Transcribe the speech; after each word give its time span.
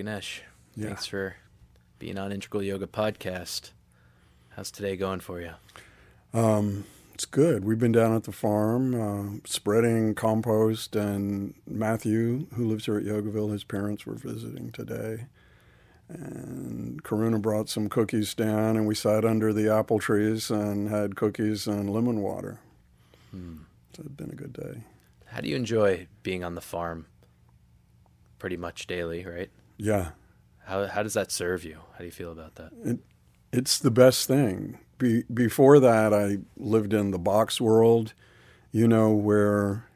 Ganesh. 0.00 0.40
Yeah. 0.76 0.86
Thanks 0.86 1.04
for 1.04 1.36
being 1.98 2.16
on 2.16 2.32
Integral 2.32 2.62
Yoga 2.62 2.86
Podcast. 2.86 3.72
How's 4.56 4.70
today 4.70 4.96
going 4.96 5.20
for 5.20 5.42
you? 5.42 5.52
Um, 6.32 6.86
it's 7.12 7.26
good. 7.26 7.66
We've 7.66 7.78
been 7.78 7.92
down 7.92 8.16
at 8.16 8.24
the 8.24 8.32
farm 8.32 8.94
uh, 8.94 9.40
spreading 9.44 10.14
compost, 10.14 10.96
and 10.96 11.52
Matthew, 11.66 12.46
who 12.54 12.64
lives 12.64 12.86
here 12.86 12.96
at 12.96 13.04
Yogaville, 13.04 13.52
his 13.52 13.62
parents 13.62 14.06
were 14.06 14.14
visiting 14.14 14.72
today. 14.72 15.26
And 16.08 17.04
Karuna 17.04 17.42
brought 17.42 17.68
some 17.68 17.90
cookies 17.90 18.32
down, 18.32 18.78
and 18.78 18.86
we 18.86 18.94
sat 18.94 19.26
under 19.26 19.52
the 19.52 19.68
apple 19.68 19.98
trees 19.98 20.50
and 20.50 20.88
had 20.88 21.14
cookies 21.14 21.66
and 21.66 21.90
lemon 21.90 22.22
water. 22.22 22.58
Hmm. 23.32 23.58
So 23.94 24.04
it's 24.06 24.14
been 24.14 24.30
a 24.30 24.34
good 24.34 24.54
day. 24.54 24.80
How 25.26 25.42
do 25.42 25.48
you 25.50 25.56
enjoy 25.56 26.06
being 26.22 26.42
on 26.42 26.54
the 26.54 26.62
farm? 26.62 27.04
Pretty 28.38 28.56
much 28.56 28.86
daily, 28.86 29.26
right? 29.26 29.50
Yeah, 29.80 30.10
How 30.66 30.86
how 30.86 31.02
does 31.02 31.14
that 31.14 31.32
serve 31.32 31.64
you? 31.64 31.78
How 31.92 31.98
do 31.98 32.04
you 32.04 32.10
feel 32.10 32.32
about 32.32 32.56
that? 32.56 32.98
it's 33.52 33.78
the 33.78 33.90
best 33.90 34.28
thing. 34.28 34.78
Be, 34.98 35.24
before 35.32 35.80
that, 35.80 36.12
I 36.12 36.38
lived 36.56 36.92
in 36.92 37.10
the 37.10 37.18
box 37.18 37.60
world, 37.60 38.12
you 38.70 38.86
know, 38.86 39.10
where 39.10 39.86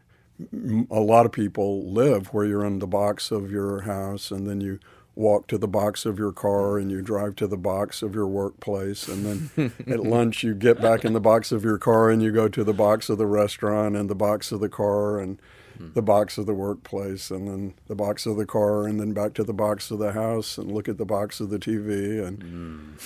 a 0.91 1.01
lot 1.01 1.27
of 1.27 1.33
people 1.33 1.89
live, 1.89 2.29
where 2.29 2.45
you're 2.45 2.65
in 2.65 2.79
the 2.79 2.87
box 2.87 3.31
of 3.31 3.51
your 3.51 3.83
house 3.83 4.31
and 4.31 4.49
then 4.49 4.61
you 4.61 4.81
walk 5.15 5.47
to 5.47 5.59
the 5.59 5.69
box 5.69 6.05
of 6.05 6.19
your 6.19 6.33
car 6.33 6.79
and 6.79 6.91
you 6.91 7.01
drive 7.01 7.37
to 7.37 7.47
the 7.47 7.57
box 7.57 8.03
of 8.03 8.15
your 8.15 8.27
workplace. 8.27 9.07
And 9.07 9.51
then 9.57 9.73
at 9.87 10.01
lunch, 10.01 10.43
you 10.43 10.55
get 10.55 10.81
back 10.81 11.05
in 11.05 11.13
the 11.13 11.21
box 11.21 11.53
of 11.53 11.63
your 11.63 11.79
car 11.79 12.11
and 12.11 12.21
you 12.23 12.33
go 12.33 12.49
to 12.49 12.65
the 12.65 12.73
box 12.73 13.09
of 13.09 13.19
the 13.19 13.27
restaurant 13.27 13.95
and 13.95 14.11
the 14.11 14.17
box 14.17 14.51
of 14.51 14.61
the 14.61 14.69
car 14.69 15.21
and 15.21 15.39
the 15.79 16.03
box 16.03 16.39
of 16.39 16.47
the 16.47 16.55
workplace 16.55 17.31
and 17.31 17.49
then 17.49 17.75
the 17.87 17.95
box 17.95 18.27
of 18.27 18.37
the 18.37 18.47
car 18.47 18.87
and 18.87 19.01
then 19.01 19.13
back 19.13 19.35
to 19.35 19.45
the 19.45 19.53
box 19.53 19.91
of 19.91 19.99
the 19.99 20.13
house 20.13 20.59
and 20.59 20.71
look 20.71 20.89
at 20.89 20.99
the 20.99 21.05
box 21.05 21.41
of 21.41 21.51
the 21.51 21.59
TV 21.59 22.25
and 22.25 22.97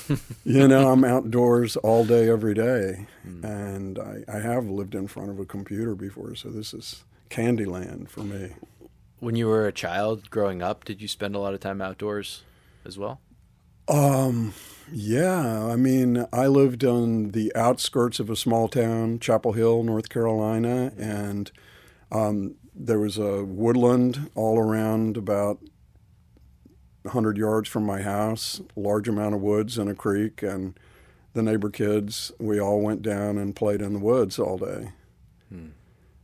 you 0.44 0.68
know 0.68 0.90
I'm 0.90 1.04
outdoors 1.04 1.76
all 1.76 2.04
day 2.04 2.28
every 2.28 2.54
day. 2.54 3.06
And 3.24 3.98
I, 3.98 4.24
I 4.26 4.40
have 4.40 4.66
lived 4.66 4.94
in 4.94 5.06
front 5.06 5.30
of 5.30 5.38
a 5.38 5.44
computer 5.44 5.94
before 5.94 6.34
so 6.34 6.48
this 6.48 6.72
is 6.74 7.04
Candyland 7.30 8.08
for 8.08 8.20
me. 8.20 8.54
When 9.20 9.34
you 9.34 9.48
were 9.48 9.66
a 9.66 9.72
child 9.72 10.30
growing 10.30 10.62
up, 10.62 10.84
did 10.84 11.02
you 11.02 11.08
spend 11.08 11.34
a 11.34 11.38
lot 11.38 11.52
of 11.52 11.60
time 11.60 11.82
outdoors 11.82 12.42
as 12.84 12.98
well? 12.98 13.20
Um, 13.88 14.54
yeah, 14.92 15.66
I 15.66 15.76
mean, 15.76 16.26
I 16.32 16.46
lived 16.46 16.84
on 16.84 17.30
the 17.30 17.52
outskirts 17.54 18.20
of 18.20 18.28
a 18.30 18.36
small 18.36 18.68
town, 18.68 19.18
Chapel 19.18 19.52
Hill, 19.52 19.82
North 19.82 20.08
Carolina, 20.08 20.92
and 20.98 21.50
um, 22.12 22.54
there 22.80 23.00
was 23.00 23.18
a 23.18 23.44
woodland 23.44 24.30
all 24.34 24.58
around 24.58 25.16
about 25.16 25.58
100 27.02 27.36
yards 27.36 27.68
from 27.68 27.84
my 27.84 28.02
house, 28.02 28.60
large 28.76 29.08
amount 29.08 29.34
of 29.34 29.40
woods 29.40 29.78
and 29.78 29.88
a 29.90 29.94
creek, 29.94 30.42
and 30.42 30.78
the 31.34 31.42
neighbor 31.42 31.70
kids, 31.70 32.32
we 32.38 32.60
all 32.60 32.80
went 32.80 33.02
down 33.02 33.38
and 33.38 33.54
played 33.56 33.80
in 33.82 33.92
the 33.94 33.98
woods 33.98 34.38
all 34.38 34.58
day. 34.58 34.92
Hmm. 35.48 35.68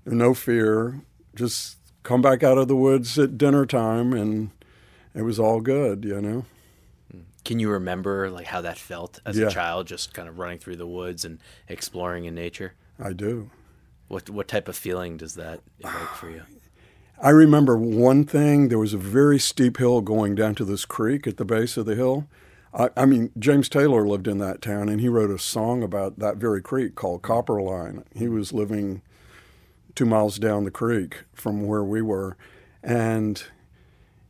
No 0.07 0.35
fear, 0.35 1.01
just 1.35 1.79
come 2.03 2.21
back 2.23 2.43
out 2.43 2.59
of 2.59 2.69
the 2.69 2.77
woods 2.77 3.19
at 3.19 3.39
dinner 3.39 3.65
time, 3.67 4.13
and 4.13 4.51
it 5.15 5.23
was 5.23 5.39
all 5.41 5.61
good, 5.61 6.05
you 6.05 6.21
know. 6.21 6.45
Hmm. 7.11 7.21
Can 7.45 7.59
you 7.61 7.71
remember 7.71 8.31
like 8.31 8.47
how 8.47 8.61
that 8.61 8.79
felt 8.79 9.21
as 9.25 9.37
Yeah. 9.39 9.47
a 9.47 9.51
child, 9.51 9.87
just 9.87 10.13
kind 10.15 10.29
of 10.29 10.39
running 10.39 10.59
through 10.59 10.77
the 10.77 10.87
woods 10.87 11.25
and 11.25 11.39
exploring 11.69 12.27
in 12.27 12.35
nature? 12.35 12.75
I 12.99 13.13
do. 13.13 13.51
What 14.09 14.31
what 14.31 14.49
type 14.49 14.69
of 14.69 14.77
feeling 14.77 15.17
does 15.17 15.35
that 15.35 15.61
evoke 15.81 16.15
for 16.15 16.31
you? 16.31 16.43
I 17.23 17.31
remember 17.31 17.77
one 17.77 18.25
thing. 18.25 18.69
There 18.69 18.79
was 18.79 18.93
a 18.93 18.99
very 18.99 19.39
steep 19.39 19.79
hill 19.79 20.01
going 20.01 20.35
down 20.35 20.55
to 20.57 20.65
this 20.65 20.85
creek 20.85 21.27
at 21.27 21.37
the 21.37 21.45
base 21.45 21.77
of 21.77 21.87
the 21.87 21.95
hill. 21.95 22.27
I, 22.75 22.91
I 22.97 23.07
mean, 23.07 23.31
James 23.39 23.69
Taylor 23.69 24.07
lived 24.07 24.27
in 24.27 24.39
that 24.39 24.61
town, 24.61 24.89
and 24.89 25.01
he 25.01 25.09
wrote 25.09 25.31
a 25.31 25.39
song 25.39 25.83
about 25.83 26.19
that 26.19 26.37
very 26.37 26.61
creek 26.61 26.97
called 26.97 27.23
Copperline. 27.23 28.05
He 28.15 28.29
was 28.29 28.53
living 28.53 29.01
two 29.95 30.07
miles 30.07 30.39
down 30.39 30.65
the 30.65 30.71
creek 30.71 31.23
from 31.33 31.67
where 31.67 31.85
we 31.85 32.03
were, 32.03 32.37
and 32.83 33.45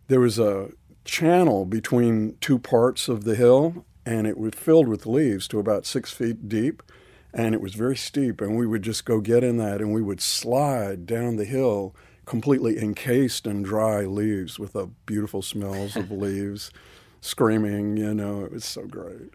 there 0.08 0.20
was 0.20 0.38
a 0.38 0.70
channel 1.04 1.64
between 1.64 2.36
two 2.40 2.58
parts 2.58 3.08
of 3.08 3.24
the 3.24 3.34
hill, 3.34 3.86
and 4.04 4.26
it 4.26 4.36
was 4.36 4.54
filled 4.54 4.88
with 4.88 5.06
leaves 5.06 5.48
to 5.48 5.58
about 5.58 5.86
six 5.86 6.12
feet 6.12 6.48
deep, 6.48 6.82
and 7.34 7.54
it 7.54 7.60
was 7.60 7.74
very 7.74 7.96
steep. 7.96 8.40
And 8.40 8.56
we 8.56 8.66
would 8.66 8.82
just 8.82 9.04
go 9.04 9.20
get 9.20 9.42
in 9.42 9.56
that, 9.58 9.80
and 9.80 9.92
we 9.92 10.00
would 10.00 10.20
slide 10.20 11.04
down 11.04 11.36
the 11.36 11.44
hill, 11.44 11.94
completely 12.24 12.78
encased 12.80 13.46
in 13.46 13.62
dry 13.62 14.02
leaves, 14.02 14.58
with 14.58 14.72
the 14.72 14.86
beautiful 15.04 15.42
smells 15.42 15.96
of 15.96 16.10
leaves, 16.10 16.70
screaming. 17.20 17.96
You 17.96 18.14
know, 18.14 18.44
it 18.44 18.52
was 18.52 18.64
so 18.64 18.86
great. 18.86 19.32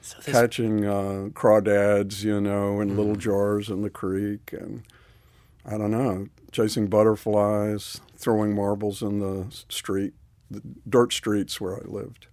So 0.00 0.18
this, 0.18 0.34
Catching 0.34 0.84
uh, 0.84 1.28
crawdads, 1.32 2.22
you 2.22 2.40
know, 2.40 2.80
in 2.80 2.96
little 2.96 3.16
jars 3.16 3.68
in 3.68 3.82
the 3.82 3.90
creek, 3.90 4.52
and 4.52 4.84
I 5.66 5.76
don't 5.76 5.90
know, 5.90 6.28
chasing 6.52 6.86
butterflies, 6.86 8.00
throwing 8.16 8.54
marbles 8.54 9.02
in 9.02 9.18
the 9.18 9.46
street, 9.68 10.14
the 10.50 10.62
dirt 10.88 11.12
streets 11.12 11.60
where 11.60 11.76
I 11.76 11.82
lived. 11.86 12.28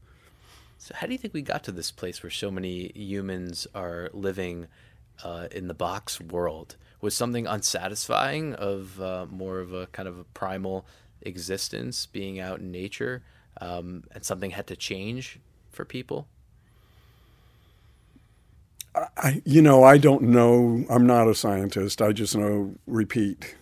So 0.81 0.95
how 0.95 1.05
do 1.05 1.13
you 1.13 1.19
think 1.19 1.35
we 1.35 1.43
got 1.43 1.63
to 1.65 1.71
this 1.71 1.91
place 1.91 2.23
where 2.23 2.31
so 2.31 2.49
many 2.49 2.91
humans 2.95 3.67
are 3.75 4.09
living 4.13 4.65
uh, 5.23 5.47
in 5.51 5.67
the 5.67 5.75
box 5.75 6.19
world? 6.19 6.75
Was 7.01 7.13
something 7.13 7.45
unsatisfying 7.45 8.55
of 8.55 8.99
uh, 8.99 9.27
more 9.29 9.59
of 9.59 9.73
a 9.73 9.85
kind 9.87 10.09
of 10.09 10.17
a 10.17 10.23
primal 10.23 10.87
existence, 11.21 12.07
being 12.07 12.39
out 12.39 12.61
in 12.61 12.71
nature, 12.71 13.21
um, 13.61 14.05
and 14.11 14.25
something 14.25 14.49
had 14.49 14.65
to 14.67 14.75
change 14.75 15.39
for 15.69 15.85
people? 15.85 16.27
I, 18.95 19.43
you 19.45 19.61
know, 19.61 19.83
I 19.83 19.99
don't 19.99 20.23
know. 20.23 20.83
I'm 20.89 21.05
not 21.05 21.27
a 21.27 21.35
scientist. 21.35 22.01
I 22.01 22.11
just 22.11 22.35
know 22.35 22.73
repeat. 22.87 23.55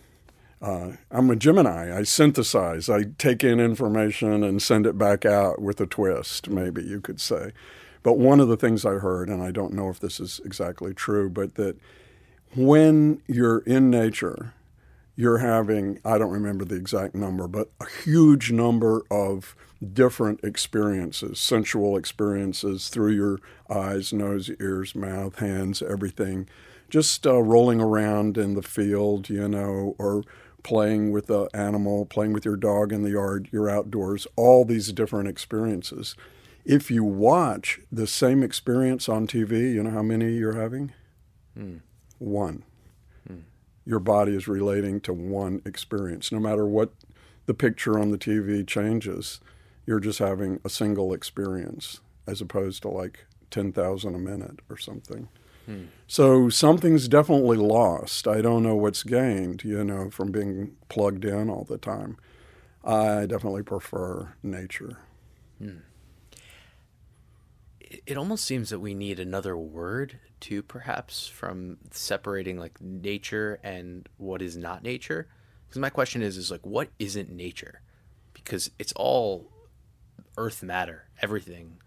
Uh, 0.62 0.92
I'm 1.10 1.30
a 1.30 1.36
Gemini. 1.36 1.96
I 1.96 2.02
synthesize. 2.02 2.90
I 2.90 3.04
take 3.18 3.42
in 3.42 3.60
information 3.60 4.44
and 4.44 4.62
send 4.62 4.86
it 4.86 4.98
back 4.98 5.24
out 5.24 5.60
with 5.60 5.80
a 5.80 5.86
twist, 5.86 6.50
maybe 6.50 6.82
you 6.82 7.00
could 7.00 7.20
say. 7.20 7.52
But 8.02 8.18
one 8.18 8.40
of 8.40 8.48
the 8.48 8.56
things 8.56 8.84
I 8.84 8.94
heard, 8.94 9.28
and 9.28 9.42
I 9.42 9.50
don't 9.50 9.72
know 9.72 9.88
if 9.88 10.00
this 10.00 10.20
is 10.20 10.40
exactly 10.44 10.92
true, 10.94 11.30
but 11.30 11.54
that 11.54 11.76
when 12.54 13.22
you're 13.26 13.60
in 13.60 13.90
nature, 13.90 14.54
you're 15.16 15.38
having, 15.38 15.98
I 16.04 16.18
don't 16.18 16.30
remember 16.30 16.64
the 16.64 16.76
exact 16.76 17.14
number, 17.14 17.46
but 17.46 17.70
a 17.80 17.86
huge 18.04 18.52
number 18.52 19.02
of 19.10 19.54
different 19.92 20.40
experiences, 20.42 21.40
sensual 21.40 21.96
experiences 21.96 22.88
through 22.88 23.12
your 23.12 23.38
eyes, 23.68 24.12
nose, 24.12 24.50
ears, 24.60 24.94
mouth, 24.94 25.38
hands, 25.38 25.82
everything. 25.82 26.48
Just 26.88 27.26
uh, 27.26 27.40
rolling 27.42 27.80
around 27.80 28.36
in 28.36 28.54
the 28.54 28.62
field, 28.62 29.30
you 29.30 29.46
know, 29.48 29.94
or 29.98 30.24
playing 30.62 31.12
with 31.12 31.26
the 31.26 31.48
animal, 31.54 32.06
playing 32.06 32.32
with 32.32 32.44
your 32.44 32.56
dog 32.56 32.92
in 32.92 33.02
the 33.02 33.10
yard, 33.10 33.48
you're 33.52 33.70
outdoors, 33.70 34.26
all 34.36 34.64
these 34.64 34.92
different 34.92 35.28
experiences. 35.28 36.16
If 36.64 36.90
you 36.90 37.02
watch 37.04 37.80
the 37.90 38.06
same 38.06 38.42
experience 38.42 39.08
on 39.08 39.26
TV, 39.26 39.72
you 39.72 39.82
know 39.82 39.90
how 39.90 40.02
many 40.02 40.32
you're 40.32 40.60
having? 40.60 40.92
Hmm. 41.54 41.78
One 42.18 42.64
hmm. 43.26 43.40
your 43.84 43.98
body 43.98 44.36
is 44.36 44.46
relating 44.46 45.00
to 45.02 45.12
one 45.12 45.62
experience. 45.64 46.30
No 46.30 46.38
matter 46.38 46.66
what 46.66 46.92
the 47.46 47.54
picture 47.54 47.98
on 47.98 48.10
the 48.10 48.18
TV 48.18 48.66
changes, 48.66 49.40
you're 49.86 50.00
just 50.00 50.18
having 50.18 50.60
a 50.64 50.68
single 50.68 51.12
experience 51.12 52.00
as 52.26 52.40
opposed 52.40 52.82
to 52.82 52.88
like 52.88 53.26
10,000 53.50 54.14
a 54.14 54.18
minute 54.18 54.60
or 54.68 54.76
something. 54.76 55.28
So 56.06 56.48
something's 56.48 57.08
definitely 57.08 57.56
lost. 57.56 58.26
I 58.26 58.40
don't 58.40 58.62
know 58.62 58.74
what's 58.76 59.02
gained, 59.02 59.64
you 59.64 59.84
know, 59.84 60.10
from 60.10 60.32
being 60.32 60.76
plugged 60.88 61.24
in 61.24 61.48
all 61.48 61.64
the 61.64 61.78
time. 61.78 62.16
I 62.84 63.26
definitely 63.26 63.62
prefer 63.62 64.34
nature. 64.42 64.98
Hmm. 65.58 65.78
it 67.80 68.02
it 68.06 68.16
almost 68.16 68.44
seems 68.44 68.70
that 68.70 68.78
we 68.80 68.94
need 68.94 69.20
another 69.20 69.56
word 69.56 70.18
too 70.40 70.62
perhaps 70.62 71.26
from 71.26 71.76
separating 71.90 72.58
like 72.58 72.80
nature 72.80 73.60
and 73.62 74.08
what 74.16 74.40
is 74.40 74.56
not 74.56 74.82
nature 74.82 75.28
because 75.66 75.78
my 75.78 75.90
question 75.90 76.22
is 76.22 76.36
is 76.36 76.50
like 76.50 76.64
what 76.64 76.88
isn't 76.98 77.30
nature 77.30 77.82
because 78.32 78.70
it's 78.78 78.92
all 78.96 79.50
earth 80.38 80.62
matter 80.62 81.08
everything 81.20 81.78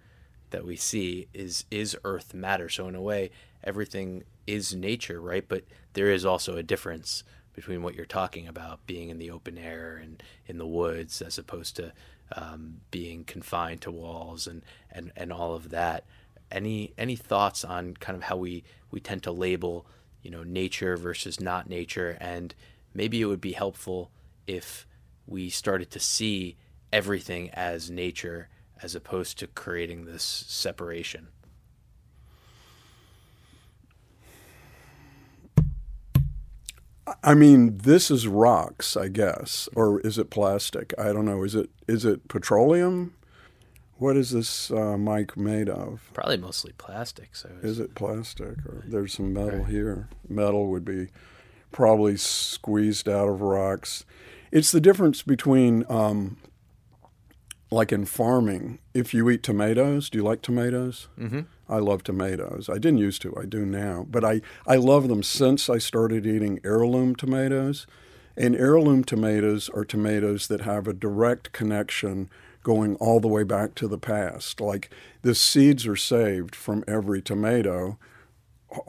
that 0.51 0.63
we 0.65 0.75
see 0.75 1.27
is 1.33 1.65
is 1.71 1.97
earth 2.03 2.33
matter 2.33 2.69
so 2.69 2.87
in 2.87 2.93
a 2.95 3.01
way 3.01 3.31
everything 3.63 4.23
is 4.47 4.75
nature 4.75 5.21
right? 5.21 5.45
But 5.47 5.63
there 5.93 6.11
is 6.11 6.25
also 6.25 6.57
a 6.57 6.63
difference 6.63 7.23
between 7.53 7.83
what 7.83 7.95
you're 7.95 8.05
talking 8.05 8.47
about 8.47 8.85
being 8.87 9.09
in 9.09 9.19
the 9.19 9.29
open 9.31 9.57
air 9.57 9.99
and 10.01 10.21
in 10.47 10.57
the 10.57 10.67
woods 10.67 11.21
as 11.21 11.37
opposed 11.37 11.75
to 11.75 11.93
um, 12.35 12.81
being 12.89 13.23
confined 13.23 13.81
to 13.81 13.91
walls 13.91 14.47
and, 14.47 14.63
and, 14.91 15.11
and 15.15 15.31
all 15.31 15.53
of 15.53 15.69
that. 15.69 16.05
Any 16.51 16.93
any 16.97 17.15
thoughts 17.15 17.63
on 17.65 17.95
kind 17.95 18.15
of 18.15 18.23
how 18.23 18.37
we 18.37 18.63
we 18.91 18.99
tend 18.99 19.23
to 19.23 19.31
label 19.31 19.87
you 20.21 20.29
know 20.29 20.43
nature 20.43 20.97
versus 20.97 21.39
not 21.39 21.67
nature? 21.67 22.17
And 22.19 22.53
maybe 22.93 23.21
it 23.21 23.25
would 23.25 23.41
be 23.41 23.53
helpful 23.53 24.11
if 24.45 24.85
we 25.25 25.49
started 25.49 25.89
to 25.91 25.99
see 25.99 26.57
everything 26.91 27.49
as 27.51 27.89
nature 27.89 28.49
as 28.83 28.93
opposed 28.93 29.39
to 29.39 29.47
creating 29.47 30.05
this 30.05 30.23
separation? 30.23 31.29
I 37.23 37.33
mean, 37.33 37.77
this 37.79 38.09
is 38.09 38.27
rocks, 38.27 38.95
I 38.95 39.09
guess, 39.09 39.67
or 39.75 39.99
is 40.01 40.17
it 40.17 40.29
plastic? 40.29 40.93
I 40.97 41.11
don't 41.11 41.25
know. 41.25 41.43
Is 41.43 41.55
it 41.55 41.69
is 41.87 42.05
it 42.05 42.27
petroleum? 42.27 43.13
What 43.97 44.17
is 44.17 44.31
this 44.31 44.71
uh, 44.71 44.97
mic 44.97 45.37
made 45.37 45.69
of? 45.69 46.09
Probably 46.13 46.37
mostly 46.37 46.73
plastic. 46.77 47.35
So 47.35 47.49
is 47.61 47.79
it 47.79 47.95
plastic, 47.95 48.57
or 48.65 48.83
there's 48.87 49.13
some 49.13 49.33
metal 49.33 49.59
right. 49.59 49.69
here? 49.69 50.09
Metal 50.27 50.67
would 50.67 50.85
be 50.85 51.09
probably 51.71 52.17
squeezed 52.17 53.09
out 53.09 53.27
of 53.27 53.41
rocks. 53.41 54.05
It's 54.51 54.71
the 54.71 54.81
difference 54.81 55.23
between, 55.23 55.83
um, 55.89 56.37
like 57.71 57.91
in 57.91 58.05
farming, 58.05 58.79
if 58.93 59.13
you 59.13 59.29
eat 59.29 59.43
tomatoes. 59.43 60.09
Do 60.09 60.19
you 60.19 60.23
like 60.23 60.41
tomatoes? 60.41 61.07
Mm-hmm. 61.19 61.41
I 61.69 61.77
love 61.77 62.03
tomatoes. 62.03 62.69
I 62.69 62.75
didn't 62.75 62.99
used 62.99 63.21
to. 63.23 63.35
I 63.39 63.45
do 63.45 63.65
now, 63.65 64.05
but 64.09 64.23
I 64.23 64.41
I 64.67 64.75
love 64.75 65.07
them 65.07 65.23
since 65.23 65.69
I 65.69 65.77
started 65.77 66.25
eating 66.25 66.59
heirloom 66.63 67.15
tomatoes. 67.15 67.87
And 68.35 68.55
heirloom 68.55 69.03
tomatoes 69.03 69.69
are 69.69 69.85
tomatoes 69.85 70.47
that 70.47 70.61
have 70.61 70.87
a 70.87 70.93
direct 70.93 71.51
connection 71.51 72.29
going 72.63 72.95
all 72.95 73.19
the 73.19 73.27
way 73.27 73.43
back 73.43 73.75
to 73.75 73.87
the 73.87 73.97
past. 73.97 74.59
Like 74.59 74.89
the 75.21 75.35
seeds 75.35 75.85
are 75.85 75.95
saved 75.95 76.55
from 76.55 76.83
every 76.87 77.21
tomato 77.21 77.99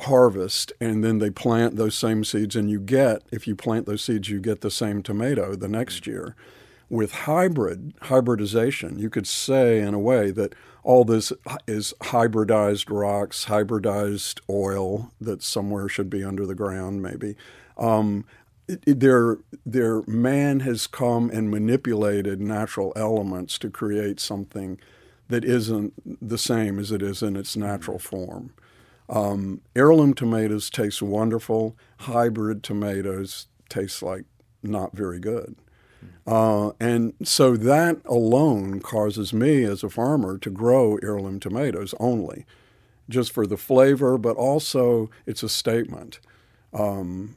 harvest 0.01 0.73
and 0.81 1.05
then 1.05 1.19
they 1.19 1.31
plant 1.31 1.77
those 1.77 1.97
same 1.97 2.25
seeds 2.25 2.57
and 2.57 2.71
you 2.71 2.81
get 2.81 3.23
if 3.31 3.47
you 3.47 3.55
plant 3.55 3.85
those 3.87 4.03
seeds 4.03 4.31
you 4.31 4.41
get 4.41 4.63
the 4.63 4.71
same 4.71 5.03
tomato 5.03 5.55
the 5.55 5.69
next 5.69 6.07
year 6.07 6.35
with 6.89 7.13
hybrid 7.13 7.93
hybridization 8.03 8.99
you 8.99 9.11
could 9.11 9.27
say 9.27 9.81
in 9.81 9.93
a 9.93 9.99
way 9.99 10.31
that 10.31 10.55
all 10.85 11.05
this 11.05 11.33
is 11.67 11.93
hybridized 12.03 12.87
rocks 12.89 13.47
hybridized 13.47 14.41
oil 14.49 15.13
that 15.21 15.43
somewhere 15.43 15.89
should 15.89 16.09
be 16.09 16.23
under 16.23 16.47
the 16.47 16.55
ground 16.55 17.03
maybe 17.03 17.35
um, 17.77 18.25
their 18.67 19.39
their 19.67 20.03
man 20.07 20.61
has 20.61 20.87
come 20.87 21.31
and 21.31 21.51
manipulated 21.51 22.41
natural 22.41 22.93
elements 22.97 23.59
to 23.59 23.71
create 23.71 24.21
something 24.21 24.79
that 25.29 25.45
isn't 25.45 25.95
the 26.27 26.39
same 26.39 26.79
as 26.79 26.91
it 26.91 27.03
is 27.03 27.23
in 27.23 27.37
its 27.37 27.57
natural 27.57 27.99
form. 27.99 28.53
Um, 29.09 29.61
heirloom 29.77 30.15
tomatoes 30.15 30.71
taste 30.71 31.03
wonderful. 31.03 31.77
Hybrid 32.01 32.63
tomatoes 32.63 33.49
taste 33.69 34.03
like 34.03 34.25
not 34.63 34.97
very 34.97 35.19
good. 35.19 35.57
Uh, 36.27 36.71
and 36.81 37.15
so 37.23 37.57
that 37.57 37.99
alone 38.07 38.81
causes 38.81 39.33
me 39.33 39.65
as 39.65 39.83
a 39.83 39.91
farmer 39.91 40.39
to 40.39 40.51
grow 40.51 40.99
heirloom 41.03 41.39
tomatoes 41.39 41.95
only, 42.01 42.47
just 43.09 43.33
for 43.33 43.47
the 43.47 43.57
flavor, 43.57 44.17
but 44.17 44.37
also 44.37 45.11
it's 45.27 45.43
a 45.43 45.49
statement. 45.49 46.21
Um, 46.73 47.37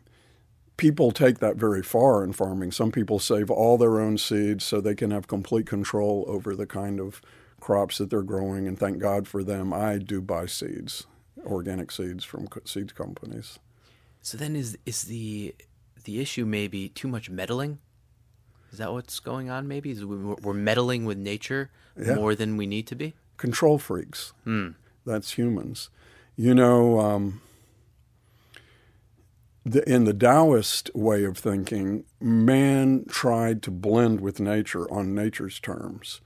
people 0.77 1.11
take 1.11 1.39
that 1.39 1.57
very 1.57 1.83
far 1.83 2.23
in 2.23 2.31
farming. 2.31 2.71
Some 2.71 2.91
people 2.91 3.19
save 3.19 3.51
all 3.51 3.77
their 3.77 3.99
own 3.99 4.17
seeds 4.17 4.63
so 4.63 4.79
they 4.79 4.95
can 4.95 5.11
have 5.11 5.27
complete 5.27 5.67
control 5.67 6.23
over 6.27 6.55
the 6.55 6.67
kind 6.67 6.99
of 6.99 7.21
crops 7.59 7.97
that 7.97 8.09
they're 8.09 8.21
growing, 8.21 8.67
and 8.67 8.79
thank 8.79 8.99
God 8.99 9.27
for 9.27 9.43
them. 9.43 9.73
I 9.73 9.97
do 9.97 10.21
buy 10.21 10.45
seeds, 10.45 11.07
organic 11.45 11.91
seeds 11.91 12.23
from 12.23 12.47
seed 12.65 12.95
companies. 12.95 13.59
So 14.21 14.37
then, 14.37 14.55
is 14.55 14.77
is 14.85 15.03
the 15.03 15.55
the 16.03 16.19
issue 16.19 16.45
maybe 16.45 16.89
too 16.89 17.07
much 17.07 17.29
meddling? 17.29 17.79
Is 18.71 18.79
that 18.79 18.91
what's 18.91 19.19
going 19.19 19.49
on? 19.49 19.67
Maybe 19.67 19.91
is 19.91 20.03
we're 20.05 20.53
meddling 20.53 21.05
with 21.05 21.17
nature 21.17 21.71
yeah. 21.99 22.15
more 22.15 22.35
than 22.35 22.57
we 22.57 22.67
need 22.67 22.87
to 22.87 22.95
be. 22.95 23.13
Control 23.37 23.77
freaks. 23.77 24.33
Hmm. 24.43 24.69
That's 25.05 25.33
humans. 25.33 25.89
You 26.35 26.53
know. 26.53 26.99
Um, 26.99 27.41
the, 29.71 29.89
in 29.89 30.05
the 30.05 30.13
Taoist 30.13 30.89
way 30.95 31.23
of 31.25 31.37
thinking, 31.37 32.05
man 32.21 33.05
tried 33.09 33.61
to 33.63 33.71
blend 33.71 34.21
with 34.21 34.39
nature 34.39 34.89
on 34.91 35.13
nature's 35.13 35.59
terms. 35.59 36.21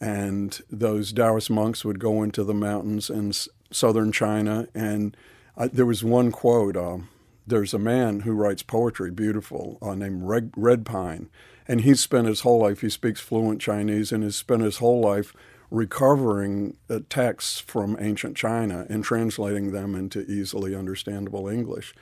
And 0.00 0.60
those 0.70 1.12
Taoist 1.12 1.50
monks 1.50 1.84
would 1.84 2.00
go 2.00 2.22
into 2.22 2.42
the 2.42 2.54
mountains 2.54 3.08
in 3.08 3.32
southern 3.70 4.12
China. 4.12 4.66
And 4.74 5.16
I, 5.56 5.68
there 5.68 5.86
was 5.86 6.02
one 6.02 6.32
quote 6.32 6.76
uh, 6.76 6.98
there's 7.46 7.72
a 7.72 7.78
man 7.78 8.20
who 8.20 8.32
writes 8.32 8.62
poetry, 8.62 9.10
beautiful, 9.10 9.78
uh, 9.80 9.94
named 9.94 10.22
Red, 10.24 10.52
Red 10.56 10.84
Pine. 10.84 11.28
And 11.68 11.80
he's 11.80 12.00
spent 12.00 12.28
his 12.28 12.40
whole 12.40 12.60
life, 12.60 12.80
he 12.80 12.90
speaks 12.90 13.20
fluent 13.20 13.60
Chinese, 13.60 14.12
and 14.12 14.22
has 14.22 14.36
spent 14.36 14.62
his 14.62 14.78
whole 14.78 15.00
life 15.00 15.34
recovering 15.70 16.76
uh, 16.88 17.00
texts 17.08 17.58
from 17.58 17.96
ancient 18.00 18.36
China 18.36 18.86
and 18.88 19.02
translating 19.02 19.72
them 19.72 19.94
into 19.94 20.20
easily 20.30 20.74
understandable 20.74 21.48
English. 21.48 21.94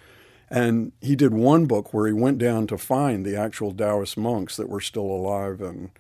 And 0.51 0.93
he 1.01 1.17
did 1.17 1.33
one 1.33 1.67
book 1.67 1.95
where 1.95 2.07
he 2.07 2.13
went 2.13 2.39
down 2.39 2.67
to 2.69 2.79
find 2.79 3.25
the 3.25 3.37
actual 3.37 3.73
Taoist 3.73 4.17
monks 4.17 4.57
that 4.57 4.69
were 4.69 4.81
still 4.81 5.03
alive 5.03 5.61
in, 5.61 5.91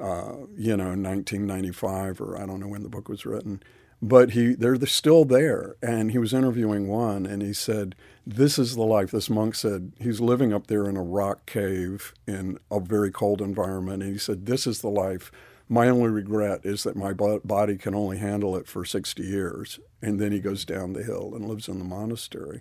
uh, 0.00 0.34
you 0.56 0.76
know, 0.76 0.88
1995 0.88 2.20
or 2.20 2.36
I 2.36 2.46
don't 2.46 2.60
know 2.60 2.68
when 2.68 2.82
the 2.82 2.88
book 2.88 3.08
was 3.08 3.24
written. 3.24 3.62
But 4.02 4.32
he, 4.32 4.54
they're 4.54 4.84
still 4.86 5.24
there. 5.24 5.76
And 5.82 6.12
he 6.12 6.18
was 6.18 6.34
interviewing 6.34 6.86
one 6.88 7.26
and 7.26 7.42
he 7.42 7.52
said, 7.52 7.94
This 8.26 8.58
is 8.58 8.74
the 8.74 8.82
life. 8.82 9.10
This 9.10 9.30
monk 9.30 9.54
said 9.54 9.92
he's 9.98 10.20
living 10.20 10.52
up 10.52 10.66
there 10.66 10.88
in 10.88 10.96
a 10.96 11.02
rock 11.02 11.46
cave 11.46 12.12
in 12.26 12.58
a 12.70 12.80
very 12.80 13.10
cold 13.10 13.40
environment. 13.40 14.02
And 14.02 14.12
he 14.12 14.18
said, 14.18 14.46
This 14.46 14.66
is 14.66 14.80
the 14.80 14.90
life. 14.90 15.32
My 15.68 15.88
only 15.88 16.10
regret 16.10 16.60
is 16.64 16.84
that 16.84 16.94
my 16.94 17.12
body 17.12 17.76
can 17.76 17.94
only 17.94 18.18
handle 18.18 18.56
it 18.56 18.68
for 18.68 18.84
60 18.84 19.22
years. 19.22 19.80
And 20.00 20.20
then 20.20 20.30
he 20.30 20.38
goes 20.40 20.64
down 20.64 20.92
the 20.92 21.02
hill 21.02 21.32
and 21.34 21.48
lives 21.48 21.66
in 21.66 21.78
the 21.78 21.84
monastery. 21.84 22.60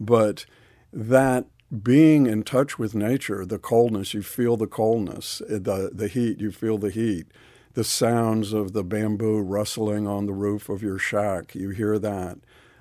But 0.00 0.46
that 0.92 1.46
being 1.82 2.26
in 2.26 2.42
touch 2.42 2.78
with 2.78 2.94
nature, 2.94 3.46
the 3.46 3.58
coldness, 3.58 4.12
you 4.12 4.22
feel 4.22 4.56
the 4.56 4.66
coldness, 4.66 5.40
eh, 5.48 5.58
the, 5.60 5.90
the 5.92 6.08
heat, 6.08 6.40
you 6.40 6.50
feel 6.50 6.78
the 6.78 6.90
heat. 6.90 7.26
The 7.74 7.84
sounds 7.84 8.52
of 8.52 8.72
the 8.72 8.84
bamboo 8.84 9.40
rustling 9.40 10.06
on 10.06 10.26
the 10.26 10.32
roof 10.32 10.68
of 10.68 10.82
your 10.82 10.98
shack, 10.98 11.54
you 11.54 11.70
hear 11.70 11.98
that. 11.98 12.38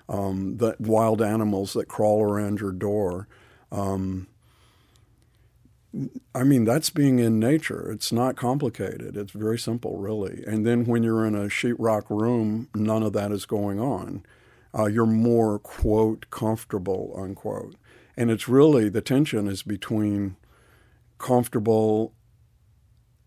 Um, 0.10 0.58
the 0.58 0.76
wild 0.80 1.22
animals 1.22 1.74
that 1.74 1.88
crawl 1.88 2.22
around 2.22 2.60
your 2.60 2.74
door. 2.74 3.28
Um, 3.72 4.27
I 6.36 6.44
mean, 6.44 6.65
that's 6.65 6.89
being 6.89 7.20
in 7.20 7.39
nature. 7.39 7.89
It's 7.92 8.12
not 8.12 8.36
complicated. 8.36 9.15
It's 9.15 9.32
very 9.32 9.58
simple, 9.58 9.98
really. 9.98 10.44
And 10.46 10.65
then 10.65 10.86
when 10.86 11.04
you're 11.04 11.25
in 11.25 11.36
a 11.36 11.46
sheetrock 11.46 12.10
room, 12.10 12.70
none 12.75 13.04
of 13.04 13.13
that 13.13 13.32
is 13.32 13.46
going 13.46 13.80
on 13.80 14.25
uh, 14.77 14.86
you're 14.86 15.06
more, 15.06 15.60
quote, 15.60 16.30
comfortable, 16.30 17.13
unquote. 17.18 17.75
And 18.15 18.32
it's 18.32 18.48
really 18.48 18.89
the 18.89 19.01
tension 19.01 19.48
is 19.48 19.63
between 19.63 20.38
comfortable 21.18 22.13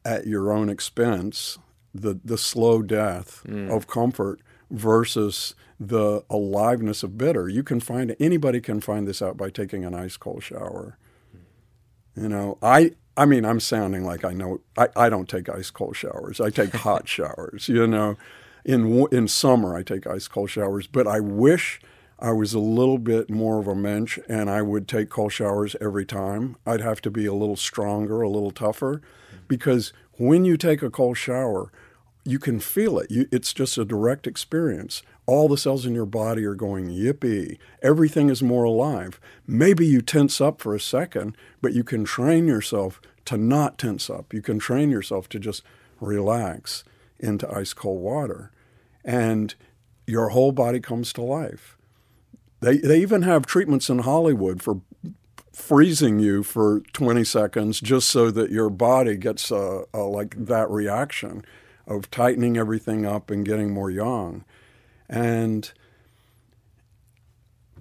at 0.05 0.27
your 0.27 0.53
own 0.53 0.69
expense, 0.69 1.59
the, 1.95 2.19
the 2.25 2.39
slow 2.39 2.83
death 2.83 3.43
mm. 3.47 3.75
of 3.75 3.87
comfort 3.87 4.41
versus 4.71 5.55
the 5.79 6.25
aliveness 6.29 7.03
of 7.03 7.17
bitter. 7.17 7.49
You 7.49 7.63
can 7.63 7.81
find 7.81 8.17
anybody 8.19 8.61
can 8.61 8.81
find 8.81 9.07
this 9.07 9.23
out 9.23 9.37
by 9.37 9.51
taking 9.51 9.85
an 9.85 9.95
ice 9.95 10.17
cold 10.17 10.43
shower. 10.43 10.99
You 12.17 12.29
know, 12.29 12.59
I 12.63 12.93
I 13.17 13.27
mean 13.27 13.45
I'm 13.45 13.61
sounding 13.61 14.05
like 14.05 14.25
I 14.25 14.33
know 14.33 14.61
I, 14.77 14.89
I 14.97 15.09
don't 15.09 15.29
take 15.29 15.49
ice 15.49 15.71
cold 15.71 15.97
showers. 15.97 16.41
I 16.41 16.51
take 16.51 16.73
hot 16.75 17.09
showers, 17.09 17.69
you 17.69 17.87
know 17.87 18.17
in 18.65 19.07
in 19.13 19.29
summer 19.29 19.77
I 19.77 19.83
take 19.83 20.07
ice 20.07 20.29
cold 20.29 20.51
showers, 20.51 20.87
but 20.87 21.07
I 21.07 21.21
wish 21.21 21.81
I 22.19 22.33
was 22.33 22.55
a 22.55 22.59
little 22.59 22.99
bit 22.99 23.31
more 23.31 23.61
of 23.61 23.67
a 23.67 23.75
mensch 23.75 24.19
and 24.29 24.49
I 24.49 24.63
would 24.63 24.89
take 24.89 25.11
cold 25.11 25.33
showers 25.33 25.77
every 25.81 26.07
time. 26.07 26.57
I'd 26.67 26.81
have 26.81 27.01
to 27.03 27.11
be 27.11 27.27
a 27.27 27.35
little 27.35 27.57
stronger, 27.57 28.23
a 28.23 28.29
little 28.29 28.51
tougher, 28.51 29.03
because 29.49 29.93
when 30.13 30.45
you 30.45 30.57
take 30.57 30.83
a 30.83 30.91
cold 30.91 31.19
shower, 31.19 31.71
you 32.25 32.39
can 32.39 32.59
feel 32.59 32.99
it. 32.99 33.11
You, 33.11 33.29
it's 33.31 33.53
just 33.53 33.79
a 33.79 33.85
direct 33.85 34.27
experience. 34.27 35.03
All 35.27 35.49
the 35.49 35.59
cells 35.59 35.87
in 35.87 35.95
your 35.95 36.07
body 36.07 36.45
are 36.45 36.55
going 36.55 36.89
yippee. 36.89 37.59
Everything 37.83 38.31
is 38.31 38.43
more 38.43 38.65
alive. 38.65 39.21
Maybe 39.47 39.87
you 39.87 40.01
tense 40.01 40.41
up 40.41 40.61
for 40.61 40.75
a 40.75 40.81
second, 40.81 41.37
but 41.61 41.75
you 41.75 41.85
can 41.85 42.05
train 42.05 42.47
yourself 42.47 43.01
to 43.27 43.37
not 43.37 43.79
tense 43.79 44.09
up. 44.11 44.33
You 44.35 44.43
can 44.43 44.59
train 44.59 44.91
yourself 44.91 45.29
to 45.31 45.39
just 45.39 45.63
relax 46.01 46.85
into 47.19 47.51
ice 47.51 47.73
cold 47.73 48.03
water 48.03 48.51
and 49.05 49.55
your 50.07 50.31
whole 50.31 50.53
body 50.53 50.81
comes 50.81 51.13
to 51.13 51.23
life. 51.23 51.77
They, 52.61 52.79
they 52.79 53.01
even 53.01 53.23
have 53.23 53.47
treatments 53.47 53.91
in 53.91 54.01
Hollywood 54.01 54.63
for 54.63 54.81
freezing 55.53 56.19
you 56.19 56.43
for 56.43 56.81
20 56.93 57.23
seconds 57.25 57.81
just 57.81 58.11
so 58.11 58.31
that 58.31 58.51
your 58.51 58.71
body 58.71 59.17
gets 59.17 59.51
a, 59.51 59.85
a, 59.93 60.01
like 60.01 60.35
that 60.47 60.69
reaction 60.71 61.45
of 61.87 62.11
tightening 62.11 62.57
everything 62.57 63.05
up 63.07 63.31
and 63.31 63.45
getting 63.45 63.73
more 63.73 63.91
young. 63.91 64.45
And 65.09 65.71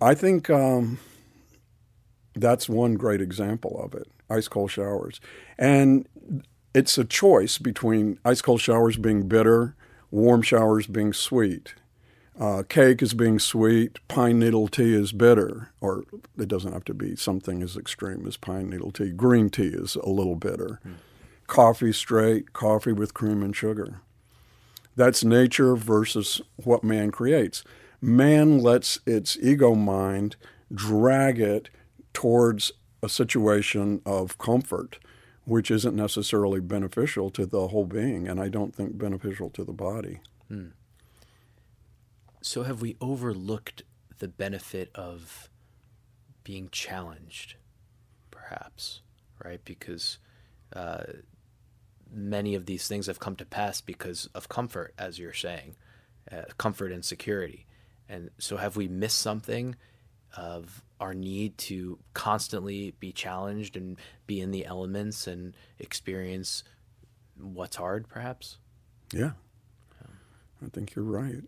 I 0.02 0.14
think 0.14 0.50
um, 0.50 1.00
that's 2.36 2.68
one 2.68 2.96
great 2.96 3.22
example 3.22 3.80
of 3.84 3.94
it 3.94 4.08
ice 4.30 4.48
cold 4.48 4.72
showers. 4.72 5.20
And 5.58 6.08
it's 6.74 6.98
a 6.98 7.06
choice 7.06 7.58
between 7.58 8.18
ice 8.26 8.42
cold 8.42 8.62
showers 8.62 8.98
being 8.98 9.28
bitter, 9.28 9.76
warm 10.12 10.42
showers 10.42 10.88
being 10.88 11.14
sweet. 11.14 11.76
Uh, 12.40 12.64
cake 12.68 13.04
is 13.04 13.14
being 13.14 13.38
sweet, 13.38 14.00
pine 14.08 14.40
needle 14.40 14.68
tea 14.68 14.96
is 14.96 15.12
bitter, 15.12 15.70
or 15.82 16.04
it 16.36 16.48
doesn't 16.48 16.74
have 16.74 16.84
to 16.86 16.94
be 16.94 17.16
something 17.16 17.62
as 17.62 17.78
extreme 17.78 18.26
as 18.26 18.38
pine 18.38 18.72
needle 18.72 18.92
tea. 18.92 19.12
Green 19.12 19.52
tea 19.52 19.68
is 19.68 19.96
a 19.98 20.10
little 20.10 20.36
bitter. 20.36 20.80
Mm. 20.86 20.96
Coffee 21.54 21.94
straight, 21.94 22.52
coffee 22.52 22.94
with 22.94 23.14
cream 23.14 23.44
and 23.44 23.56
sugar. 23.56 24.02
That's 24.96 25.24
nature 25.24 25.76
versus 25.76 26.42
what 26.56 26.84
man 26.84 27.12
creates. 27.12 27.64
Man 28.02 28.58
lets 28.58 29.00
its 29.06 29.38
ego 29.40 29.76
mind 29.76 30.36
drag 30.74 31.40
it 31.40 31.70
towards 32.12 32.72
a 33.04 33.08
situation 33.08 34.02
of 34.04 34.40
comfort, 34.40 34.98
which 35.46 35.70
isn't 35.70 35.96
necessarily 35.96 36.60
beneficial 36.60 37.30
to 37.30 37.46
the 37.46 37.68
whole 37.68 37.86
being, 37.86 38.28
and 38.28 38.42
I 38.42 38.50
don't 38.50 38.74
think 38.74 38.98
beneficial 38.98 39.52
to 39.52 39.64
the 39.64 39.74
body. 39.74 40.22
Hmm. 40.48 40.70
So, 42.42 42.64
have 42.64 42.82
we 42.82 42.98
overlooked 43.00 43.84
the 44.18 44.28
benefit 44.28 44.90
of 44.96 45.50
being 46.44 46.70
challenged, 46.72 47.58
perhaps, 48.32 49.02
right? 49.44 49.62
Because 49.64 50.18
uh, 50.76 51.04
many 52.14 52.56
of 52.56 52.66
these 52.66 52.88
things 52.88 53.08
have 53.08 53.20
come 53.20 53.36
to 53.38 53.46
pass 53.46 53.82
because 53.82 54.30
of 54.34 54.50
comfort, 54.50 54.94
as 54.98 55.20
you're 55.20 55.34
saying, 55.34 55.76
uh, 56.32 56.44
comfort 56.58 56.92
and 56.92 57.04
security. 57.04 57.66
And 58.08 58.30
so, 58.38 58.58
have 58.58 58.76
we 58.76 58.88
missed 58.88 59.18
something 59.18 59.76
of 60.36 60.84
our 61.00 61.14
need 61.14 61.58
to 61.58 62.00
constantly 62.14 62.96
be 63.00 63.12
challenged 63.12 63.76
and 63.76 63.98
be 64.28 64.40
in 64.42 64.52
the 64.52 64.66
elements 64.66 65.28
and 65.28 65.56
experience 65.80 66.64
what's 67.38 67.76
hard, 67.76 68.08
perhaps? 68.08 68.58
Yeah, 69.12 69.32
I 70.64 70.70
think 70.70 70.96
you're 70.96 71.06
right. 71.06 71.44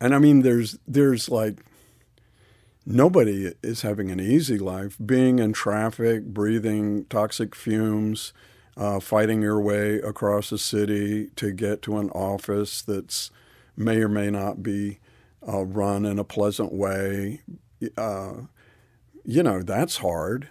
And 0.00 0.14
I 0.14 0.18
mean, 0.18 0.42
there's 0.42 0.78
there's 0.86 1.28
like 1.28 1.64
nobody 2.84 3.52
is 3.62 3.82
having 3.82 4.10
an 4.10 4.20
easy 4.20 4.58
life. 4.58 4.96
Being 5.04 5.38
in 5.38 5.52
traffic, 5.52 6.26
breathing 6.26 7.06
toxic 7.06 7.54
fumes, 7.54 8.32
uh, 8.76 9.00
fighting 9.00 9.42
your 9.42 9.60
way 9.60 9.96
across 9.96 10.52
a 10.52 10.58
city 10.58 11.30
to 11.36 11.52
get 11.52 11.82
to 11.82 11.98
an 11.98 12.10
office 12.10 12.82
that's 12.82 13.30
may 13.76 13.98
or 13.98 14.08
may 14.08 14.30
not 14.30 14.62
be 14.62 14.98
uh, 15.46 15.64
run 15.64 16.04
in 16.04 16.18
a 16.18 16.24
pleasant 16.24 16.72
way. 16.72 17.40
Uh, 17.96 18.32
you 19.24 19.42
know, 19.42 19.62
that's 19.62 19.98
hard. 19.98 20.48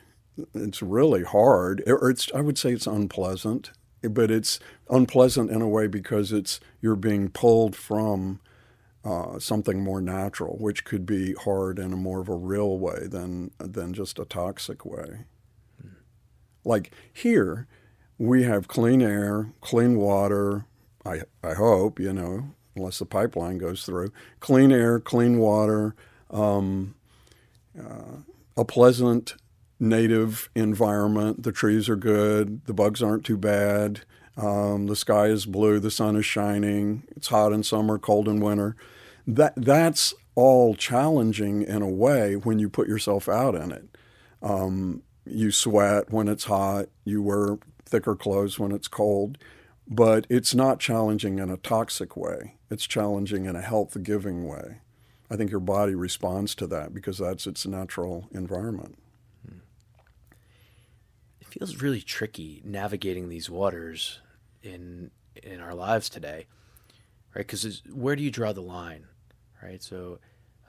It's 0.54 0.82
really 0.82 1.24
hard. 1.24 1.84
Or 1.88 2.10
it's, 2.10 2.30
I 2.34 2.42
would 2.42 2.58
say 2.58 2.72
it's 2.72 2.88
unpleasant, 2.88 3.72
but 4.02 4.32
it's 4.32 4.60
unpleasant 4.90 5.50
in 5.50 5.62
a 5.62 5.68
way 5.68 5.88
because 5.88 6.32
it's 6.32 6.60
you're 6.82 6.96
being 6.96 7.30
pulled 7.30 7.76
from 7.76 8.40
uh, 9.04 9.38
something 9.40 9.84
more 9.84 10.02
natural, 10.02 10.58
which 10.58 10.84
could 10.84 11.06
be 11.06 11.34
hard 11.34 11.78
in 11.78 11.94
a 11.94 11.98
more 11.98 12.22
of 12.22 12.30
a 12.30 12.36
real 12.36 12.80
way 12.80 13.08
than 13.08 13.52
than 13.60 13.94
just 13.94 14.18
a 14.18 14.26
toxic 14.26 14.84
way. 14.84 15.26
Like 16.64 16.92
here, 17.14 17.68
we 18.18 18.44
have 18.44 18.68
clean 18.68 19.02
air, 19.02 19.52
clean 19.62 19.98
water. 19.98 20.66
I 21.06 21.22
I 21.44 21.54
hope 21.54 22.00
you 22.00 22.14
know, 22.14 22.56
unless 22.76 23.00
the 23.00 23.06
pipeline 23.06 23.58
goes 23.58 23.86
through, 23.86 24.12
clean 24.40 24.72
air, 24.72 25.00
clean 25.00 25.38
water, 25.38 25.96
um, 26.30 26.96
uh, 27.80 28.18
a 28.58 28.66
pleasant 28.66 29.36
native 29.80 30.50
environment. 30.56 31.44
The 31.44 31.52
trees 31.52 31.90
are 31.90 31.96
good. 31.96 32.66
The 32.66 32.74
bugs 32.74 33.04
aren't 33.04 33.26
too 33.26 33.38
bad. 33.38 34.02
Um, 34.38 34.88
the 34.88 34.96
sky 34.96 35.28
is 35.28 35.46
blue. 35.46 35.80
The 35.80 35.92
sun 35.92 36.16
is 36.16 36.26
shining. 36.26 37.04
It's 37.16 37.28
hot 37.28 37.54
in 37.54 37.64
summer, 37.64 37.98
cold 37.98 38.28
in 38.28 38.40
winter. 38.40 38.76
That 39.28 39.54
that's 39.56 40.14
all 40.36 40.76
challenging 40.76 41.62
in 41.62 41.82
a 41.82 41.90
way 41.90 42.36
when 42.36 42.60
you 42.60 42.70
put 42.70 42.88
yourself 42.88 43.30
out 43.30 43.56
in 43.56 43.72
it. 43.72 43.98
Um, 44.42 45.02
you 45.26 45.52
sweat 45.52 46.12
when 46.12 46.28
it's 46.28 46.44
hot. 46.46 46.88
You 47.06 47.24
wear 47.24 47.58
thicker 47.86 48.16
clothes 48.16 48.60
when 48.60 48.72
it's 48.72 48.88
cold, 48.88 49.38
but 49.88 50.26
it's 50.30 50.56
not 50.56 50.80
challenging 50.80 51.40
in 51.40 51.50
a 51.50 51.58
toxic 51.58 52.18
way. 52.18 52.56
It's 52.70 52.88
challenging 52.88 53.46
in 53.46 53.56
a 53.56 53.62
health 53.62 54.02
giving 54.04 54.48
way. 54.48 54.82
I 55.30 55.36
think 55.36 55.52
your 55.52 55.60
body 55.60 55.96
responds 55.96 56.56
to 56.56 56.68
that 56.68 56.94
because 56.94 57.18
that's 57.18 57.48
its 57.48 57.66
natural 57.66 58.28
environment. 58.32 58.98
It 61.42 61.48
feels 61.48 61.82
really 61.82 62.02
tricky 62.02 62.62
navigating 62.66 63.30
these 63.30 63.50
waters 63.50 64.20
in 64.62 65.12
in 65.44 65.60
our 65.60 65.74
lives 65.74 66.10
today, 66.10 66.48
right? 67.34 67.46
Because 67.46 67.82
where 67.92 68.16
do 68.16 68.24
you 68.24 68.32
draw 68.32 68.54
the 68.54 68.62
line, 68.62 69.06
right? 69.62 69.82
So, 69.82 70.20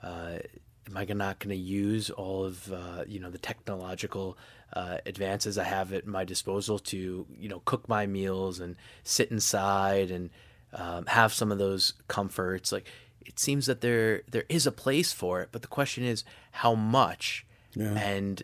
uh, 0.03 0.39
am 0.87 0.97
I 0.97 1.05
not 1.05 1.39
going 1.39 1.49
to 1.49 1.55
use 1.55 2.09
all 2.09 2.45
of 2.45 2.71
uh, 2.71 3.03
you 3.07 3.19
know 3.19 3.29
the 3.29 3.37
technological 3.37 4.37
uh, 4.73 4.97
advances 5.05 5.57
I 5.57 5.63
have 5.63 5.93
at 5.93 6.05
my 6.05 6.23
disposal 6.23 6.79
to 6.79 7.25
you 7.37 7.49
know 7.49 7.61
cook 7.65 7.87
my 7.87 8.05
meals 8.05 8.59
and 8.59 8.75
sit 9.03 9.31
inside 9.31 10.11
and 10.11 10.29
um, 10.73 11.05
have 11.05 11.33
some 11.33 11.51
of 11.51 11.57
those 11.57 11.93
comforts. 12.07 12.71
Like 12.71 12.87
it 13.25 13.39
seems 13.39 13.65
that 13.65 13.81
there 13.81 14.23
there 14.29 14.45
is 14.49 14.67
a 14.67 14.71
place 14.71 15.13
for 15.13 15.41
it, 15.41 15.49
but 15.51 15.61
the 15.61 15.67
question 15.67 16.03
is 16.03 16.23
how 16.51 16.75
much, 16.75 17.45
yeah. 17.75 17.93
and 17.93 18.43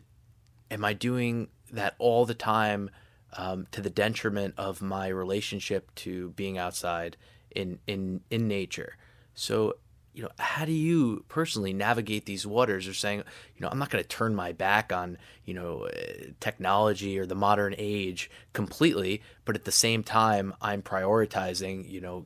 am 0.72 0.86
I 0.86 0.94
doing 0.94 1.50
that 1.72 1.96
all 2.00 2.26
the 2.26 2.34
time 2.34 2.90
um, 3.38 3.68
to 3.72 3.82
the 3.82 3.90
detriment 3.90 4.54
of 4.58 4.82
my 4.82 5.08
relationship 5.08 5.94
to 5.96 6.30
being 6.32 6.58
outside 6.58 7.18
in 7.52 7.80
in 7.88 8.22
in 8.30 8.48
nature? 8.48 8.98
So 9.36 9.76
you 10.14 10.22
know, 10.22 10.30
how 10.38 10.66
do 10.66 10.72
you 10.72 11.26
personally 11.28 11.74
navigate 11.74 12.26
these 12.26 12.46
waters 12.46 12.88
or 12.88 12.94
saying, 12.94 13.20
you 13.56 13.62
know, 13.62 13.68
I'm 13.70 13.80
not 13.80 13.90
going 13.90 14.04
to 14.04 14.08
turn 14.08 14.36
my 14.36 14.52
back 14.52 14.94
on, 14.94 15.18
you 15.46 15.54
know, 15.56 15.86
uh, 15.86 16.28
technology 16.40 17.18
or 17.18 17.26
the 17.26 17.36
modern 17.36 17.74
age 17.78 18.30
completely, 18.54 19.24
but 19.44 19.56
at 19.56 19.66
the 19.66 19.72
same 19.72 20.04
time, 20.04 20.54
I'm 20.62 20.84
prioritizing, 20.84 21.90
you 21.90 22.00
know, 22.00 22.26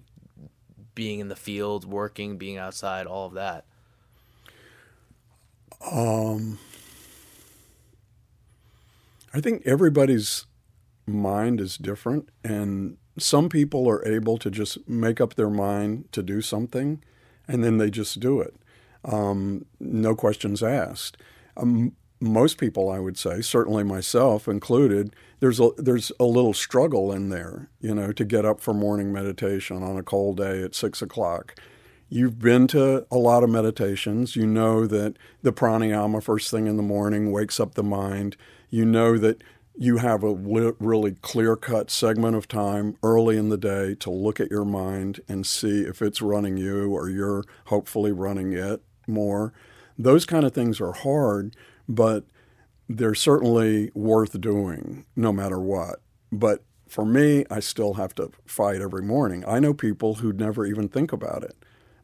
being 0.96 1.20
in 1.20 1.30
the 1.30 1.36
field, 1.36 1.86
working, 1.86 2.38
being 2.38 2.58
outside, 2.58 3.06
all 3.06 3.28
of 3.28 3.34
that? 3.34 3.66
Um, 5.92 6.58
I 9.34 9.40
think 9.40 9.62
everybody's 9.66 10.46
mind 11.06 11.62
is 11.62 11.78
different, 11.78 12.30
and 12.44 12.98
some 13.18 13.48
people 13.48 13.88
are 13.88 14.06
able 14.06 14.38
to 14.40 14.52
just 14.52 14.90
make 14.90 15.22
up 15.22 15.36
their 15.36 15.50
mind 15.50 16.12
to 16.12 16.22
do 16.22 16.42
something 16.42 17.02
and 17.48 17.64
then 17.64 17.78
they 17.78 17.90
just 17.90 18.20
do 18.20 18.42
it. 18.42 18.56
Um, 19.06 19.66
no 19.80 20.16
questions 20.16 20.62
asked. 20.62 21.18
Um, 21.56 21.94
most 22.20 22.58
people, 22.58 22.90
I 22.90 23.00
would 23.00 23.18
say, 23.18 23.42
certainly 23.42 23.84
myself 23.84 24.48
included, 24.48 25.16
there's 25.40 25.60
a 25.60 25.70
there's 25.78 26.12
a 26.20 26.26
little 26.26 26.54
struggle 26.54 27.12
in 27.12 27.30
there, 27.30 27.70
you 27.80 27.94
know, 27.94 28.12
to 28.12 28.26
get 28.26 28.46
up 28.46 28.60
for 28.60 28.74
morning 28.74 29.14
meditation 29.14 29.84
on 29.84 29.98
a 29.98 30.04
cold 30.04 30.38
day 30.38 30.64
at 30.64 30.74
six 30.74 31.02
o'clock. 31.02 31.56
You've 32.10 32.40
been 32.40 32.68
to 32.68 33.06
a 33.12 33.18
lot 33.18 33.44
of 33.44 33.50
meditations. 33.50 34.36
You 34.36 34.48
know 34.48 34.88
that 34.88 35.18
the 35.44 35.52
pranayama 35.52 36.24
first 36.24 36.50
thing 36.50 36.66
in 36.66 36.78
the 36.78 36.84
morning 36.84 37.32
wakes 37.32 37.60
up 37.60 37.76
the 37.76 37.84
mind. 37.84 38.38
You 38.70 38.86
know 38.86 39.18
that 39.18 39.44
you 39.80 39.98
have 39.98 40.24
a 40.24 40.34
really 40.34 41.12
clear 41.22 41.56
cut 41.56 41.92
segment 41.92 42.36
of 42.36 42.48
time 42.48 42.98
early 43.04 43.38
in 43.38 43.50
the 43.50 43.58
day 43.58 43.94
to 43.96 44.10
look 44.10 44.40
at 44.40 44.50
your 44.50 44.66
mind 44.66 45.20
and 45.28 45.46
see 45.46 45.82
if 45.82 46.02
it's 46.02 46.22
running 46.22 46.58
you 46.58 46.92
or 46.92 47.10
you're 47.10 47.44
hopefully 47.66 48.12
running 48.12 48.54
it 48.54 48.82
more. 49.08 49.54
Those 49.98 50.26
kind 50.26 50.46
of 50.46 50.54
things 50.54 50.82
are 50.82 50.94
hard, 50.94 51.56
but 51.88 52.26
they're 52.90 53.14
certainly 53.14 53.92
worth 53.94 54.40
doing 54.42 55.06
no 55.16 55.32
matter 55.32 55.60
what. 55.60 56.02
But 56.32 56.64
for 56.88 57.06
me, 57.06 57.46
I 57.52 57.60
still 57.60 57.96
have 57.96 58.16
to 58.16 58.32
fight 58.46 58.82
every 58.82 59.04
morning. 59.04 59.44
I 59.48 59.60
know 59.60 59.74
people 59.74 60.16
who 60.16 60.34
never 60.34 60.66
even 60.66 60.90
think 60.90 61.14
about 61.14 61.44
it. 61.44 61.56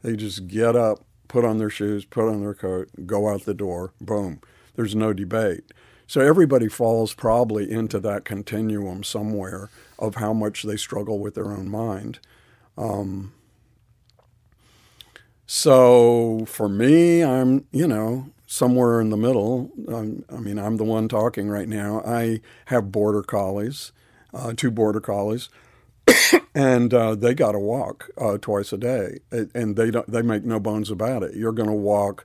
They 0.02 0.14
just 0.14 0.46
get 0.46 0.76
up, 0.76 1.04
put 1.26 1.44
on 1.44 1.58
their 1.58 1.70
shoes, 1.70 2.04
put 2.04 2.28
on 2.28 2.40
their 2.40 2.54
coat, 2.54 2.90
go 3.06 3.28
out 3.28 3.44
the 3.44 3.54
door, 3.54 3.94
boom. 4.00 4.40
There's 4.76 4.94
no 4.94 5.12
debate. 5.12 5.72
So 6.14 6.20
everybody 6.20 6.68
falls 6.68 7.12
probably 7.12 7.68
into 7.68 7.98
that 7.98 8.24
continuum 8.24 9.02
somewhere 9.02 9.68
of 9.98 10.14
how 10.14 10.32
much 10.32 10.62
they 10.62 10.76
struggle 10.76 11.18
with 11.18 11.34
their 11.34 11.50
own 11.50 11.68
mind. 11.68 12.20
Um, 12.78 13.32
so 15.44 16.44
for 16.46 16.68
me, 16.68 17.24
I'm, 17.24 17.66
you 17.72 17.88
know, 17.88 18.30
somewhere 18.46 19.00
in 19.00 19.10
the 19.10 19.16
middle. 19.16 19.72
I'm, 19.88 20.24
I 20.32 20.36
mean, 20.36 20.56
I'm 20.56 20.76
the 20.76 20.84
one 20.84 21.08
talking 21.08 21.48
right 21.48 21.68
now. 21.68 22.00
I 22.06 22.42
have 22.66 22.92
border 22.92 23.24
collies, 23.24 23.90
uh, 24.32 24.52
two 24.56 24.70
border 24.70 25.00
collies. 25.00 25.48
and 26.54 26.94
uh, 26.94 27.16
they 27.16 27.34
got 27.34 27.52
to 27.52 27.58
walk 27.58 28.08
uh, 28.16 28.38
twice 28.38 28.72
a 28.72 28.78
day, 28.78 29.18
and 29.32 29.74
they 29.74 29.90
don't. 29.90 30.08
They 30.08 30.22
make 30.22 30.44
no 30.44 30.60
bones 30.60 30.92
about 30.92 31.24
it. 31.24 31.34
You're 31.34 31.50
going 31.50 31.68
to 31.68 31.74
walk 31.74 32.22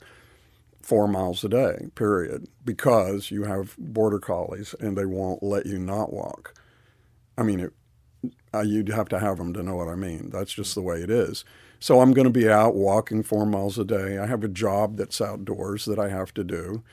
four 0.89 1.08
miles 1.08 1.43
a 1.43 1.50
day, 1.50 1.88
period, 1.93 2.48
because 2.65 3.29
you 3.29 3.43
have 3.43 3.75
border 3.77 4.17
collies 4.19 4.74
and 4.79 4.98
they 4.98 5.05
won't 5.05 5.43
let 5.43 5.67
you 5.67 5.77
not 5.77 6.12
walk. 6.12 6.60
I 7.38 7.43
mean, 7.43 7.60
it, 7.60 7.74
uh, 8.53 8.62
you'd 8.62 8.89
have 8.89 9.08
to 9.10 9.19
have 9.19 9.38
them 9.38 9.53
to 9.53 9.62
know 9.62 9.75
what 9.75 9.88
I 9.88 9.93
mean. 9.93 10.31
That's 10.31 10.51
just 10.51 10.74
the 10.74 10.81
way 10.81 11.01
it 11.01 11.12
is. 11.12 11.46
So 11.79 12.01
I'm 12.01 12.12
going 12.12 12.25
to 12.25 12.31
be 12.31 12.50
out 12.50 12.74
walking 12.74 13.22
four 13.22 13.46
miles 13.46 13.77
a 13.77 13.86
day. 13.86 14.17
I 14.17 14.25
have 14.25 14.43
a 14.43 14.50
job 14.50 14.98
that's 14.98 15.22
outdoors 15.22 15.86
that 15.86 16.00
I 16.00 16.10
have 16.10 16.34
to 16.34 16.43
do. 16.43 16.84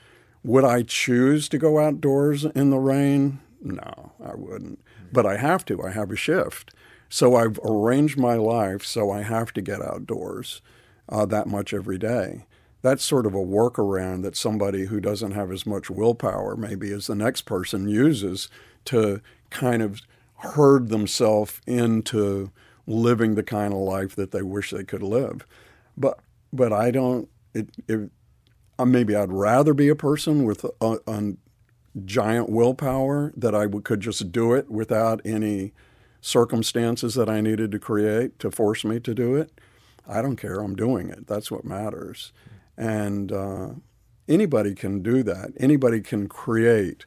Would 0.45 0.65
I 0.65 0.83
choose 0.83 1.49
to 1.49 1.59
go 1.59 1.81
outdoors 1.81 2.45
in 2.45 2.69
the 2.69 2.79
rain? 2.79 3.41
No, 3.63 4.13
I 4.23 4.35
wouldn't. 4.35 4.79
But 5.11 5.25
I 5.25 5.39
have 5.39 5.65
to. 5.65 5.83
I 5.83 5.91
have 5.91 6.13
a 6.13 6.17
shift. 6.17 6.75
So 7.09 7.35
I've 7.35 7.59
arranged 7.65 8.19
my 8.19 8.35
life 8.35 8.85
so 8.85 9.11
I 9.11 9.23
have 9.23 9.55
to 9.55 9.63
get 9.63 9.81
outdoors 9.81 10.61
uh, 11.09 11.25
that 11.27 11.47
much 11.47 11.73
every 11.73 11.99
day. 11.99 12.45
That's 12.87 13.05
sort 13.05 13.27
of 13.27 13.35
a 13.35 13.39
workaround 13.39 14.23
that 14.23 14.37
somebody 14.37 14.85
who 14.85 15.01
doesn't 15.01 15.33
have 15.33 15.51
as 15.51 15.67
much 15.67 15.91
willpower, 15.91 16.55
maybe 16.55 16.93
as 16.93 17.09
the 17.09 17.17
next 17.17 17.43
person, 17.43 17.89
uses 17.89 18.49
to 18.85 19.21
kind 19.51 19.83
of 19.83 20.03
herd 20.37 20.89
themselves 20.89 21.61
into 21.67 22.53
living 22.87 23.35
the 23.35 23.43
kind 23.43 23.73
of 23.73 23.81
life 23.81 24.15
that 24.15 24.31
they 24.31 24.43
wish 24.43 24.71
they 24.71 24.85
could 24.85 25.03
live. 25.03 25.45
But 25.97 26.21
but 26.53 26.73
I 26.73 26.93
don't. 26.93 27.29
It, 27.55 27.71
it 27.89 28.09
maybe 28.79 29.17
I'd 29.17 29.33
rather 29.33 29.75
be 29.75 29.89
a 29.89 29.97
person 29.97 30.45
with 30.45 30.65
a, 30.81 31.01
a 31.09 31.33
giant 32.05 32.49
willpower 32.49 33.33
that 33.37 33.53
I 33.53 33.67
could 33.67 34.01
just 34.01 34.31
do 34.31 34.53
it 34.53 34.71
without 34.71 35.21
any 35.25 35.73
circumstances 36.21 37.15
that 37.15 37.29
I 37.29 37.41
needed 37.41 37.73
to 37.73 37.81
create 37.81 38.39
to 38.39 38.49
force 38.53 38.85
me 38.85 39.01
to 39.01 39.13
do 39.13 39.35
it. 39.35 39.51
I 40.07 40.23
don't 40.23 40.37
care. 40.37 40.61
I'm 40.61 40.77
doing 40.77 41.11
it. 41.11 41.27
That's 41.27 41.51
what 41.51 41.65
matters. 41.65 42.33
And 42.77 43.33
uh, 43.33 43.69
anybody 44.29 44.75
can 44.75 45.03
do 45.03 45.23
that. 45.23 45.53
Anybody 45.59 46.01
can 46.01 46.29
create 46.29 47.05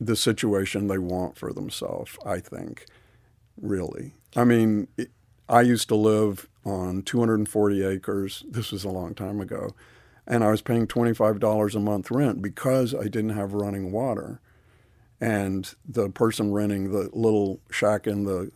the 0.00 0.16
situation 0.16 0.86
they 0.86 0.98
want 0.98 1.36
for 1.36 1.52
themselves, 1.52 2.16
I 2.24 2.40
think, 2.40 2.86
really. 3.60 4.12
I 4.36 4.44
mean, 4.44 4.88
it, 4.96 5.10
I 5.48 5.62
used 5.62 5.88
to 5.88 5.96
live 5.96 6.48
on 6.64 7.02
240 7.02 7.84
acres. 7.84 8.44
This 8.48 8.70
was 8.70 8.84
a 8.84 8.90
long 8.90 9.14
time 9.14 9.40
ago. 9.40 9.70
And 10.26 10.44
I 10.44 10.50
was 10.50 10.60
paying 10.60 10.86
$25 10.86 11.74
a 11.74 11.80
month 11.80 12.10
rent 12.10 12.42
because 12.42 12.94
I 12.94 13.04
didn't 13.04 13.30
have 13.30 13.54
running 13.54 13.90
water. 13.90 14.40
And 15.20 15.74
the 15.86 16.10
person 16.10 16.52
renting 16.52 16.92
the 16.92 17.08
little 17.12 17.60
shack 17.70 18.06
in 18.06 18.24
the 18.24 18.52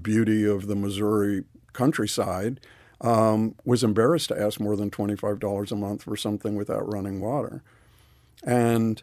beauty 0.00 0.44
of 0.48 0.68
the 0.68 0.76
Missouri 0.76 1.44
countryside 1.72 2.60
um, 3.00 3.54
was 3.64 3.84
embarrassed 3.84 4.28
to 4.28 4.40
ask 4.40 4.60
more 4.60 4.76
than 4.76 4.90
$25 4.90 5.72
a 5.72 5.76
month 5.76 6.02
for 6.02 6.16
something 6.16 6.56
without 6.56 6.90
running 6.92 7.20
water. 7.20 7.62
And 8.42 9.02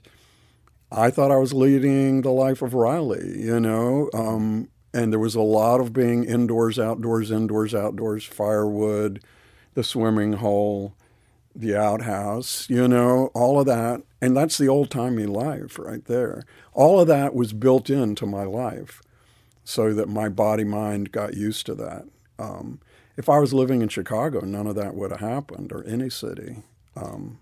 I 0.92 1.10
thought 1.10 1.32
I 1.32 1.38
was 1.38 1.54
leading 1.54 2.22
the 2.22 2.32
life 2.32 2.62
of 2.62 2.74
Riley, 2.74 3.42
you 3.42 3.60
know. 3.60 4.10
Um, 4.14 4.70
and 4.94 5.12
there 5.12 5.20
was 5.20 5.36
a 5.36 5.42
lot 5.42 5.80
of 5.80 5.92
being 5.92 6.24
indoors, 6.24 6.78
outdoors, 6.78 7.32
indoors, 7.32 7.74
outdoors, 7.74 8.26
firewood, 8.26 9.24
the 9.74 9.84
swimming 9.84 10.34
hole, 10.34 10.94
the 11.56 11.76
outhouse, 11.76 12.70
you 12.70 12.88
know, 12.88 13.32
all 13.34 13.60
of 13.60 13.66
that. 13.66 14.04
And 14.22 14.38
that's 14.38 14.58
the 14.58 14.68
old 14.68 14.92
timey 14.92 15.26
life 15.26 15.80
right 15.80 16.06
there. 16.06 16.44
All 16.74 17.00
of 17.00 17.08
that 17.08 17.34
was 17.34 17.54
built 17.54 17.90
into 17.90 18.26
my 18.26 18.44
life 18.44 19.02
so 19.64 19.94
that 19.94 20.10
my 20.10 20.30
body 20.30 20.64
mind 20.64 21.12
got 21.12 21.36
used 21.36 21.66
to 21.68 21.76
that. 21.76 22.06
Um, 22.38 22.80
if 23.16 23.30
I 23.30 23.40
was 23.40 23.54
living 23.54 23.82
in 23.82 23.90
Chicago, 23.90 24.42
none 24.42 24.68
of 24.68 24.76
that 24.76 24.96
would 24.96 25.12
have 25.12 25.20
happened 25.20 25.72
or 25.72 25.84
any 25.86 26.10
city. 26.10 26.58
Um, 26.96 27.40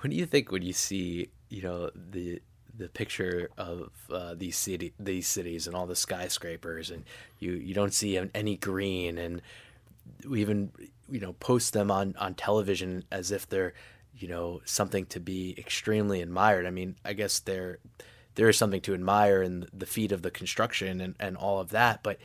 what 0.00 0.10
do 0.10 0.16
you 0.16 0.26
think 0.26 0.52
when 0.52 0.62
you 0.62 0.72
see, 0.72 1.30
you 1.48 1.62
know, 1.62 1.90
the 1.94 2.40
the 2.76 2.88
picture 2.88 3.50
of 3.56 3.90
uh, 4.10 4.34
these 4.34 4.56
city 4.56 4.92
these 4.98 5.28
cities 5.28 5.66
and 5.66 5.76
all 5.76 5.86
the 5.86 5.96
skyscrapers 5.96 6.90
and 6.90 7.04
you 7.38 7.52
you 7.52 7.72
don't 7.72 7.94
see 7.94 8.18
any 8.34 8.56
green 8.56 9.16
and 9.16 9.40
we 10.28 10.40
even 10.40 10.72
you 11.08 11.20
know 11.20 11.34
post 11.34 11.72
them 11.72 11.90
on 11.90 12.14
on 12.18 12.34
television 12.34 13.04
as 13.12 13.30
if 13.30 13.48
they're 13.48 13.74
you 14.16 14.28
know 14.28 14.60
something 14.64 15.06
to 15.06 15.20
be 15.20 15.54
extremely 15.56 16.20
admired 16.20 16.66
i 16.66 16.70
mean 16.70 16.96
i 17.04 17.12
guess 17.12 17.38
there 17.38 17.78
there 18.34 18.48
is 18.48 18.58
something 18.58 18.80
to 18.80 18.94
admire 18.94 19.42
in 19.42 19.66
the 19.72 19.86
feat 19.86 20.10
of 20.10 20.22
the 20.22 20.30
construction 20.30 21.00
and 21.00 21.14
and 21.20 21.36
all 21.36 21.60
of 21.60 21.70
that 21.70 22.02
but 22.02 22.18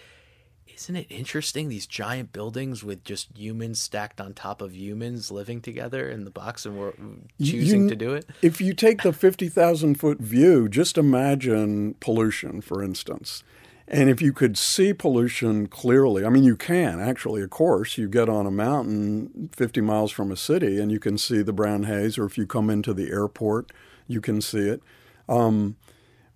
isn't 0.75 0.95
it 0.95 1.07
interesting 1.09 1.69
these 1.69 1.87
giant 1.87 2.31
buildings 2.31 2.83
with 2.83 3.03
just 3.03 3.35
humans 3.37 3.81
stacked 3.81 4.19
on 4.21 4.33
top 4.33 4.61
of 4.61 4.75
humans 4.75 5.31
living 5.31 5.61
together 5.61 6.09
in 6.09 6.23
the 6.23 6.31
box 6.31 6.65
and 6.65 6.77
we're 6.77 6.93
choosing 7.41 7.83
you, 7.83 7.89
to 7.89 7.95
do 7.95 8.13
it? 8.13 8.25
if 8.41 8.61
you 8.61 8.73
take 8.73 9.01
the 9.01 9.13
50,000 9.13 9.95
foot 9.95 10.19
view 10.19 10.69
just 10.69 10.97
imagine 10.97 11.95
pollution 11.99 12.61
for 12.61 12.83
instance. 12.83 13.43
And 13.91 14.07
if 14.07 14.21
you 14.21 14.33
could 14.33 14.55
see 14.55 14.93
pollution 14.93 15.67
clearly 15.67 16.23
i 16.23 16.29
mean 16.29 16.43
you 16.43 16.55
can 16.55 16.99
actually 16.99 17.41
of 17.41 17.49
course. 17.49 17.97
You 17.97 18.07
get 18.07 18.29
on 18.29 18.45
a 18.45 18.51
mountain 18.51 19.49
50 19.55 19.81
miles 19.81 20.11
from 20.11 20.31
a 20.31 20.37
city 20.37 20.79
and 20.79 20.91
you 20.91 20.99
can 20.99 21.17
see 21.17 21.41
the 21.41 21.53
brown 21.53 21.83
haze 21.83 22.17
or 22.17 22.25
if 22.25 22.37
you 22.37 22.45
come 22.45 22.69
into 22.69 22.93
the 22.93 23.09
airport 23.11 23.71
you 24.07 24.19
can 24.21 24.41
see 24.41 24.67
it. 24.67 24.81
Um, 25.29 25.77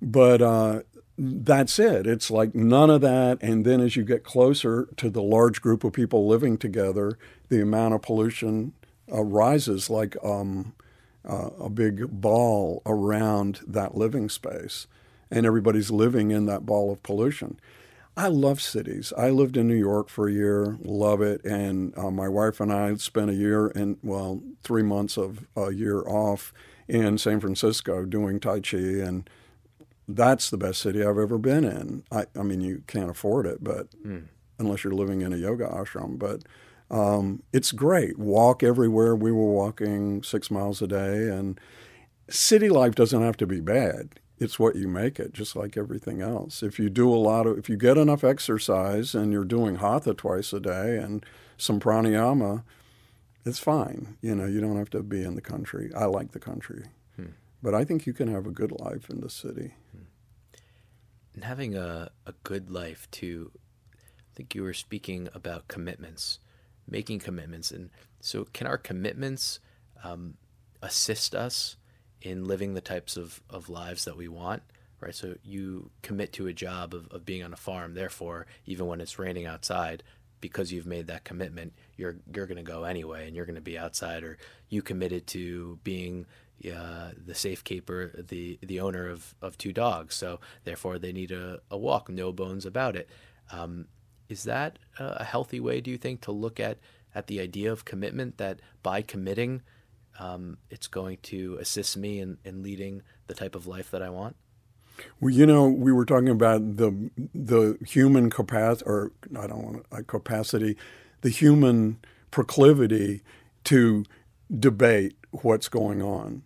but 0.01 0.41
uh, 0.41 0.81
that's 1.17 1.77
it. 1.77 2.07
It's 2.07 2.31
like 2.31 2.55
none 2.55 2.89
of 2.89 3.01
that. 3.01 3.37
And 3.41 3.65
then 3.65 3.81
as 3.81 3.95
you 3.95 4.03
get 4.03 4.23
closer 4.23 4.87
to 4.97 5.09
the 5.09 5.21
large 5.21 5.61
group 5.61 5.83
of 5.83 5.93
people 5.93 6.27
living 6.27 6.57
together, 6.57 7.17
the 7.49 7.61
amount 7.61 7.93
of 7.93 8.01
pollution 8.01 8.73
uh, 9.11 9.23
rises 9.23 9.89
like 9.89 10.15
um, 10.23 10.73
uh, 11.27 11.49
a 11.59 11.69
big 11.69 12.07
ball 12.09 12.81
around 12.85 13.59
that 13.67 13.95
living 13.95 14.29
space. 14.29 14.87
And 15.29 15.45
everybody's 15.45 15.91
living 15.91 16.31
in 16.31 16.45
that 16.47 16.65
ball 16.65 16.91
of 16.91 17.03
pollution. 17.03 17.59
I 18.15 18.27
love 18.27 18.61
cities. 18.61 19.11
I 19.17 19.31
lived 19.31 19.57
in 19.57 19.67
New 19.67 19.75
York 19.75 20.07
for 20.07 20.27
a 20.27 20.31
year, 20.31 20.77
love 20.83 21.21
it. 21.21 21.43
And 21.43 21.97
uh, 21.97 22.11
my 22.11 22.27
wife 22.27 22.59
and 22.59 22.71
I 22.71 22.93
spent 22.95 23.31
a 23.31 23.35
year 23.35 23.67
and, 23.69 23.97
well, 24.03 24.41
three 24.63 24.83
months 24.83 25.17
of 25.17 25.47
a 25.55 25.73
year 25.73 26.01
off 26.01 26.53
in 26.87 27.17
San 27.17 27.39
Francisco 27.39 28.05
doing 28.05 28.39
Tai 28.39 28.59
Chi 28.59 28.77
and 28.77 29.27
that's 30.07 30.49
the 30.49 30.57
best 30.57 30.81
city 30.81 31.01
I've 31.01 31.17
ever 31.17 31.37
been 31.37 31.63
in. 31.63 32.03
I, 32.11 32.25
I 32.37 32.43
mean, 32.43 32.61
you 32.61 32.83
can't 32.87 33.09
afford 33.09 33.45
it, 33.45 33.63
but 33.63 33.89
mm. 34.05 34.27
unless 34.59 34.83
you're 34.83 34.93
living 34.93 35.21
in 35.21 35.33
a 35.33 35.37
yoga 35.37 35.67
ashram, 35.67 36.19
but 36.19 36.43
um, 36.91 37.41
it's 37.51 37.71
great. 37.71 38.19
Walk 38.19 38.61
everywhere. 38.63 39.15
We 39.15 39.31
were 39.31 39.51
walking 39.51 40.21
six 40.23 40.51
miles 40.51 40.81
a 40.81 40.87
day, 40.87 41.29
and 41.29 41.59
city 42.29 42.69
life 42.69 42.95
doesn't 42.95 43.21
have 43.21 43.37
to 43.37 43.47
be 43.47 43.61
bad. 43.61 44.19
It's 44.37 44.59
what 44.59 44.75
you 44.75 44.87
make 44.87 45.19
it, 45.19 45.33
just 45.33 45.55
like 45.55 45.77
everything 45.77 46.21
else. 46.21 46.63
If 46.63 46.77
you 46.77 46.89
do 46.89 47.13
a 47.13 47.15
lot 47.15 47.47
of, 47.47 47.57
if 47.57 47.69
you 47.69 47.77
get 47.77 47.97
enough 47.97 48.23
exercise 48.23 49.15
and 49.15 49.31
you're 49.31 49.45
doing 49.45 49.75
hatha 49.75 50.13
twice 50.13 50.51
a 50.51 50.59
day 50.59 50.97
and 50.97 51.25
some 51.57 51.79
pranayama, 51.79 52.63
it's 53.45 53.59
fine. 53.59 54.17
You 54.21 54.35
know, 54.35 54.45
you 54.45 54.59
don't 54.59 54.77
have 54.77 54.89
to 54.91 55.03
be 55.03 55.23
in 55.23 55.35
the 55.35 55.41
country. 55.41 55.91
I 55.95 56.05
like 56.05 56.31
the 56.31 56.39
country. 56.39 56.83
But 57.63 57.73
I 57.73 57.85
think 57.85 58.05
you 58.05 58.13
can 58.13 58.27
have 58.27 58.45
a 58.45 58.51
good 58.51 58.73
life 58.79 59.09
in 59.09 59.21
the 59.21 59.29
city. 59.29 59.73
And 61.33 61.43
having 61.43 61.75
a, 61.75 62.11
a 62.27 62.33
good 62.43 62.69
life 62.69 63.09
too 63.09 63.51
i 63.95 64.35
think 64.35 64.53
you 64.53 64.61
were 64.61 64.73
speaking 64.73 65.29
about 65.33 65.67
commitments 65.67 66.39
making 66.87 67.19
commitments. 67.19 67.71
And 67.71 67.89
so 68.19 68.45
can 68.53 68.67
our 68.67 68.77
commitments 68.77 69.59
um, 70.03 70.35
assist 70.81 71.33
us 71.33 71.77
in 72.21 72.45
living 72.45 72.73
the 72.73 72.81
types 72.81 73.17
of, 73.17 73.41
of 73.49 73.69
lives 73.69 74.05
that 74.05 74.17
we 74.17 74.27
want 74.27 74.63
right? 74.99 75.15
So 75.15 75.35
you 75.43 75.91
commit 76.01 76.31
to 76.33 76.47
a 76.47 76.53
job 76.53 76.93
of, 76.93 77.09
of 77.09 77.25
being 77.25 77.43
on 77.43 77.51
a 77.51 77.57
farm. 77.57 77.93
Therefore 77.93 78.47
even 78.65 78.87
when 78.87 79.01
it's 79.01 79.19
raining 79.19 79.45
outside 79.45 80.03
because 80.39 80.71
you've 80.71 80.85
made 80.85 81.07
that 81.07 81.23
commitment 81.23 81.73
you're 81.95 82.17
you're 82.33 82.45
going 82.45 82.57
to 82.57 82.63
go 82.63 82.83
anyway 82.83 83.27
and 83.27 83.35
you're 83.35 83.45
going 83.45 83.55
to 83.55 83.61
be 83.61 83.77
outside. 83.77 84.23
Or 84.23 84.37
you 84.69 84.81
committed 84.81 85.27
to 85.27 85.79
being 85.83 86.25
uh, 86.71 87.11
the 87.17 87.35
safekeeper, 87.35 88.23
the 88.27 88.59
the 88.61 88.79
owner 88.79 89.09
of, 89.09 89.35
of 89.41 89.57
two 89.57 89.73
dogs. 89.73 90.15
So 90.15 90.39
therefore, 90.63 90.99
they 90.99 91.11
need 91.11 91.31
a, 91.31 91.59
a 91.69 91.77
walk. 91.77 92.09
No 92.09 92.31
bones 92.31 92.65
about 92.65 92.95
it. 92.95 93.09
Um, 93.51 93.87
is 94.29 94.43
that 94.43 94.79
a 94.99 95.23
healthy 95.23 95.59
way? 95.59 95.81
Do 95.81 95.91
you 95.91 95.97
think 95.97 96.21
to 96.21 96.31
look 96.31 96.59
at 96.59 96.77
at 97.15 97.27
the 97.27 97.39
idea 97.39 97.71
of 97.71 97.85
commitment 97.85 98.37
that 98.37 98.59
by 98.81 99.01
committing, 99.01 99.61
um, 100.19 100.57
it's 100.69 100.87
going 100.87 101.17
to 101.23 101.57
assist 101.59 101.95
me 101.97 102.19
in, 102.19 102.37
in 102.43 102.63
leading 102.63 103.03
the 103.27 103.33
type 103.33 103.55
of 103.55 103.67
life 103.67 103.91
that 103.91 104.01
I 104.01 104.09
want? 104.09 104.35
Well, 105.19 105.33
you 105.33 105.45
know, 105.45 105.67
we 105.67 105.91
were 105.91 106.05
talking 106.05 106.29
about 106.29 106.77
the 106.77 107.09
the 107.33 107.77
human 107.85 108.29
capacity, 108.29 108.89
or 108.89 109.11
I 109.37 109.47
don't 109.47 109.63
want 109.63 109.91
to, 109.91 110.03
capacity, 110.03 110.77
the 111.21 111.29
human 111.29 111.99
proclivity 112.31 113.21
to 113.65 114.05
debate 114.59 115.15
what's 115.31 115.67
going 115.67 116.01
on 116.01 116.43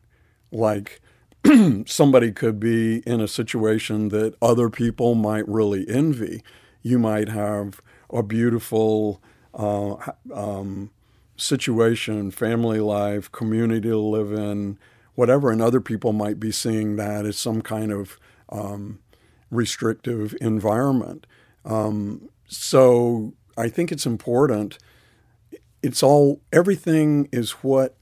like 0.52 1.02
somebody 1.86 2.32
could 2.32 2.60
be 2.60 2.98
in 3.06 3.22
a 3.22 3.28
situation 3.28 4.10
that 4.10 4.36
other 4.42 4.70
people 4.70 5.16
might 5.16 5.48
really 5.48 5.86
envy. 5.88 6.44
You 6.82 7.00
might 7.00 7.30
have 7.30 7.82
a 8.10 8.24
beautiful 8.24 9.22
uh, 9.54 9.96
um, 10.34 10.92
situation, 11.36 12.32
family 12.32 12.80
life, 12.80 13.32
community 13.32 13.90
to 13.90 13.98
live 13.98 14.32
in, 14.32 14.78
whatever, 15.16 15.52
and 15.52 15.62
other 15.62 15.82
people 15.82 16.14
might 16.14 16.40
be 16.40 16.52
seeing 16.52 16.96
that 16.96 17.26
as 17.26 17.38
some 17.38 17.62
kind 17.62 17.92
of 17.92 18.20
um, 18.50 19.00
restrictive 19.52 20.36
environment. 20.42 21.26
Um, 21.66 22.30
so 22.48 23.34
I 23.58 23.70
think 23.70 23.92
it's 23.92 24.06
important. 24.06 24.78
It's 25.82 26.02
all, 26.02 26.42
everything 26.54 27.28
is 27.32 27.52
what, 27.52 27.97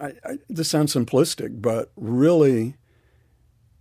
I, 0.00 0.12
I, 0.24 0.38
this 0.48 0.70
sounds 0.70 0.94
simplistic, 0.94 1.60
but 1.60 1.92
really, 1.96 2.76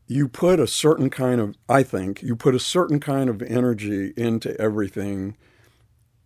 you 0.09 0.27
put 0.27 0.59
a 0.59 0.67
certain 0.67 1.11
kind 1.11 1.39
of, 1.39 1.55
I 1.69 1.83
think, 1.83 2.23
you 2.23 2.35
put 2.35 2.55
a 2.55 2.59
certain 2.59 2.99
kind 2.99 3.29
of 3.29 3.43
energy 3.43 4.11
into 4.17 4.59
everything 4.59 5.37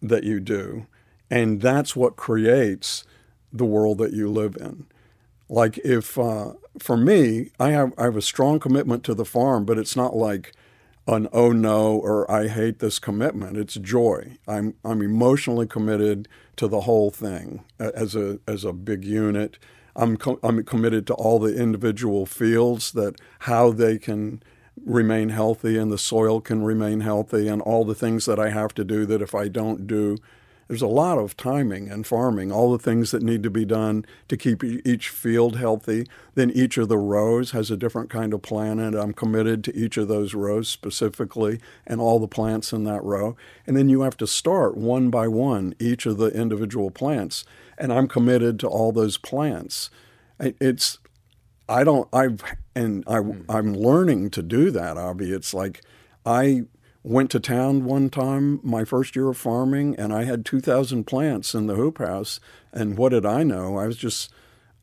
that 0.02 0.24
you 0.24 0.40
do. 0.40 0.88
And 1.30 1.62
that's 1.62 1.96
what 1.96 2.16
creates 2.16 3.04
the 3.52 3.66
world 3.66 3.98
that 3.98 4.14
you 4.14 4.32
live 4.32 4.56
in. 4.56 4.86
Like 5.50 5.78
if, 5.80 6.18
uh, 6.18 6.54
for 6.80 6.96
me, 6.96 7.52
I 7.60 7.72
have, 7.72 7.94
I 7.98 8.04
have 8.04 8.16
a 8.16 8.22
strong 8.22 8.60
commitment 8.60 9.04
to 9.04 9.14
the 9.14 9.26
farm, 9.26 9.66
but 9.66 9.78
it's 9.78 9.98
not 9.98 10.16
like 10.16 10.54
an 11.06 11.28
oh 11.34 11.52
no 11.52 11.98
or 11.98 12.30
I 12.32 12.48
hate 12.48 12.80
this 12.80 13.00
commitment. 13.00 13.58
It's 13.58 13.74
joy. 13.74 14.38
I'm, 14.48 14.76
I'm 14.86 15.02
emotionally 15.02 15.68
committed 15.68 16.30
to 16.56 16.70
the 16.70 16.82
whole 16.82 17.12
thing 17.12 17.66
as 17.80 18.16
a, 18.16 18.40
as 18.48 18.64
a 18.64 18.72
big 18.72 19.04
unit. 19.04 19.60
I'm, 19.96 20.18
co- 20.18 20.40
I'm 20.44 20.64
committed 20.64 21.08
to 21.08 21.14
all 21.14 21.40
the 21.40 21.56
individual 21.56 22.26
fields 22.26 22.92
that 22.94 23.20
how 23.40 23.72
they 23.72 23.98
can 23.98 24.42
remain 24.84 25.30
healthy 25.30 25.78
and 25.78 25.92
the 25.92 25.98
soil 25.98 26.42
can 26.42 26.64
remain 26.64 27.02
healthy 27.02 27.48
and 27.48 27.62
all 27.62 27.86
the 27.86 27.96
things 27.96 28.26
that 28.26 28.40
I 28.40 28.50
have 28.50 28.74
to 28.76 28.84
do 28.84 29.06
that 29.06 29.22
if 29.22 29.36
I 29.36 29.48
don't 29.48 29.86
do, 29.86 30.18
there's 30.68 30.82
a 30.82 30.88
lot 30.88 31.18
of 31.18 31.36
timing 31.38 31.90
and 31.90 32.08
farming, 32.08 32.52
all 32.52 32.72
the 32.72 32.80
things 32.80 33.12
that 33.12 33.22
need 33.22 33.44
to 33.44 33.50
be 33.50 33.66
done 33.66 34.06
to 34.30 34.38
keep 34.38 34.64
each 34.64 35.10
field 35.10 35.58
healthy. 35.58 36.08
Then 36.36 36.50
each 36.52 36.78
of 36.78 36.88
the 36.88 36.98
rows 36.98 37.52
has 37.52 37.70
a 37.70 37.78
different 37.78 38.10
kind 38.10 38.34
of 38.34 38.42
plant, 38.42 38.80
and 38.80 38.96
I'm 38.96 39.14
committed 39.14 39.64
to 39.66 39.76
each 39.76 39.98
of 39.98 40.08
those 40.08 40.34
rows 40.34 40.70
specifically 40.70 41.60
and 41.86 42.00
all 42.00 42.18
the 42.18 42.28
plants 42.28 42.72
in 42.72 42.86
that 42.86 43.04
row. 43.04 43.36
And 43.68 43.76
then 43.76 43.90
you 43.90 44.02
have 44.02 44.18
to 44.18 44.28
start 44.28 44.78
one 44.78 45.10
by 45.10 45.28
one 45.28 45.76
each 45.80 46.06
of 46.06 46.18
the 46.18 46.28
individual 46.28 46.90
plants, 46.90 47.44
and 47.84 47.92
I'm 47.92 48.08
committed 48.08 48.62
to 48.62 48.68
all 48.68 48.94
those 48.94 49.18
plants. 49.18 49.90
It's 50.40 51.00
I 51.68 51.84
don't 51.84 52.08
I've 52.14 52.42
and 52.74 53.04
I 53.06 53.18
I'm 53.50 53.74
learning 53.76 54.30
to 54.32 54.42
do 54.42 54.72
that, 54.72 54.98
Avi. 54.98 55.32
It's 55.32 55.54
like 55.54 55.82
I 56.26 56.64
went 57.04 57.30
to 57.32 57.40
town 57.42 57.84
one 57.84 58.10
time 58.10 58.62
my 58.64 58.86
first 58.86 59.18
year 59.18 59.28
of 59.28 59.38
farming 59.38 59.94
and 59.98 60.14
I 60.14 60.24
had 60.24 60.46
2,000 60.46 61.04
plants 61.04 61.54
in 61.54 61.68
the 61.68 61.76
hoop 61.76 61.98
house. 61.98 62.40
And 62.72 62.98
what 62.98 63.10
did 63.10 63.26
I 63.26 63.44
know? 63.44 63.78
I 63.78 63.88
was 63.88 63.98
just 63.98 64.32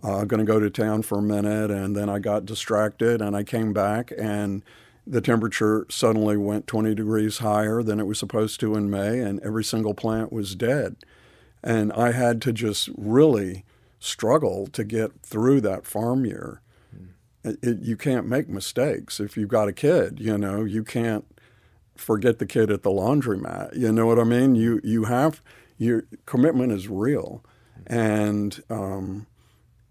uh, 0.02 0.26
going 0.26 0.44
to 0.44 0.44
go 0.44 0.60
to 0.60 0.68
town 0.68 1.00
for 1.00 1.18
a 1.18 1.22
minute 1.22 1.70
and 1.70 1.96
then 1.96 2.10
I 2.10 2.18
got 2.18 2.44
distracted 2.44 3.22
and 3.22 3.34
I 3.34 3.42
came 3.42 3.72
back 3.72 4.12
and 4.18 4.62
the 5.06 5.22
temperature 5.22 5.86
suddenly 5.88 6.36
went 6.36 6.66
20 6.66 6.94
degrees 6.94 7.38
higher 7.38 7.82
than 7.82 7.98
it 7.98 8.06
was 8.06 8.18
supposed 8.18 8.60
to 8.60 8.74
in 8.74 8.90
May 8.90 9.20
and 9.20 9.40
every 9.40 9.64
single 9.64 9.94
plant 9.94 10.30
was 10.30 10.54
dead. 10.54 10.96
And 11.62 11.92
I 11.92 12.12
had 12.12 12.40
to 12.42 12.52
just 12.52 12.88
really 12.96 13.64
struggle 13.98 14.66
to 14.68 14.82
get 14.82 15.22
through 15.22 15.60
that 15.62 15.86
farm 15.86 16.24
year. 16.24 16.62
It, 17.42 17.58
it, 17.62 17.78
you 17.80 17.96
can't 17.96 18.26
make 18.26 18.48
mistakes. 18.48 19.20
If 19.20 19.36
you've 19.36 19.48
got 19.48 19.68
a 19.68 19.72
kid, 19.72 20.20
you 20.20 20.36
know, 20.36 20.64
you 20.64 20.84
can't 20.84 21.24
forget 21.96 22.38
the 22.38 22.46
kid 22.46 22.70
at 22.70 22.82
the 22.82 22.90
laundromat. 22.90 23.76
You 23.76 23.92
know 23.92 24.06
what 24.06 24.18
I 24.18 24.24
mean? 24.24 24.54
You 24.54 24.80
you 24.82 25.04
have 25.04 25.40
your 25.78 26.04
commitment 26.26 26.72
is 26.72 26.88
real, 26.88 27.42
and 27.86 28.62
um, 28.68 29.26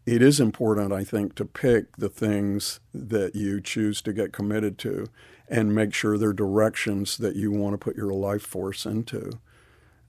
it 0.05 0.21
is 0.21 0.39
important, 0.39 0.91
I 0.91 1.03
think, 1.03 1.35
to 1.35 1.45
pick 1.45 1.97
the 1.97 2.09
things 2.09 2.79
that 2.93 3.35
you 3.35 3.61
choose 3.61 4.01
to 4.03 4.13
get 4.13 4.33
committed 4.33 4.77
to, 4.79 5.07
and 5.47 5.73
make 5.73 5.93
sure 5.93 6.17
they're 6.17 6.33
directions 6.33 7.17
that 7.17 7.35
you 7.35 7.51
want 7.51 7.73
to 7.73 7.77
put 7.77 7.95
your 7.95 8.13
life 8.13 8.43
force 8.43 8.85
into. 8.85 9.39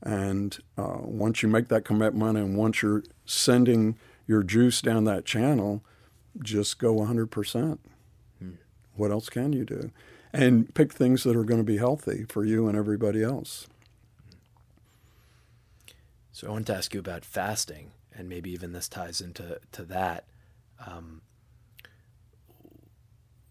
And 0.03 0.59
uh, 0.79 0.99
once 1.01 1.43
you 1.43 1.49
make 1.49 1.69
that 1.69 1.85
commitment, 1.85 2.39
and 2.39 2.57
once 2.57 2.83
you're 2.83 3.05
sending 3.27 3.99
your 4.27 4.43
juice 4.43 4.81
down 4.81 5.05
that 5.05 5.25
channel, 5.25 5.85
just 6.43 6.79
go 6.79 6.95
100%. 6.95 7.79
Hmm. 8.39 8.51
What 8.95 9.11
else 9.11 9.29
can 9.29 9.53
you 9.53 9.65
do? 9.65 9.91
and 10.33 10.73
pick 10.75 10.93
things 10.93 11.25
that 11.25 11.37
are 11.37 11.45
going 11.45 11.61
to 11.61 11.65
be 11.65 11.79
healthy 11.79 12.25
for 12.29 12.45
you 12.45 12.69
and 12.69 12.77
everybody 12.77 13.23
else. 13.23 13.67
So 16.33 16.49
I 16.49 16.51
want 16.53 16.67
to 16.69 16.75
ask 16.75 16.95
you 16.95 17.01
about 17.01 17.25
fasting, 17.25 17.91
and 18.15 18.29
maybe 18.29 18.51
even 18.51 18.73
this 18.73 18.89
ties 18.89 19.21
into 19.21 19.61
to 19.73 19.83
that. 19.85 20.25
Um, 20.87 21.21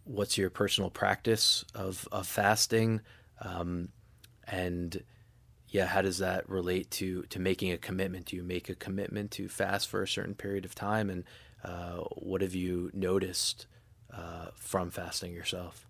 what's 0.06 0.38
your 0.38 0.50
personal 0.50 0.90
practice 0.90 1.66
of 1.76 2.08
of 2.12 2.26
fasting, 2.26 3.02
um, 3.42 3.90
and 4.46 5.04
yeah, 5.70 5.86
how 5.86 6.02
does 6.02 6.18
that 6.18 6.50
relate 6.50 6.90
to 6.92 7.24
to 7.24 7.40
making 7.40 7.72
a 7.72 7.78
commitment? 7.78 8.26
Do 8.26 8.36
you 8.36 8.44
make 8.44 8.70
a 8.70 8.76
commitment 8.76 9.32
to 9.32 9.48
fast 9.48 9.88
for 9.88 10.02
a 10.02 10.08
certain 10.08 10.36
period 10.36 10.66
of 10.66 10.76
time, 10.76 11.10
and 11.10 11.24
uh, 11.64 11.98
what 12.16 12.42
have 12.42 12.56
you 12.56 12.90
noticed 12.94 13.68
uh, 14.14 14.48
from 14.56 14.90
fasting 14.90 15.34
yourself? 15.34 15.86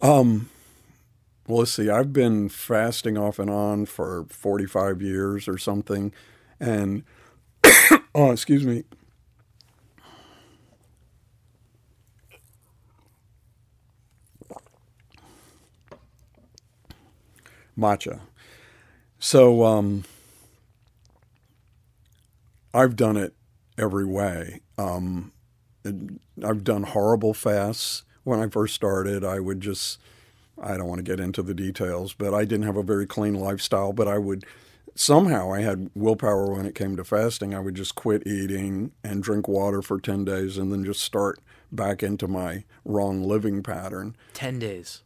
Um, 0.00 0.48
well, 1.46 1.60
let's 1.60 1.72
see. 1.72 1.88
I've 1.88 2.12
been 2.12 2.48
fasting 2.48 3.16
off 3.16 3.38
and 3.38 3.50
on 3.50 3.86
for 3.86 4.26
45 4.28 5.00
years 5.02 5.48
or 5.48 5.58
something. 5.58 6.12
And, 6.60 7.04
oh, 8.14 8.30
excuse 8.30 8.64
me. 8.64 8.84
Matcha. 17.78 18.20
So, 19.18 19.64
um, 19.64 20.04
I've 22.74 22.96
done 22.96 23.16
it 23.16 23.34
every 23.76 24.04
way. 24.04 24.60
Um, 24.76 25.32
I've 25.84 26.64
done 26.64 26.82
horrible 26.82 27.34
fasts 27.34 28.04
when 28.28 28.40
I 28.40 28.48
first 28.48 28.74
started, 28.74 29.24
I 29.24 29.40
would 29.40 29.62
just, 29.62 29.98
I 30.60 30.76
don't 30.76 30.86
want 30.86 30.98
to 30.98 31.02
get 31.02 31.18
into 31.18 31.42
the 31.42 31.54
details, 31.54 32.12
but 32.12 32.34
I 32.34 32.44
didn't 32.44 32.66
have 32.66 32.76
a 32.76 32.82
very 32.82 33.06
clean 33.06 33.34
lifestyle, 33.34 33.94
but 33.94 34.06
I 34.06 34.18
would, 34.18 34.44
somehow 34.94 35.50
I 35.52 35.62
had 35.62 35.90
willpower 35.94 36.52
when 36.52 36.66
it 36.66 36.74
came 36.74 36.94
to 36.96 37.04
fasting. 37.04 37.54
I 37.54 37.60
would 37.60 37.74
just 37.74 37.94
quit 37.94 38.26
eating 38.26 38.92
and 39.02 39.22
drink 39.22 39.48
water 39.48 39.80
for 39.80 39.98
10 39.98 40.26
days 40.26 40.58
and 40.58 40.70
then 40.70 40.84
just 40.84 41.00
start 41.00 41.40
back 41.72 42.02
into 42.02 42.28
my 42.28 42.64
wrong 42.84 43.22
living 43.22 43.62
pattern. 43.62 44.14
10 44.34 44.58
days. 44.58 45.02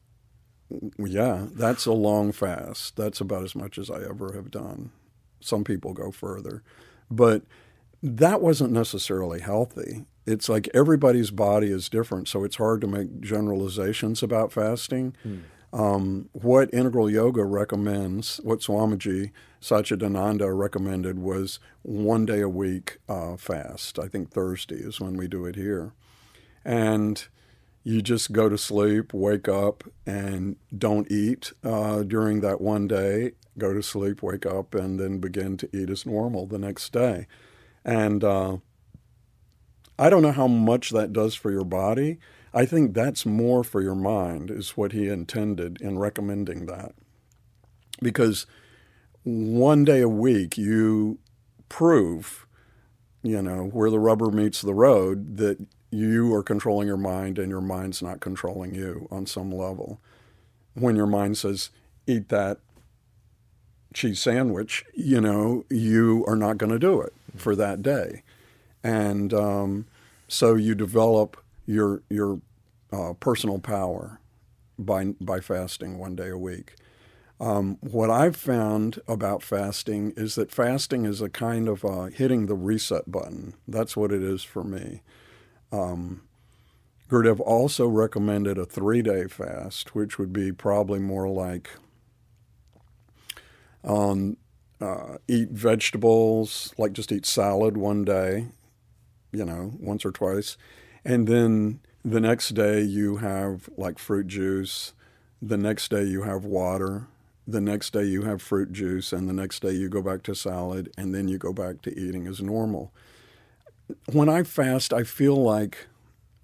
Yeah, 0.98 1.46
that's 1.52 1.86
a 1.86 1.92
long 1.92 2.32
fast. 2.32 2.96
That's 2.96 3.20
about 3.20 3.44
as 3.44 3.54
much 3.54 3.78
as 3.78 3.90
I 3.90 4.02
ever 4.02 4.32
have 4.32 4.50
done. 4.50 4.92
Some 5.40 5.64
people 5.64 5.92
go 5.92 6.10
further. 6.10 6.62
But 7.10 7.42
that 8.02 8.40
wasn't 8.40 8.72
necessarily 8.72 9.40
healthy 9.40 10.06
it's 10.26 10.48
like 10.48 10.68
everybody's 10.72 11.30
body 11.30 11.68
is 11.68 11.88
different, 11.88 12.28
so 12.28 12.44
it's 12.44 12.56
hard 12.56 12.80
to 12.82 12.86
make 12.86 13.20
generalizations 13.20 14.22
about 14.22 14.52
fasting. 14.52 15.16
Hmm. 15.22 15.38
Um, 15.74 16.28
what 16.32 16.72
integral 16.72 17.10
yoga 17.10 17.44
recommends, 17.44 18.36
what 18.44 18.60
Swamiji 18.60 19.30
Satchidananda 19.60 20.56
recommended 20.56 21.18
was 21.18 21.60
one 21.80 22.26
day 22.26 22.40
a 22.40 22.48
week 22.48 22.98
uh, 23.08 23.36
fast. 23.36 23.98
I 23.98 24.06
think 24.06 24.30
Thursday 24.30 24.76
is 24.76 25.00
when 25.00 25.16
we 25.16 25.28
do 25.28 25.46
it 25.46 25.56
here. 25.56 25.94
And 26.62 27.26
you 27.84 28.00
just 28.00 28.32
go 28.32 28.48
to 28.48 28.56
sleep, 28.56 29.12
wake 29.12 29.48
up, 29.48 29.84
and 30.06 30.56
don't 30.76 31.10
eat 31.10 31.52
uh, 31.64 32.02
during 32.02 32.40
that 32.40 32.60
one 32.60 32.86
day. 32.86 33.32
Go 33.58 33.74
to 33.74 33.82
sleep, 33.82 34.22
wake 34.22 34.46
up, 34.46 34.74
and 34.74 34.98
then 34.98 35.18
begin 35.18 35.56
to 35.58 35.68
eat 35.76 35.90
as 35.90 36.06
normal 36.06 36.46
the 36.46 36.58
next 36.58 36.92
day. 36.92 37.26
And 37.84 38.22
uh, 38.22 38.58
I 39.98 40.08
don't 40.08 40.22
know 40.22 40.32
how 40.32 40.46
much 40.46 40.90
that 40.90 41.12
does 41.12 41.34
for 41.34 41.50
your 41.50 41.64
body. 41.64 42.18
I 42.54 42.66
think 42.66 42.94
that's 42.94 43.26
more 43.26 43.64
for 43.64 43.80
your 43.80 43.94
mind, 43.94 44.50
is 44.50 44.76
what 44.76 44.92
he 44.92 45.08
intended 45.08 45.80
in 45.80 45.98
recommending 45.98 46.66
that. 46.66 46.92
Because 48.00 48.46
one 49.24 49.84
day 49.84 50.00
a 50.00 50.08
week, 50.08 50.56
you 50.56 51.18
prove, 51.68 52.46
you 53.22 53.42
know, 53.42 53.64
where 53.72 53.90
the 53.90 53.98
rubber 53.98 54.30
meets 54.30 54.62
the 54.62 54.74
road, 54.74 55.36
that 55.38 55.66
you 55.92 56.34
are 56.34 56.42
controlling 56.42 56.88
your 56.88 56.96
mind 56.96 57.38
and 57.38 57.50
your 57.50 57.60
mind's 57.60 58.02
not 58.02 58.20
controlling 58.20 58.74
you 58.74 59.06
on 59.10 59.26
some 59.26 59.52
level. 59.52 60.00
When 60.74 60.96
your 60.96 61.06
mind 61.06 61.36
says, 61.36 61.70
eat 62.06 62.30
that 62.30 62.58
cheese 63.92 64.20
sandwich, 64.20 64.84
you 64.94 65.20
know, 65.20 65.64
you 65.68 66.24
are 66.26 66.34
not 66.34 66.56
going 66.56 66.72
to 66.72 66.78
do 66.78 67.00
it 67.02 67.12
for 67.36 67.54
that 67.56 67.82
day. 67.82 68.22
And 68.82 69.34
um, 69.34 69.86
so 70.28 70.54
you 70.54 70.74
develop 70.74 71.36
your 71.66 72.02
your 72.08 72.40
uh, 72.92 73.12
personal 73.20 73.58
power 73.58 74.18
by 74.78 75.14
by 75.20 75.40
fasting 75.40 75.98
one 75.98 76.16
day 76.16 76.30
a 76.30 76.38
week. 76.38 76.74
Um, 77.38 77.78
what 77.80 78.08
I've 78.08 78.36
found 78.36 79.00
about 79.06 79.42
fasting 79.42 80.12
is 80.16 80.36
that 80.36 80.52
fasting 80.52 81.04
is 81.04 81.20
a 81.20 81.28
kind 81.28 81.68
of 81.68 81.84
uh, 81.84 82.04
hitting 82.04 82.46
the 82.46 82.54
reset 82.54 83.10
button. 83.10 83.54
That's 83.66 83.96
what 83.96 84.12
it 84.12 84.22
is 84.22 84.42
for 84.42 84.64
me. 84.64 85.02
Um, 85.72 86.22
Gurdjieff 87.08 87.40
also 87.40 87.88
recommended 87.88 88.56
a 88.58 88.64
three 88.64 89.02
day 89.02 89.26
fast, 89.26 89.94
which 89.94 90.18
would 90.18 90.32
be 90.32 90.52
probably 90.52 90.98
more 90.98 91.28
like 91.28 91.70
um, 93.84 94.36
uh, 94.80 95.18
eat 95.28 95.50
vegetables, 95.50 96.74
like 96.78 96.92
just 96.92 97.12
eat 97.12 97.26
salad 97.26 97.76
one 97.76 98.04
day, 98.04 98.48
you 99.32 99.44
know, 99.44 99.72
once 99.78 100.04
or 100.04 100.12
twice. 100.12 100.56
And 101.04 101.26
then 101.26 101.80
the 102.04 102.20
next 102.20 102.50
day 102.50 102.80
you 102.80 103.16
have 103.16 103.68
like 103.76 103.98
fruit 103.98 104.26
juice. 104.26 104.92
The 105.40 105.56
next 105.56 105.90
day 105.90 106.04
you 106.04 106.22
have 106.22 106.44
water. 106.44 107.08
The 107.46 107.60
next 107.60 107.92
day 107.92 108.04
you 108.04 108.22
have 108.22 108.40
fruit 108.40 108.72
juice. 108.72 109.12
And 109.12 109.28
the 109.28 109.32
next 109.32 109.60
day 109.60 109.72
you 109.72 109.88
go 109.88 110.02
back 110.02 110.22
to 110.24 110.34
salad. 110.34 110.92
And 110.96 111.14
then 111.14 111.28
you 111.28 111.38
go 111.38 111.52
back 111.52 111.82
to 111.82 111.98
eating 111.98 112.26
as 112.26 112.40
normal. 112.40 112.92
When 114.12 114.28
I 114.28 114.42
fast, 114.42 114.92
I 114.92 115.04
feel 115.04 115.36
like 115.36 115.86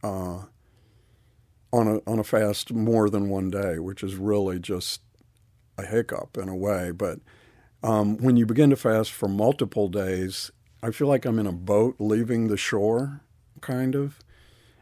uh, 0.03 0.45
on 1.73 1.89
a 1.89 2.01
on 2.07 2.19
a 2.19 2.25
fast 2.25 2.73
more 2.73 3.11
than 3.11 3.29
one 3.29 3.51
day, 3.51 3.79
which 3.79 4.03
is 4.03 4.17
really 4.17 4.59
just 4.59 5.01
a 5.77 5.85
hiccup 5.85 6.37
in 6.37 6.49
a 6.49 6.57
way. 6.57 6.91
But 6.91 7.21
um, 7.83 8.17
when 8.19 8.37
you 8.37 8.47
begin 8.47 8.71
to 8.71 8.77
fast 8.77 9.13
for 9.13 9.29
multiple 9.29 9.89
days, 9.89 10.51
I 10.83 10.91
feel 10.91 11.09
like 11.09 11.25
I'm 11.25 11.39
in 11.39 11.47
a 11.47 11.53
boat 11.53 11.97
leaving 11.99 12.49
the 12.49 12.57
shore, 12.57 13.21
kind 13.61 13.95
of, 13.95 14.19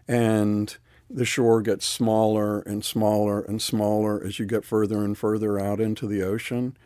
and 0.09 0.77
the 1.09 1.25
shore 1.25 1.63
gets 1.63 1.87
smaller 1.87 2.61
and 2.61 2.85
smaller 2.85 3.41
and 3.43 3.63
smaller 3.63 4.23
as 4.23 4.39
you 4.39 4.47
get 4.47 4.65
further 4.65 5.05
and 5.05 5.17
further 5.17 5.59
out 5.59 5.81
into 5.81 6.07
the 6.07 6.23
ocean, 6.23 6.77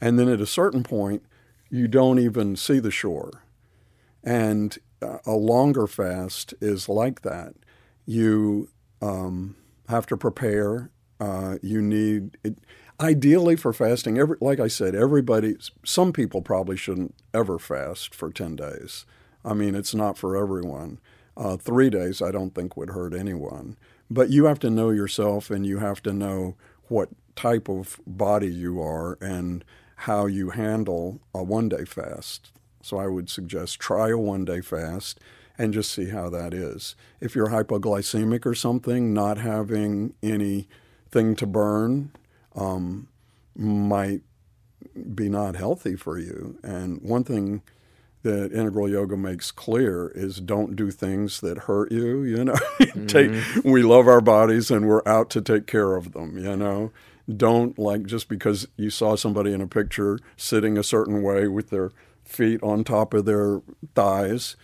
and 0.00 0.18
then 0.18 0.28
at 0.28 0.40
a 0.40 0.46
certain 0.46 0.82
point, 0.82 1.24
you 1.68 1.88
don't 1.88 2.18
even 2.18 2.56
see 2.56 2.78
the 2.78 2.90
shore, 2.90 3.42
and 4.24 4.78
a 5.02 5.32
longer 5.32 5.86
fast 5.86 6.54
is 6.60 6.88
like 6.88 7.22
that. 7.22 7.54
You 8.06 8.68
um, 9.02 9.56
have 9.88 10.06
to 10.06 10.16
prepare. 10.16 10.90
Uh, 11.18 11.56
you 11.62 11.80
need 11.82 12.36
it, 12.44 12.58
ideally 13.00 13.56
for 13.56 13.72
fasting. 13.72 14.18
Every, 14.18 14.36
like 14.40 14.60
I 14.60 14.68
said, 14.68 14.94
everybody. 14.94 15.56
Some 15.84 16.12
people 16.12 16.42
probably 16.42 16.76
shouldn't 16.76 17.14
ever 17.34 17.58
fast 17.58 18.14
for 18.14 18.30
ten 18.30 18.56
days. 18.56 19.06
I 19.44 19.54
mean, 19.54 19.74
it's 19.74 19.94
not 19.94 20.18
for 20.18 20.36
everyone. 20.36 20.98
Uh, 21.36 21.56
three 21.56 21.90
days, 21.90 22.22
I 22.22 22.30
don't 22.30 22.54
think 22.54 22.76
would 22.76 22.90
hurt 22.90 23.14
anyone. 23.14 23.76
But 24.10 24.30
you 24.30 24.46
have 24.46 24.58
to 24.60 24.70
know 24.70 24.90
yourself, 24.90 25.50
and 25.50 25.66
you 25.66 25.78
have 25.78 26.02
to 26.02 26.12
know 26.12 26.56
what 26.88 27.10
type 27.34 27.68
of 27.68 28.00
body 28.06 28.48
you 28.48 28.80
are 28.80 29.18
and 29.20 29.64
how 30.00 30.26
you 30.26 30.50
handle 30.50 31.20
a 31.34 31.42
one 31.42 31.68
day 31.68 31.84
fast. 31.84 32.52
So 32.86 32.98
I 32.98 33.08
would 33.08 33.28
suggest 33.28 33.80
try 33.80 34.10
a 34.10 34.18
one 34.18 34.44
day 34.44 34.60
fast 34.60 35.18
and 35.58 35.74
just 35.74 35.90
see 35.90 36.10
how 36.10 36.30
that 36.30 36.54
is. 36.54 36.94
If 37.20 37.34
you're 37.34 37.48
hypoglycemic 37.48 38.46
or 38.46 38.54
something, 38.54 39.12
not 39.12 39.38
having 39.38 40.14
anything 40.22 41.34
to 41.36 41.46
burn 41.46 42.12
um, 42.54 43.08
might 43.56 44.20
be 45.14 45.28
not 45.28 45.56
healthy 45.56 45.96
for 45.96 46.18
you. 46.18 46.58
And 46.62 47.00
one 47.02 47.24
thing 47.24 47.62
that 48.22 48.52
integral 48.52 48.88
yoga 48.88 49.16
makes 49.16 49.50
clear 49.50 50.12
is 50.14 50.40
don't 50.40 50.74
do 50.74 50.90
things 50.90 51.40
that 51.40 51.58
hurt 51.58 51.92
you 51.92 52.24
you 52.24 52.44
know 52.44 52.52
mm-hmm. 52.80 53.70
we 53.70 53.84
love 53.84 54.08
our 54.08 54.20
bodies 54.20 54.68
and 54.68 54.88
we're 54.88 55.06
out 55.06 55.30
to 55.30 55.40
take 55.40 55.68
care 55.68 55.94
of 55.94 56.10
them 56.10 56.36
you 56.36 56.56
know 56.56 56.90
don't 57.36 57.78
like 57.78 58.04
just 58.04 58.28
because 58.28 58.66
you 58.76 58.90
saw 58.90 59.14
somebody 59.14 59.52
in 59.52 59.60
a 59.60 59.66
picture 59.68 60.18
sitting 60.36 60.76
a 60.76 60.82
certain 60.82 61.22
way 61.22 61.46
with 61.46 61.70
their 61.70 61.92
feet 62.26 62.62
on 62.62 62.84
top 62.84 63.14
of 63.14 63.24
their 63.24 63.60
thighs 63.94 64.56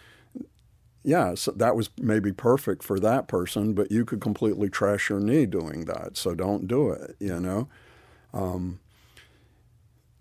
yeah, 1.05 1.35
so 1.35 1.51
that 1.53 1.75
was 1.75 1.91
maybe 1.99 2.33
perfect 2.33 2.83
for 2.83 3.01
that 3.01 3.27
person, 3.27 3.73
but 3.73 3.91
you 3.91 4.05
could 4.05 4.21
completely 4.21 4.69
trash 4.69 5.11
your 5.11 5.19
knee 5.19 5.47
doing 5.47 5.85
that. 5.87 6.17
So 6.17 6.35
don't 6.35 6.69
do 6.69 6.91
it, 6.91 7.17
you 7.19 7.41
know? 7.41 7.69
Um, 8.33 8.79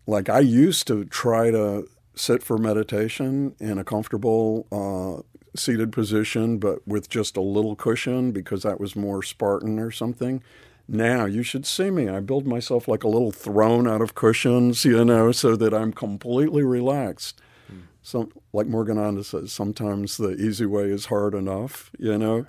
like 0.08 0.27
I 0.27 0.39
used 0.39 0.88
to 0.88 1.06
try 1.06 1.51
to 1.51 1.88
sit 2.15 2.41
for 2.41 2.58
meditation 2.58 3.56
in 3.60 3.77
a 3.77 3.84
comfortable 3.84 4.67
uh, 4.71 5.21
seated 5.56 5.91
position, 5.91 6.58
but 6.58 6.86
with 6.88 7.10
just 7.10 7.38
a 7.38 7.41
little 7.41 7.75
cushion 7.75 8.32
because 8.32 8.63
that 8.63 8.80
was 8.80 8.95
more 8.95 9.21
Spartan 9.21 9.77
or 9.77 9.91
something. 9.91 10.41
Now 10.88 11.26
you 11.26 11.44
should 11.44 11.65
see 11.65 11.89
me. 11.89 12.10
I 12.10 12.20
build 12.20 12.46
myself 12.46 12.88
like 12.88 13.04
a 13.04 13.08
little 13.08 13.32
throne 13.32 13.88
out 13.88 14.02
of 14.02 14.15
cushions, 14.15 14.86
you 14.86 15.04
know, 15.06 15.32
so 15.32 15.56
that 15.56 15.74
I'm 15.74 15.94
completely 15.94 16.63
relaxed 16.63 17.41
hmm. 17.67 17.80
some 18.02 18.32
like 18.54 18.67
Morgananda 18.67 19.24
says, 19.24 19.52
sometimes 19.52 20.17
the 20.17 20.32
easy 20.32 20.65
way 20.65 20.86
is 20.86 21.06
hard 21.08 21.34
enough, 21.34 21.91
you 21.98 22.17
know, 22.17 22.46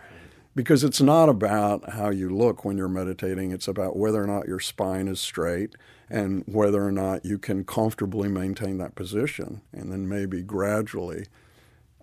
because 0.55 0.85
it's 0.85 1.01
not 1.01 1.29
about 1.29 1.91
how 1.93 2.11
you 2.11 2.29
look 2.29 2.65
when 2.65 2.77
you're 2.77 2.89
meditating. 2.89 3.53
It's 3.53 3.69
about 3.69 3.97
whether 3.97 4.23
or 4.23 4.27
not 4.27 4.47
your 4.47 4.61
spine 4.61 5.09
is 5.09 5.21
straight 5.21 5.75
and 6.11 6.45
whether 6.47 6.85
or 6.85 6.93
not 6.93 7.25
you 7.25 7.39
can 7.39 7.65
comfortably 7.65 8.29
maintain 8.29 8.79
that 8.79 8.95
position. 8.95 9.63
And 9.73 9.91
then 9.91 10.09
maybe 10.09 10.43
gradually 10.43 11.27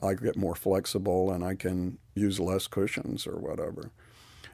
I 0.02 0.15
get 0.15 0.36
more 0.36 0.56
flexible 0.56 1.32
and 1.32 1.44
I 1.44 1.56
can 1.56 2.00
use 2.15 2.39
less 2.39 2.65
cushions 2.68 3.28
or 3.28 3.38
whatever. 3.38 3.92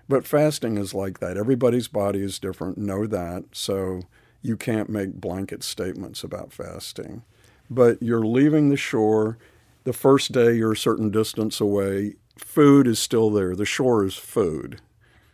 But 0.07 0.27
fasting 0.27 0.77
is 0.77 0.93
like 0.93 1.19
that. 1.19 1.37
Everybody's 1.37 1.87
body 1.87 2.21
is 2.21 2.39
different. 2.39 2.77
Know 2.77 3.07
that. 3.07 3.45
So 3.53 4.01
you 4.41 4.55
can't 4.55 4.89
make 4.89 5.13
blanket 5.13 5.63
statements 5.63 6.23
about 6.23 6.53
fasting 6.53 7.23
but 7.69 8.01
you're 8.01 8.25
leaving 8.25 8.69
the 8.69 8.77
shore. 8.77 9.37
The 9.83 9.93
first 9.93 10.31
day 10.31 10.55
you're 10.55 10.73
a 10.73 10.77
certain 10.77 11.09
distance 11.09 11.59
away. 11.59 12.15
Food 12.37 12.87
is 12.87 12.99
still 12.99 13.29
there. 13.29 13.55
The 13.55 13.65
shore 13.65 14.05
is 14.05 14.15
food, 14.15 14.81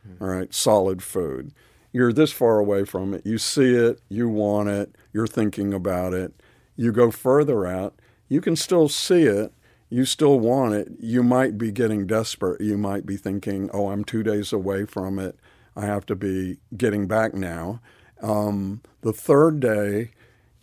mm-hmm. 0.07 0.23
all 0.23 0.29
right, 0.29 0.53
solid 0.53 1.01
food. 1.01 1.51
You're 1.91 2.13
this 2.13 2.31
far 2.31 2.60
away 2.60 2.86
from 2.86 3.13
it. 3.13 3.25
You 3.25 3.38
see 3.38 3.73
it, 3.73 3.99
you 4.07 4.29
want 4.29 4.69
it, 4.69 4.95
you're 5.12 5.27
thinking 5.27 5.73
about 5.73 6.13
it. 6.13 6.34
You 6.75 6.91
go 6.91 7.12
further 7.12 7.65
out, 7.65 7.95
you 8.29 8.39
can 8.39 8.55
still 8.55 8.88
see 8.88 9.23
it, 9.23 9.51
you 9.91 10.06
still 10.06 10.39
want 10.39 10.73
it. 10.73 10.88
You 10.99 11.21
might 11.21 11.58
be 11.58 11.69
getting 11.69 12.08
desperate. 12.08 12.62
You 12.62 12.77
might 12.77 13.06
be 13.06 13.17
thinking, 13.17 13.69
oh, 13.73 13.89
I'm 13.89 14.06
two 14.06 14.23
days 14.23 14.54
away 14.54 14.86
from 14.86 15.19
it. 15.19 15.38
I 15.75 15.86
have 15.86 16.06
to 16.06 16.15
be 16.15 16.60
getting 16.75 17.08
back 17.08 17.34
now. 17.34 17.82
Um, 18.21 18.82
the 19.01 19.12
third 19.12 19.60
day, 19.60 20.12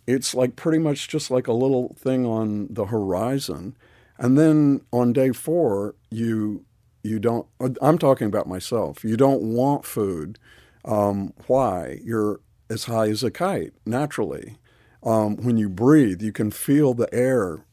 it's 0.07 0.33
like 0.33 0.55
pretty 0.55 0.79
much 0.79 1.07
just 1.07 1.29
like 1.29 1.47
a 1.47 1.53
little 1.53 1.95
thing 1.99 2.25
on 2.25 2.69
the 2.71 2.87
horizon. 2.87 3.77
And 4.17 4.35
then 4.35 4.81
on 4.91 5.13
day 5.13 5.31
four, 5.31 5.93
you 6.09 6.65
you 7.03 7.19
don't. 7.19 7.45
I'm 7.81 7.99
talking 7.99 8.27
about 8.27 8.47
myself. 8.47 9.03
You 9.03 9.15
don't 9.15 9.43
want 9.43 9.85
food. 9.85 10.39
Um, 10.83 11.33
why? 11.45 11.99
You're 12.03 12.39
as 12.67 12.85
high 12.85 13.09
as 13.09 13.23
a 13.23 13.29
kite 13.29 13.73
naturally. 13.85 14.57
Um, 15.03 15.37
when 15.37 15.57
you 15.57 15.69
breathe, 15.69 16.21
you 16.21 16.31
can 16.31 16.49
feel 16.49 16.93
the 16.93 17.13
air 17.13 17.63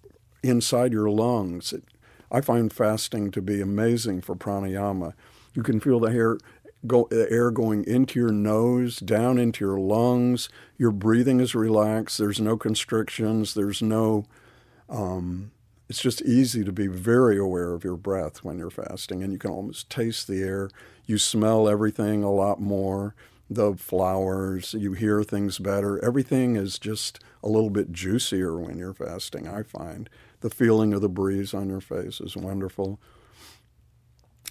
inside 0.42 0.92
your 0.92 1.10
lungs. 1.10 1.72
It, 1.72 1.84
I 2.30 2.40
find 2.40 2.72
fasting 2.72 3.30
to 3.32 3.42
be 3.42 3.60
amazing 3.60 4.22
for 4.22 4.34
pranayama. 4.34 5.14
You 5.54 5.62
can 5.62 5.80
feel 5.80 6.00
the 6.00 6.10
air 6.10 6.38
go, 6.86 7.08
the 7.10 7.30
air 7.30 7.50
going 7.50 7.84
into 7.84 8.18
your 8.18 8.32
nose, 8.32 8.98
down 8.98 9.38
into 9.38 9.64
your 9.64 9.78
lungs. 9.78 10.48
Your 10.76 10.90
breathing 10.90 11.40
is 11.40 11.54
relaxed. 11.54 12.18
There's 12.18 12.40
no 12.40 12.56
constrictions. 12.56 13.54
There's 13.54 13.82
no. 13.82 14.26
Um, 14.88 15.52
it's 15.88 16.02
just 16.02 16.22
easy 16.22 16.64
to 16.64 16.72
be 16.72 16.88
very 16.88 17.38
aware 17.38 17.72
of 17.72 17.84
your 17.84 17.96
breath 17.96 18.42
when 18.42 18.58
you're 18.58 18.70
fasting, 18.70 19.22
and 19.22 19.32
you 19.32 19.38
can 19.38 19.52
almost 19.52 19.88
taste 19.88 20.26
the 20.26 20.42
air. 20.42 20.68
You 21.06 21.16
smell 21.18 21.68
everything 21.68 22.24
a 22.24 22.32
lot 22.32 22.60
more. 22.60 23.14
The 23.48 23.76
flowers, 23.76 24.74
you 24.74 24.94
hear 24.94 25.22
things 25.22 25.60
better. 25.60 26.04
Everything 26.04 26.56
is 26.56 26.80
just 26.80 27.20
a 27.44 27.48
little 27.48 27.70
bit 27.70 27.92
juicier 27.92 28.58
when 28.58 28.76
you're 28.76 28.92
fasting, 28.92 29.46
I 29.46 29.62
find. 29.62 30.10
The 30.40 30.50
feeling 30.50 30.92
of 30.92 31.00
the 31.00 31.08
breeze 31.08 31.54
on 31.54 31.68
your 31.68 31.80
face 31.80 32.20
is 32.20 32.36
wonderful. 32.36 33.00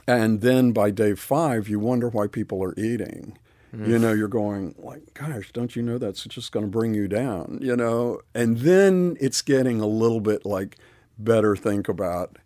And 0.08 0.41
then 0.41 0.71
by 0.71 0.91
day 0.91 1.15
five, 1.15 1.67
you 1.67 1.80
wonder 1.80 2.10
why 2.10 2.28
people 2.28 2.63
are 2.63 2.78
eating. 2.78 3.38
Mm. 3.74 3.88
You 3.88 4.00
know, 4.00 4.13
you're 4.13 4.28
going 4.28 4.76
like, 4.78 5.13
gosh, 5.13 5.52
don't 5.52 5.76
you 5.76 5.82
know 5.82 5.98
that's 5.98 6.24
just 6.26 6.52
going 6.52 6.65
to 6.65 6.71
bring 6.71 6.93
you 6.93 7.08
down? 7.08 7.60
You 7.62 7.76
know, 7.76 8.21
and 8.34 8.58
then 8.60 9.17
it's 9.19 9.41
getting 9.41 9.82
a 9.82 9.88
little 9.88 10.21
bit 10.21 10.45
like 10.45 10.78
better 11.17 11.56
think 11.56 11.88
about 11.88 12.38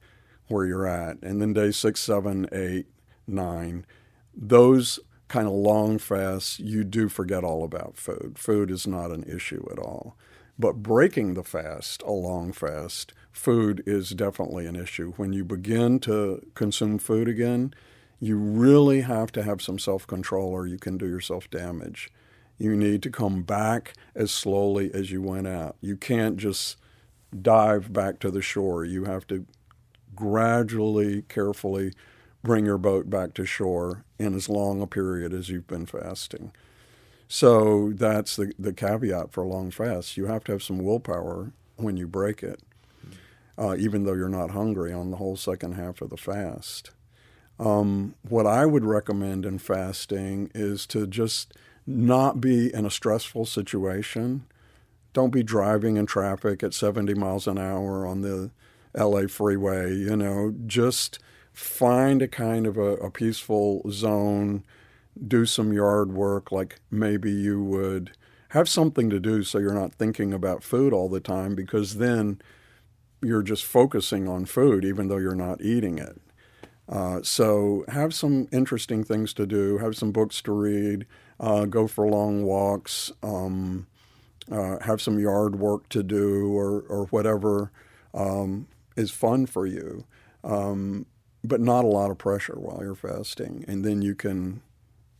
where 0.48 0.66
you're 0.66 0.88
at. 0.88 1.22
And 1.22 1.42
then 1.42 1.54
day 1.54 1.72
six, 1.72 2.02
seven, 2.02 2.48
eight, 2.52 2.88
nine, 3.28 3.86
those 4.34 5.00
kind 5.28 5.48
of 5.48 5.54
long 5.54 5.98
fasts, 5.98 6.60
you 6.60 6.84
do 6.84 7.08
forget 7.08 7.44
all 7.44 7.64
about 7.64 7.98
food. 7.98 8.38
Food 8.38 8.72
is 8.72 8.88
not 8.88 9.12
an 9.12 9.24
issue 9.24 9.66
at 9.72 9.80
all. 9.80 10.18
But 10.58 10.82
breaking 10.84 11.36
the 11.36 11.44
fast, 11.44 12.02
a 12.02 12.12
long 12.12 12.52
fast, 12.52 13.14
food 13.40 13.82
is 13.86 14.10
definitely 14.10 14.66
an 14.66 14.76
issue. 14.76 15.14
When 15.16 15.32
you 15.32 15.46
begin 15.46 16.00
to 16.02 16.46
consume 16.56 17.00
food 17.00 17.30
again, 17.30 17.74
you 18.20 18.38
really 18.38 19.02
have 19.02 19.32
to 19.32 19.44
have 19.44 19.62
some 19.62 19.80
self 19.80 20.06
control 20.06 20.52
or 20.52 20.68
you 20.68 20.78
can 20.78 20.98
do 20.98 21.08
yourself 21.08 21.50
damage. 21.50 22.10
You 22.58 22.76
need 22.76 23.02
to 23.04 23.10
come 23.10 23.44
back 23.44 23.94
as 24.14 24.32
slowly 24.32 24.92
as 24.94 25.10
you 25.12 25.22
went 25.22 25.48
out. 25.48 25.78
You 25.80 25.96
can't 25.96 26.36
just 26.36 26.78
dive 27.42 27.94
back 27.94 28.20
to 28.20 28.30
the 28.30 28.42
shore. 28.42 28.84
You 28.84 29.06
have 29.06 29.26
to 29.28 29.46
gradually, 30.14 31.22
carefully 31.24 31.94
bring 32.44 32.66
your 32.66 32.78
boat 32.78 33.10
back 33.10 33.34
to 33.36 33.46
shore 33.46 34.04
in 34.18 34.36
as 34.36 34.50
long 34.50 34.82
a 34.82 34.88
period 34.88 35.34
as 35.34 35.48
you've 35.48 35.68
been 35.68 35.86
fasting. 35.86 36.52
So 37.30 37.94
that's 37.94 38.36
the, 38.36 38.54
the 38.60 38.74
caveat 38.74 39.32
for 39.32 39.46
long 39.46 39.72
fast. 39.72 40.18
You 40.18 40.26
have 40.26 40.44
to 40.46 40.52
have 40.52 40.64
some 40.64 40.80
willpower 40.80 41.54
when 41.78 41.96
you 41.96 42.08
break 42.08 42.44
it, 42.44 42.60
uh, 43.60 43.76
even 43.78 44.04
though 44.04 44.14
you're 44.14 44.30
not 44.30 44.52
hungry 44.52 44.94
on 44.94 45.12
the 45.12 45.18
whole 45.18 45.36
second 45.36 45.74
half 45.74 46.02
of 46.02 46.10
the 46.10 46.18
fast. 46.18 46.92
Um, 47.60 48.16
what 48.28 48.48
I 48.48 48.66
would 48.66 48.86
recommend 48.86 49.46
in 49.46 49.60
fasting 49.60 50.50
is 50.56 50.88
to 50.88 51.06
just 51.06 51.54
not 51.86 52.40
be 52.40 52.74
in 52.74 52.86
a 52.86 52.92
stressful 52.92 53.46
situation. 53.46 54.46
Don't 55.12 55.32
be 55.32 55.44
driving 55.44 55.98
in 55.98 56.06
traffic 56.06 56.64
at 56.64 56.74
70 56.74 57.16
miles 57.16 57.48
an 57.48 57.58
hour 57.58 58.06
on 58.06 58.22
the 58.22 58.52
LA 58.96 59.28
freeway. 59.28 59.94
You 59.94 60.16
know, 60.16 60.56
just 60.66 61.20
find 61.52 62.22
a 62.22 62.28
kind 62.28 62.66
of 62.66 62.78
a, 62.78 62.94
a 62.98 63.12
peaceful 63.12 63.82
zone, 63.92 64.64
do 65.28 65.46
some 65.46 65.74
yard 65.74 66.14
work, 66.14 66.52
like 66.52 66.80
maybe 66.90 67.32
you 67.32 67.62
would 67.62 68.12
have 68.50 68.70
something 68.70 69.10
to 69.10 69.20
do 69.20 69.44
so 69.44 69.60
you're 69.60 69.74
not 69.74 69.94
thinking 69.94 70.34
about 70.34 70.64
food 70.64 70.94
all 70.94 71.10
the 71.10 71.20
time 71.20 71.56
because 71.56 71.98
then 71.98 72.42
you're 73.22 73.44
just 73.44 73.66
focusing 73.66 74.28
on 74.28 74.46
food 74.46 74.86
even 74.86 75.08
though 75.08 75.18
you're 75.18 75.36
not 75.36 75.62
eating 75.62 75.98
it. 75.98 76.22
Uh, 76.88 77.22
so 77.22 77.86
have 77.90 78.14
some 78.14 78.48
interesting 78.52 79.04
things 79.04 79.34
to 79.34 79.46
do, 79.46 79.78
have 79.78 79.96
some 79.96 80.12
books 80.12 80.42
to 80.42 80.52
read, 80.52 81.06
uh, 81.40 81.66
go 81.66 81.88
for 81.88 82.08
long 82.08 82.44
walks, 82.44 83.12
um, 83.22 83.86
uh, 84.52 84.80
have 84.80 85.00
some 85.00 85.20
yard 85.20 85.60
work 85.60 85.88
to 85.90 86.02
do, 86.02 86.48
or, 86.58 86.82
or 86.90 87.06
whatever 87.08 87.72
um, 88.16 88.68
is 88.96 89.12
fun 89.12 89.46
for 89.46 89.68
you. 89.68 90.04
Um, 90.44 91.06
but 91.44 91.62
not 91.62 91.86
a 91.86 91.88
lot 91.88 92.12
of 92.12 92.18
pressure 92.18 92.58
while 92.58 92.80
you're 92.82 92.96
fasting. 92.96 93.64
And 93.68 93.86
then 93.86 94.02
you 94.02 94.16
can 94.16 94.62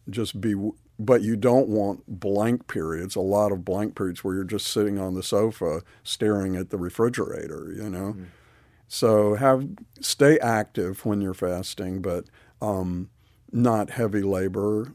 just 0.10 0.42
be, 0.42 0.56
but 1.00 1.22
you 1.22 1.38
don't 1.38 1.70
want 1.70 2.04
blank 2.20 2.68
periods, 2.68 3.16
a 3.16 3.22
lot 3.22 3.54
of 3.54 3.64
blank 3.64 3.96
periods 3.96 4.22
where 4.22 4.36
you're 4.36 4.44
just 4.44 4.68
sitting 4.68 5.00
on 5.00 5.14
the 5.14 5.24
sofa 5.24 5.82
staring 6.04 6.58
at 6.58 6.70
the 6.70 6.78
refrigerator, 6.78 7.74
you 7.74 7.90
know? 7.90 8.14
Mm. 8.18 8.26
So 8.90 9.36
have 9.36 9.66
stay 10.02 10.38
active 10.40 11.06
when 11.06 11.22
you're 11.22 11.34
fasting, 11.34 12.02
but 12.02 12.26
um, 12.62 13.10
not 13.52 13.92
heavy 13.92 14.22
labor 14.22 14.94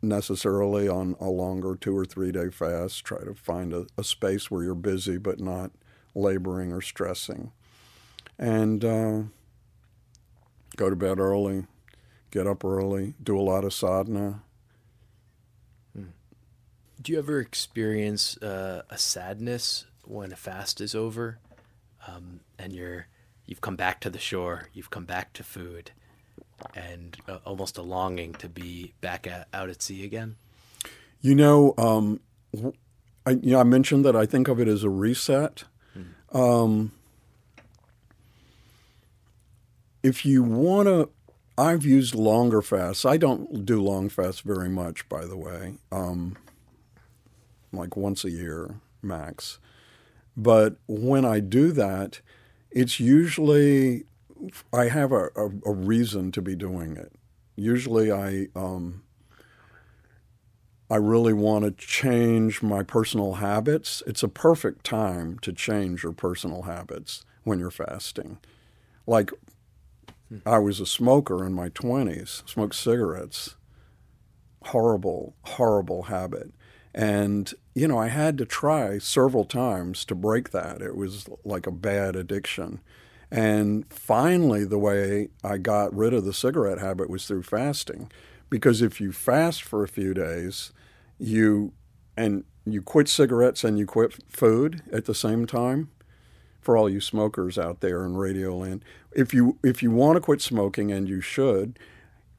necessarily 0.00 0.88
on 0.88 1.16
a 1.18 1.28
longer 1.28 1.74
two 1.74 1.96
or 1.96 2.04
three 2.04 2.30
day 2.30 2.50
fast. 2.50 3.04
Try 3.04 3.24
to 3.24 3.34
find 3.34 3.72
a, 3.72 3.86
a 3.98 4.04
space 4.04 4.50
where 4.50 4.62
you're 4.62 4.74
busy 4.74 5.18
but 5.18 5.40
not 5.40 5.72
laboring 6.14 6.72
or 6.72 6.80
stressing. 6.80 7.50
And 8.38 8.84
uh, 8.84 9.22
go 10.76 10.90
to 10.90 10.96
bed 10.96 11.18
early, 11.18 11.66
get 12.30 12.46
up 12.46 12.64
early, 12.64 13.14
do 13.22 13.38
a 13.38 13.42
lot 13.42 13.64
of 13.64 13.72
sadhana. 13.72 14.42
Do 17.02 17.10
you 17.10 17.18
ever 17.18 17.40
experience 17.40 18.36
uh, 18.36 18.82
a 18.88 18.96
sadness 18.96 19.86
when 20.04 20.30
a 20.30 20.36
fast 20.36 20.80
is 20.80 20.94
over, 20.94 21.38
um, 22.06 22.40
and 22.60 22.72
you're 22.72 23.08
you've 23.44 23.60
come 23.60 23.74
back 23.74 24.00
to 24.02 24.10
the 24.10 24.20
shore, 24.20 24.68
you've 24.72 24.90
come 24.90 25.04
back 25.04 25.32
to 25.32 25.42
food, 25.42 25.90
and 26.76 27.16
uh, 27.28 27.38
almost 27.44 27.76
a 27.76 27.82
longing 27.82 28.34
to 28.34 28.48
be 28.48 28.92
back 29.00 29.26
at, 29.26 29.48
out 29.52 29.68
at 29.68 29.82
sea 29.82 30.04
again? 30.04 30.36
You 31.20 31.34
know, 31.34 31.74
um, 31.76 32.20
I, 33.26 33.30
you 33.30 33.52
know, 33.52 33.60
I 33.60 33.64
mentioned 33.64 34.04
that 34.04 34.14
I 34.14 34.24
think 34.24 34.46
of 34.46 34.60
it 34.60 34.68
as 34.68 34.84
a 34.84 34.90
reset. 34.90 35.64
Hmm. 35.94 36.36
Um, 36.36 36.92
if 40.04 40.24
you 40.24 40.44
want 40.44 40.86
to, 40.86 41.08
I've 41.58 41.84
used 41.84 42.14
longer 42.14 42.62
fasts. 42.62 43.04
I 43.04 43.16
don't 43.16 43.66
do 43.66 43.82
long 43.82 44.08
fasts 44.08 44.42
very 44.42 44.68
much, 44.68 45.08
by 45.08 45.24
the 45.24 45.36
way, 45.36 45.74
um, 45.90 46.36
like 47.72 47.96
once 47.96 48.24
a 48.24 48.30
year 48.30 48.80
max. 49.00 49.58
But 50.36 50.76
when 50.86 51.24
I 51.24 51.40
do 51.40 51.72
that, 51.72 52.20
it's 52.70 53.00
usually 53.00 54.04
I 54.72 54.88
have 54.88 55.12
a, 55.12 55.28
a, 55.36 55.50
a 55.66 55.72
reason 55.72 56.32
to 56.32 56.42
be 56.42 56.56
doing 56.56 56.96
it. 56.96 57.12
Usually, 57.54 58.10
I 58.10 58.48
um, 58.56 59.02
I 60.90 60.96
really 60.96 61.32
want 61.32 61.64
to 61.64 61.70
change 61.70 62.62
my 62.62 62.82
personal 62.82 63.34
habits. 63.34 64.02
It's 64.06 64.22
a 64.22 64.28
perfect 64.28 64.84
time 64.84 65.38
to 65.40 65.52
change 65.52 66.02
your 66.02 66.12
personal 66.12 66.62
habits 66.62 67.24
when 67.44 67.58
you're 67.58 67.70
fasting. 67.70 68.38
Like 69.06 69.30
I 70.46 70.58
was 70.58 70.80
a 70.80 70.86
smoker 70.86 71.44
in 71.44 71.52
my 71.52 71.68
20s, 71.70 72.48
smoked 72.48 72.74
cigarettes. 72.74 73.56
Horrible, 74.66 75.34
horrible 75.42 76.04
habit. 76.04 76.52
And, 76.94 77.52
you 77.74 77.88
know, 77.88 77.98
I 77.98 78.08
had 78.08 78.36
to 78.38 78.44
try 78.44 78.98
several 78.98 79.44
times 79.44 80.04
to 80.06 80.14
break 80.14 80.50
that. 80.50 80.82
It 80.82 80.96
was 80.96 81.26
like 81.44 81.66
a 81.66 81.72
bad 81.72 82.16
addiction. 82.16 82.80
And 83.30 83.90
finally, 83.90 84.64
the 84.64 84.78
way 84.78 85.28
I 85.42 85.56
got 85.56 85.94
rid 85.96 86.12
of 86.12 86.24
the 86.24 86.34
cigarette 86.34 86.78
habit 86.78 87.08
was 87.08 87.26
through 87.26 87.44
fasting. 87.44 88.10
Because 88.50 88.82
if 88.82 89.00
you 89.00 89.10
fast 89.12 89.62
for 89.62 89.82
a 89.82 89.88
few 89.88 90.12
days, 90.12 90.72
you 91.18 91.72
and 92.14 92.44
you 92.66 92.82
quit 92.82 93.08
cigarettes 93.08 93.64
and 93.64 93.78
you 93.78 93.86
quit 93.86 94.12
food 94.30 94.82
at 94.92 95.06
the 95.06 95.14
same 95.14 95.46
time, 95.46 95.90
for 96.60 96.76
all 96.76 96.88
you 96.88 97.00
smokers 97.00 97.58
out 97.58 97.80
there 97.80 98.04
in 98.04 98.16
Radio 98.16 98.56
Land, 98.56 98.84
if 99.12 99.32
you 99.32 99.58
if 99.62 99.82
you 99.82 99.90
want 99.90 100.16
to 100.16 100.20
quit 100.20 100.42
smoking 100.42 100.92
and 100.92 101.08
you 101.08 101.20
should, 101.20 101.78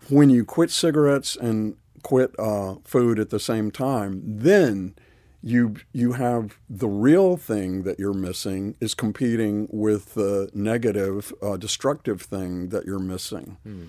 when 0.09 0.29
you 0.29 0.45
quit 0.45 0.71
cigarettes 0.71 1.35
and 1.35 1.75
quit 2.03 2.33
uh, 2.39 2.75
food 2.85 3.19
at 3.19 3.31
the 3.31 3.39
same 3.39 3.71
time, 3.71 4.21
then 4.23 4.95
you 5.43 5.75
you 5.91 6.13
have 6.13 6.57
the 6.69 6.87
real 6.87 7.35
thing 7.35 7.83
that 7.83 7.99
you're 7.99 8.13
missing 8.13 8.75
is 8.79 8.93
competing 8.93 9.67
with 9.69 10.13
the 10.13 10.49
negative, 10.53 11.33
uh, 11.41 11.57
destructive 11.57 12.21
thing 12.21 12.69
that 12.69 12.85
you're 12.85 12.97
missing. 12.99 13.57
Hmm. 13.63 13.85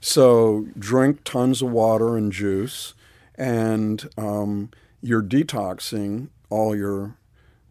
So 0.00 0.68
drink 0.78 1.24
tons 1.24 1.60
of 1.60 1.70
water 1.70 2.16
and 2.16 2.32
juice, 2.32 2.94
and 3.34 4.08
um, 4.16 4.70
you're 5.00 5.22
detoxing 5.22 6.28
all 6.48 6.76
your 6.76 7.16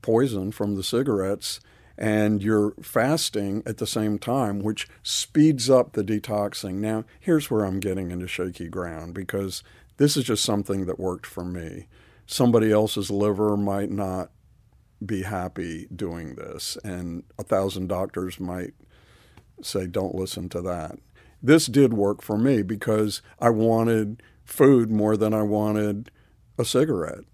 poison 0.01 0.51
from 0.51 0.75
the 0.75 0.83
cigarettes 0.83 1.59
and 1.97 2.41
you're 2.41 2.73
fasting 2.81 3.61
at 3.65 3.77
the 3.77 3.85
same 3.85 4.17
time, 4.17 4.59
which 4.59 4.87
speeds 5.03 5.69
up 5.69 5.93
the 5.93 6.03
detoxing. 6.03 6.75
Now, 6.75 7.05
here's 7.19 7.51
where 7.51 7.63
I'm 7.63 7.79
getting 7.79 8.09
into 8.09 8.27
shaky 8.27 8.69
ground 8.69 9.13
because 9.13 9.61
this 9.97 10.17
is 10.17 10.23
just 10.23 10.43
something 10.43 10.87
that 10.87 10.99
worked 10.99 11.27
for 11.27 11.45
me. 11.45 11.85
Somebody 12.31 12.71
else's 12.71 13.11
liver 13.11 13.57
might 13.57 13.91
not 13.91 14.31
be 15.05 15.23
happy 15.23 15.89
doing 15.93 16.35
this, 16.35 16.77
and 16.81 17.23
a 17.37 17.43
thousand 17.43 17.87
doctors 17.87 18.39
might 18.39 18.73
say, 19.61 19.85
don't 19.85 20.15
listen 20.15 20.47
to 20.47 20.61
that. 20.61 20.95
This 21.43 21.65
did 21.65 21.93
work 21.93 22.21
for 22.21 22.37
me 22.37 22.61
because 22.61 23.21
I 23.39 23.49
wanted 23.49 24.23
food 24.45 24.89
more 24.89 25.17
than 25.17 25.33
I 25.33 25.41
wanted 25.41 26.09
a 26.57 26.63
cigarette. 26.63 27.25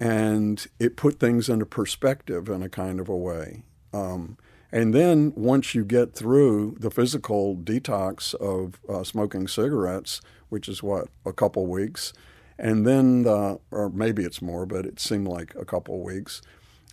And 0.00 0.66
it 0.78 0.96
put 0.96 1.20
things 1.20 1.50
into 1.50 1.66
perspective 1.66 2.48
in 2.48 2.62
a 2.62 2.70
kind 2.70 3.00
of 3.00 3.10
a 3.10 3.16
way. 3.16 3.64
Um, 3.92 4.38
and 4.72 4.94
then 4.94 5.34
once 5.36 5.74
you 5.74 5.84
get 5.84 6.14
through 6.14 6.78
the 6.80 6.90
physical 6.90 7.54
detox 7.54 8.34
of 8.36 8.80
uh, 8.88 9.04
smoking 9.04 9.46
cigarettes, 9.46 10.22
which 10.48 10.70
is 10.70 10.82
what 10.82 11.08
a 11.26 11.34
couple 11.34 11.66
weeks, 11.66 12.14
and 12.58 12.86
then 12.86 13.22
the, 13.22 13.60
or 13.70 13.88
maybe 13.90 14.24
it's 14.24 14.42
more, 14.42 14.66
but 14.66 14.84
it 14.84 14.98
seemed 14.98 15.28
like 15.28 15.54
a 15.54 15.64
couple 15.64 15.94
of 15.94 16.02
weeks. 16.02 16.42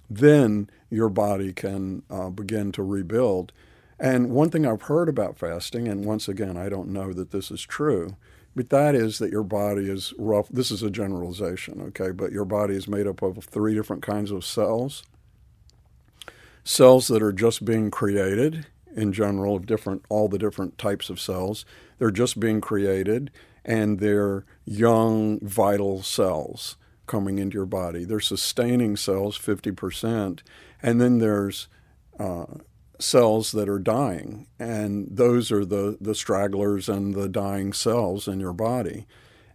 Then 0.10 0.70
your 0.90 1.10
body 1.10 1.52
can 1.54 2.04
uh, 2.10 2.30
begin 2.30 2.72
to 2.74 2.84
rebuild. 2.84 3.52
And 4.00 4.30
one 4.30 4.50
thing 4.50 4.66
I've 4.66 4.84
heard 4.84 5.10
about 5.10 5.38
fasting, 5.38 5.88
and 5.88 6.06
once 6.06 6.28
again, 6.28 6.58
I 6.58 6.70
don't 6.70 6.90
know 6.90 7.14
that 7.14 7.32
this 7.32 7.50
is 7.50 7.62
true, 7.62 8.16
but 8.56 8.70
that 8.70 8.94
is 8.94 9.18
that 9.20 9.32
your 9.32 9.44
body 9.44 9.90
is 9.90 10.14
rough. 10.18 10.48
This 10.50 10.70
is 10.70 10.84
a 10.84 10.92
generalization, 10.92 11.82
okay? 11.88 12.12
But 12.12 12.32
your 12.32 12.46
body 12.46 12.76
is 12.76 12.88
made 12.88 13.08
up 13.08 13.22
of 13.22 13.44
three 13.44 13.74
different 13.74 14.04
kinds 14.04 14.32
of 14.32 14.46
cells 14.46 15.04
cells 16.68 17.08
that 17.08 17.22
are 17.22 17.32
just 17.32 17.64
being 17.64 17.92
created 17.92 18.66
in 18.96 19.14
general 19.14 19.56
of 19.56 19.68
different 19.68 20.04
all 20.10 20.28
the 20.28 20.40
different 20.40 20.78
types 20.80 21.12
of 21.12 21.20
cells 21.20 21.64
they're 22.00 22.10
just 22.10 22.40
being 22.40 22.60
created 22.60 23.30
and 23.66 24.00
they're 24.00 24.46
young 24.64 25.40
vital 25.42 26.02
cells 26.02 26.78
coming 27.08 27.38
into 27.38 27.56
your 27.56 27.66
body 27.66 28.04
they're 28.06 28.20
sustaining 28.20 28.96
cells 28.96 29.38
50% 29.38 30.40
and 30.82 31.02
then 31.02 31.20
there's 31.20 31.68
uh, 32.20 32.46
cells 33.00 33.52
that 33.52 33.68
are 33.68 33.80
dying 33.80 34.48
and 34.58 35.08
those 35.12 35.52
are 35.52 35.66
the, 35.66 35.98
the 36.00 36.16
stragglers 36.16 36.88
and 36.88 37.14
the 37.14 37.28
dying 37.28 37.74
cells 37.74 38.28
in 38.28 38.40
your 38.40 38.54
body 38.54 39.06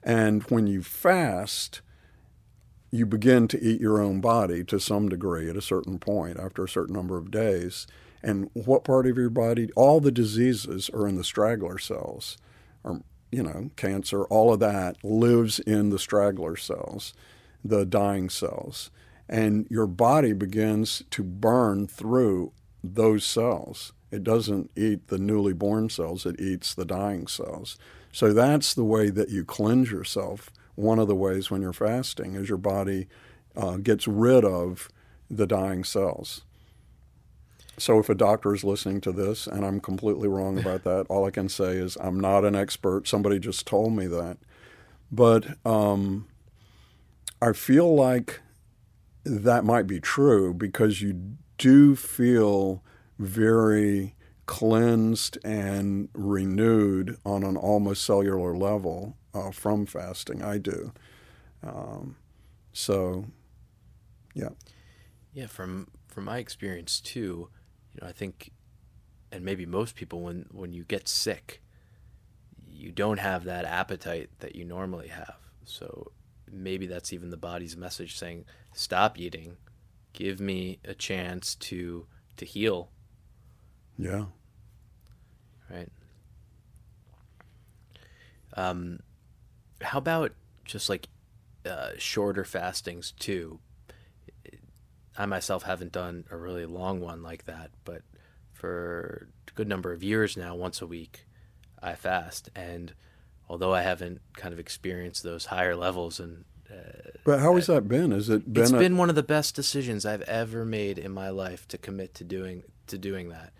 and 0.02 0.42
when 0.44 0.66
you 0.66 0.82
fast 0.82 1.80
you 2.90 3.06
begin 3.06 3.46
to 3.48 3.62
eat 3.62 3.80
your 3.80 4.00
own 4.00 4.20
body 4.20 4.64
to 4.64 4.80
some 4.80 5.08
degree 5.08 5.48
at 5.48 5.56
a 5.56 5.62
certain 5.62 5.98
point 5.98 6.38
after 6.38 6.64
a 6.64 6.68
certain 6.68 6.94
number 6.94 7.16
of 7.16 7.30
days. 7.30 7.86
And 8.22 8.50
what 8.52 8.84
part 8.84 9.06
of 9.06 9.16
your 9.16 9.30
body? 9.30 9.70
All 9.76 10.00
the 10.00 10.10
diseases 10.10 10.90
are 10.90 11.06
in 11.06 11.16
the 11.16 11.24
straggler 11.24 11.78
cells. 11.78 12.36
or 12.82 13.02
you 13.30 13.42
know, 13.42 13.70
cancer, 13.76 14.24
all 14.24 14.52
of 14.52 14.60
that 14.60 15.02
lives 15.04 15.58
in 15.60 15.90
the 15.90 15.98
straggler 15.98 16.56
cells, 16.56 17.14
the 17.64 17.84
dying 17.84 18.28
cells. 18.28 18.90
And 19.28 19.66
your 19.70 19.86
body 19.86 20.32
begins 20.32 21.04
to 21.10 21.22
burn 21.22 21.86
through 21.86 22.52
those 22.82 23.24
cells. 23.24 23.92
It 24.10 24.24
doesn't 24.24 24.70
eat 24.74 25.06
the 25.08 25.18
newly 25.18 25.52
born 25.52 25.88
cells, 25.88 26.26
it 26.26 26.40
eats 26.40 26.74
the 26.74 26.84
dying 26.84 27.26
cells. 27.28 27.78
So 28.12 28.32
that's 28.32 28.74
the 28.74 28.84
way 28.84 29.10
that 29.10 29.28
you 29.28 29.44
cleanse 29.44 29.92
yourself. 29.92 30.50
One 30.74 30.98
of 30.98 31.06
the 31.06 31.14
ways 31.14 31.50
when 31.50 31.62
you're 31.62 31.72
fasting 31.72 32.34
is 32.34 32.48
your 32.48 32.58
body 32.58 33.06
uh, 33.56 33.76
gets 33.76 34.08
rid 34.08 34.44
of 34.44 34.88
the 35.30 35.46
dying 35.46 35.84
cells. 35.84 36.42
So 37.80 37.98
if 37.98 38.10
a 38.10 38.14
doctor 38.14 38.54
is 38.54 38.62
listening 38.62 39.00
to 39.02 39.12
this 39.12 39.46
and 39.46 39.64
I'm 39.64 39.80
completely 39.80 40.28
wrong 40.28 40.58
about 40.58 40.84
that, 40.84 41.06
all 41.08 41.24
I 41.24 41.30
can 41.30 41.48
say 41.48 41.76
is 41.76 41.96
I'm 42.00 42.20
not 42.20 42.44
an 42.44 42.54
expert. 42.54 43.08
Somebody 43.08 43.38
just 43.38 43.66
told 43.66 43.94
me 43.94 44.06
that. 44.06 44.36
But 45.10 45.56
um, 45.66 46.28
I 47.40 47.52
feel 47.52 47.94
like 47.94 48.40
that 49.24 49.64
might 49.64 49.86
be 49.86 49.98
true 49.98 50.52
because 50.52 51.00
you 51.00 51.36
do 51.56 51.96
feel 51.96 52.82
very 53.18 54.14
cleansed 54.44 55.38
and 55.44 56.08
renewed 56.12 57.16
on 57.24 57.42
an 57.44 57.56
almost 57.56 58.04
cellular 58.04 58.54
level 58.56 59.16
uh, 59.32 59.50
from 59.50 59.86
fasting. 59.86 60.42
I 60.42 60.58
do. 60.58 60.92
Um, 61.62 62.16
so, 62.72 63.26
yeah. 64.34 64.50
Yeah, 65.32 65.46
from 65.46 65.88
from 66.08 66.24
my 66.24 66.38
experience 66.38 67.00
too, 67.00 67.48
you 68.00 68.06
know, 68.06 68.10
I 68.10 68.12
think, 68.12 68.50
and 69.30 69.44
maybe 69.44 69.66
most 69.66 69.94
people, 69.94 70.22
when 70.22 70.46
when 70.50 70.72
you 70.72 70.84
get 70.84 71.08
sick, 71.08 71.62
you 72.66 72.92
don't 72.92 73.18
have 73.18 73.44
that 73.44 73.64
appetite 73.64 74.30
that 74.40 74.56
you 74.56 74.64
normally 74.64 75.08
have. 75.08 75.36
So 75.64 76.12
maybe 76.50 76.86
that's 76.86 77.12
even 77.12 77.30
the 77.30 77.36
body's 77.36 77.76
message 77.76 78.16
saying, 78.16 78.44
"Stop 78.72 79.18
eating, 79.18 79.56
give 80.12 80.40
me 80.40 80.78
a 80.84 80.94
chance 80.94 81.54
to 81.56 82.06
to 82.36 82.44
heal." 82.44 82.90
Yeah. 83.98 84.26
Right. 85.68 85.90
Um, 88.54 89.00
how 89.82 89.98
about 89.98 90.32
just 90.64 90.88
like 90.88 91.08
uh, 91.64 91.90
shorter 91.98 92.44
fastings 92.44 93.12
too? 93.12 93.60
I 95.20 95.26
myself 95.26 95.64
haven't 95.64 95.92
done 95.92 96.24
a 96.30 96.36
really 96.38 96.64
long 96.64 96.98
one 97.00 97.22
like 97.22 97.44
that, 97.44 97.70
but 97.84 98.00
for 98.54 99.28
a 99.48 99.52
good 99.52 99.68
number 99.68 99.92
of 99.92 100.02
years 100.02 100.34
now, 100.34 100.54
once 100.54 100.80
a 100.80 100.86
week, 100.86 101.26
I 101.82 101.94
fast. 101.94 102.48
And 102.56 102.94
although 103.46 103.74
I 103.74 103.82
haven't 103.82 104.22
kind 104.32 104.54
of 104.54 104.58
experienced 104.58 105.22
those 105.22 105.44
higher 105.44 105.76
levels 105.76 106.20
and 106.20 106.46
uh, 106.70 107.10
but 107.24 107.40
how 107.40 107.54
has 107.56 107.66
that 107.66 107.86
been? 107.86 108.12
Has 108.12 108.30
it 108.30 108.50
been? 108.50 108.62
It's 108.62 108.72
a... 108.72 108.78
been 108.78 108.96
one 108.96 109.10
of 109.10 109.14
the 109.14 109.22
best 109.22 109.54
decisions 109.54 110.06
I've 110.06 110.22
ever 110.22 110.64
made 110.64 110.98
in 110.98 111.12
my 111.12 111.28
life 111.28 111.68
to 111.68 111.76
commit 111.76 112.14
to 112.14 112.24
doing 112.24 112.62
to 112.86 112.96
doing 112.96 113.28
that. 113.28 113.52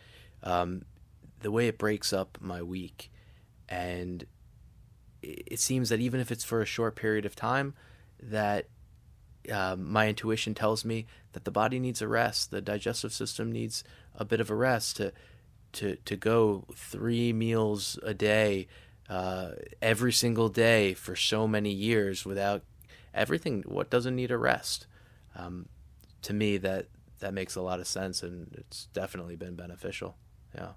Um, 0.42 0.86
the 1.40 1.50
way 1.50 1.68
it 1.68 1.76
breaks 1.76 2.10
up 2.10 2.38
my 2.40 2.62
week, 2.62 3.10
and 3.68 4.24
it 5.20 5.60
seems 5.60 5.90
that 5.90 6.00
even 6.00 6.20
if 6.20 6.30
it's 6.30 6.44
for 6.44 6.62
a 6.62 6.66
short 6.66 6.96
period 6.96 7.26
of 7.26 7.36
time, 7.36 7.74
that 8.22 8.68
um, 9.50 9.90
my 9.90 10.08
intuition 10.08 10.54
tells 10.54 10.84
me 10.84 11.06
that 11.32 11.44
the 11.44 11.50
body 11.50 11.78
needs 11.78 12.02
a 12.02 12.08
rest. 12.08 12.50
The 12.50 12.60
digestive 12.60 13.12
system 13.12 13.50
needs 13.50 13.84
a 14.14 14.24
bit 14.24 14.40
of 14.40 14.50
a 14.50 14.54
rest 14.54 14.96
to 14.98 15.12
to 15.72 15.96
to 15.96 16.16
go 16.16 16.64
three 16.74 17.32
meals 17.32 17.98
a 18.02 18.12
day 18.12 18.66
uh, 19.08 19.52
every 19.80 20.12
single 20.12 20.48
day 20.48 20.94
for 20.94 21.16
so 21.16 21.46
many 21.46 21.70
years 21.70 22.24
without 22.24 22.62
everything. 23.14 23.62
What 23.66 23.90
doesn't 23.90 24.16
need 24.16 24.30
a 24.30 24.38
rest? 24.38 24.86
Um, 25.36 25.68
to 26.22 26.32
me, 26.32 26.56
that 26.58 26.86
that 27.20 27.34
makes 27.34 27.56
a 27.56 27.62
lot 27.62 27.80
of 27.80 27.86
sense, 27.86 28.22
and 28.22 28.54
it's 28.56 28.86
definitely 28.92 29.36
been 29.36 29.54
beneficial. 29.54 30.16
Yeah. 30.54 30.70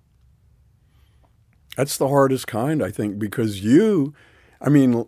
That's 1.76 1.98
the 1.98 2.08
hardest 2.08 2.46
kind, 2.46 2.84
I 2.84 2.92
think, 2.92 3.18
because 3.18 3.64
you, 3.64 4.14
I 4.62 4.70
mean, 4.70 5.08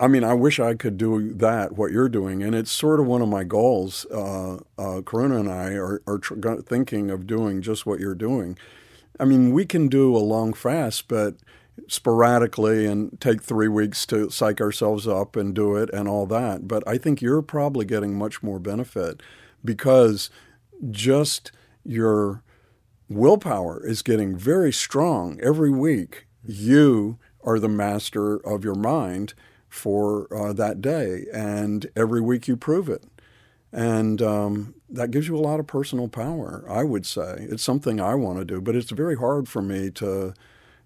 I 0.00 0.08
mean, 0.08 0.24
I 0.24 0.34
wish 0.34 0.58
I 0.58 0.74
could 0.74 0.96
do 0.96 1.32
that, 1.34 1.72
what 1.72 1.92
you're 1.92 2.08
doing. 2.08 2.42
And 2.42 2.54
it's 2.54 2.70
sort 2.70 3.00
of 3.00 3.06
one 3.06 3.22
of 3.22 3.28
my 3.28 3.44
goals. 3.44 4.06
Uh, 4.10 4.54
uh, 4.78 5.00
Karuna 5.02 5.40
and 5.40 5.50
I 5.50 5.74
are, 5.74 6.02
are 6.06 6.18
tr- 6.18 6.34
thinking 6.66 7.10
of 7.10 7.26
doing 7.26 7.62
just 7.62 7.86
what 7.86 8.00
you're 8.00 8.14
doing. 8.14 8.58
I 9.20 9.24
mean, 9.24 9.52
we 9.52 9.64
can 9.64 9.88
do 9.88 10.16
a 10.16 10.18
long 10.18 10.52
fast, 10.52 11.06
but 11.06 11.36
sporadically 11.88 12.86
and 12.86 13.20
take 13.20 13.42
three 13.42 13.68
weeks 13.68 14.04
to 14.06 14.30
psych 14.30 14.60
ourselves 14.60 15.06
up 15.06 15.36
and 15.36 15.54
do 15.54 15.76
it 15.76 15.90
and 15.92 16.08
all 16.08 16.26
that. 16.26 16.66
But 16.66 16.86
I 16.86 16.98
think 16.98 17.22
you're 17.22 17.42
probably 17.42 17.84
getting 17.84 18.14
much 18.14 18.42
more 18.42 18.58
benefit 18.58 19.22
because 19.64 20.30
just 20.90 21.52
your 21.84 22.42
willpower 23.08 23.86
is 23.86 24.02
getting 24.02 24.36
very 24.36 24.72
strong 24.72 25.38
every 25.42 25.70
week. 25.70 26.26
You 26.44 27.18
are 27.44 27.58
the 27.58 27.68
master 27.68 28.36
of 28.36 28.64
your 28.64 28.74
mind 28.74 29.34
for 29.72 30.28
uh, 30.36 30.52
that 30.52 30.82
day, 30.82 31.24
and 31.32 31.90
every 31.96 32.20
week 32.20 32.46
you 32.46 32.56
prove 32.56 32.90
it. 32.90 33.04
And 33.72 34.20
um, 34.20 34.74
that 34.90 35.10
gives 35.10 35.28
you 35.28 35.36
a 35.36 35.40
lot 35.40 35.60
of 35.60 35.66
personal 35.66 36.08
power, 36.08 36.62
I 36.68 36.84
would 36.84 37.06
say. 37.06 37.46
It's 37.50 37.62
something 37.62 37.98
I 37.98 38.14
want 38.14 38.38
to 38.38 38.44
do, 38.44 38.60
but 38.60 38.76
it's 38.76 38.90
very 38.90 39.16
hard 39.16 39.48
for 39.48 39.62
me 39.62 39.90
to 39.92 40.34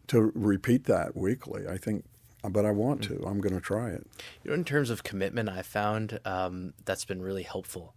to 0.06 0.30
repeat 0.36 0.84
that 0.84 1.16
weekly. 1.16 1.66
I 1.66 1.78
think, 1.78 2.04
but 2.48 2.64
I 2.64 2.70
want 2.70 3.02
to. 3.04 3.24
I'm 3.26 3.40
going 3.40 3.54
to 3.54 3.60
try 3.60 3.90
it. 3.90 4.06
You 4.44 4.50
know, 4.50 4.54
in 4.54 4.64
terms 4.64 4.88
of 4.88 5.02
commitment, 5.02 5.48
I 5.48 5.62
found 5.62 6.20
um, 6.24 6.74
that's 6.84 7.04
been 7.04 7.20
really 7.20 7.42
helpful 7.42 7.92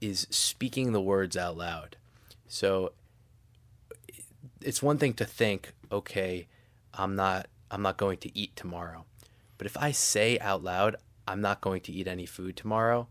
is 0.00 0.28
speaking 0.30 0.92
the 0.92 1.00
words 1.00 1.36
out 1.36 1.56
loud. 1.56 1.96
So 2.46 2.92
it's 4.60 4.80
one 4.80 4.96
thing 4.98 5.14
to 5.14 5.24
think, 5.24 5.72
okay, 5.90 6.46
I'm 6.94 7.16
not 7.16 7.48
I'm 7.68 7.82
not 7.82 7.96
going 7.96 8.18
to 8.18 8.38
eat 8.38 8.54
tomorrow. 8.54 9.04
But 9.58 9.66
if 9.66 9.76
I 9.76 9.90
say 9.90 10.38
out 10.38 10.62
loud, 10.62 10.96
I'm 11.26 11.40
not 11.40 11.60
going 11.60 11.82
to 11.82 11.92
eat 11.92 12.08
any 12.08 12.24
food 12.24 12.56
tomorrow, 12.56 13.08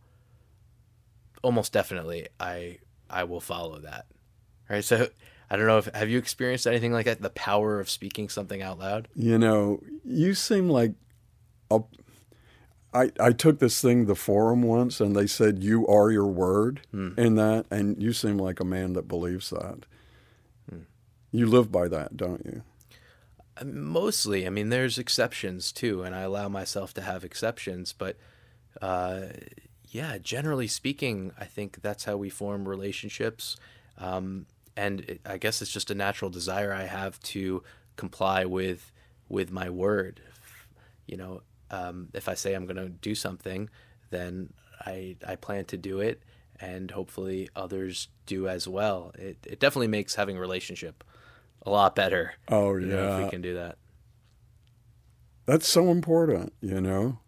almost 1.44 1.74
definitely 1.74 2.28
I 2.40 2.80
I 3.10 3.26
will 3.26 3.42
follow 3.42 3.80
that. 3.80 4.08
Right? 4.70 4.84
So 4.84 5.08
I 5.50 5.56
don't 5.56 5.68
know 5.68 5.78
if 5.78 5.86
have 5.94 6.10
you 6.10 6.18
experienced 6.18 6.66
anything 6.68 6.92
like 6.92 7.06
that? 7.06 7.22
The 7.22 7.30
power 7.30 7.80
of 7.80 7.90
speaking 7.90 8.30
something 8.30 8.62
out 8.62 8.80
loud. 8.80 9.08
You 9.16 9.38
know, 9.38 9.82
you 10.04 10.34
seem 10.34 10.70
like 10.70 10.94
a. 11.70 11.82
I, 12.94 13.12
I 13.20 13.32
took 13.34 13.60
this 13.60 13.82
thing 13.82 14.06
the 14.06 14.16
forum 14.16 14.64
once 14.64 15.00
and 15.02 15.16
they 15.16 15.28
said 15.28 15.62
you 15.62 15.86
are 15.88 16.10
your 16.10 16.26
word 16.26 16.82
hmm. 16.90 17.10
in 17.18 17.36
that 17.36 17.66
and 17.70 18.02
you 18.02 18.14
seem 18.14 18.38
like 18.38 18.60
a 18.60 18.66
man 18.66 18.94
that 18.94 19.10
believes 19.10 19.50
that. 19.50 19.86
Hmm. 20.70 20.80
You 21.32 21.48
live 21.48 21.72
by 21.72 21.90
that, 21.90 22.16
don't 22.18 22.44
you? 22.46 22.64
Mostly, 23.64 24.46
I 24.46 24.50
mean, 24.50 24.70
there's 24.70 24.98
exceptions 24.98 25.72
too, 25.72 26.04
and 26.04 26.16
I 26.16 26.22
allow 26.22 26.48
myself 26.50 26.94
to 26.96 27.02
have 27.02 27.24
exceptions. 27.24 27.94
But 27.94 28.18
uh, 28.82 29.28
yeah, 29.90 30.18
generally 30.18 30.68
speaking, 30.68 31.32
I 31.40 31.46
think 31.46 31.82
that's 31.82 32.04
how 32.06 32.18
we 32.18 32.30
form 32.30 32.68
relationships. 32.68 33.58
Um, 33.98 34.46
and 34.76 35.02
it, 35.02 35.22
I 35.26 35.38
guess 35.38 35.62
it's 35.62 35.72
just 35.72 35.90
a 35.90 35.96
natural 35.96 36.30
desire 36.30 36.74
I 36.74 36.84
have 36.84 37.20
to 37.22 37.64
comply 37.96 38.46
with 38.46 38.92
with 39.30 39.52
my 39.52 39.70
word. 39.70 40.22
You 41.08 41.18
know, 41.18 41.42
um, 41.72 42.10
if 42.14 42.30
I 42.30 42.34
say 42.34 42.54
I'm 42.54 42.66
going 42.66 42.78
to 42.78 42.90
do 42.90 43.16
something, 43.16 43.70
then 44.10 44.54
I 44.86 45.16
I 45.26 45.36
plan 45.36 45.66
to 45.66 45.78
do 45.78 46.00
it, 46.00 46.22
and 46.60 46.92
hopefully 46.92 47.50
others 47.56 48.10
do 48.26 48.48
as 48.48 48.68
well. 48.68 49.12
It 49.18 49.38
it 49.48 49.60
definitely 49.60 49.88
makes 49.88 50.16
having 50.16 50.38
a 50.38 50.42
relationship 50.42 51.04
a 51.68 51.70
lot 51.70 51.96
better. 51.96 52.34
Oh 52.48 52.76
yeah, 52.78 52.88
know, 52.88 53.18
if 53.18 53.26
we 53.26 53.30
can 53.30 53.42
do 53.42 53.56
that. 53.56 53.78
That's 55.46 55.68
so 55.68 55.90
important, 55.90 56.54
you 56.62 56.82
know. 56.82 57.20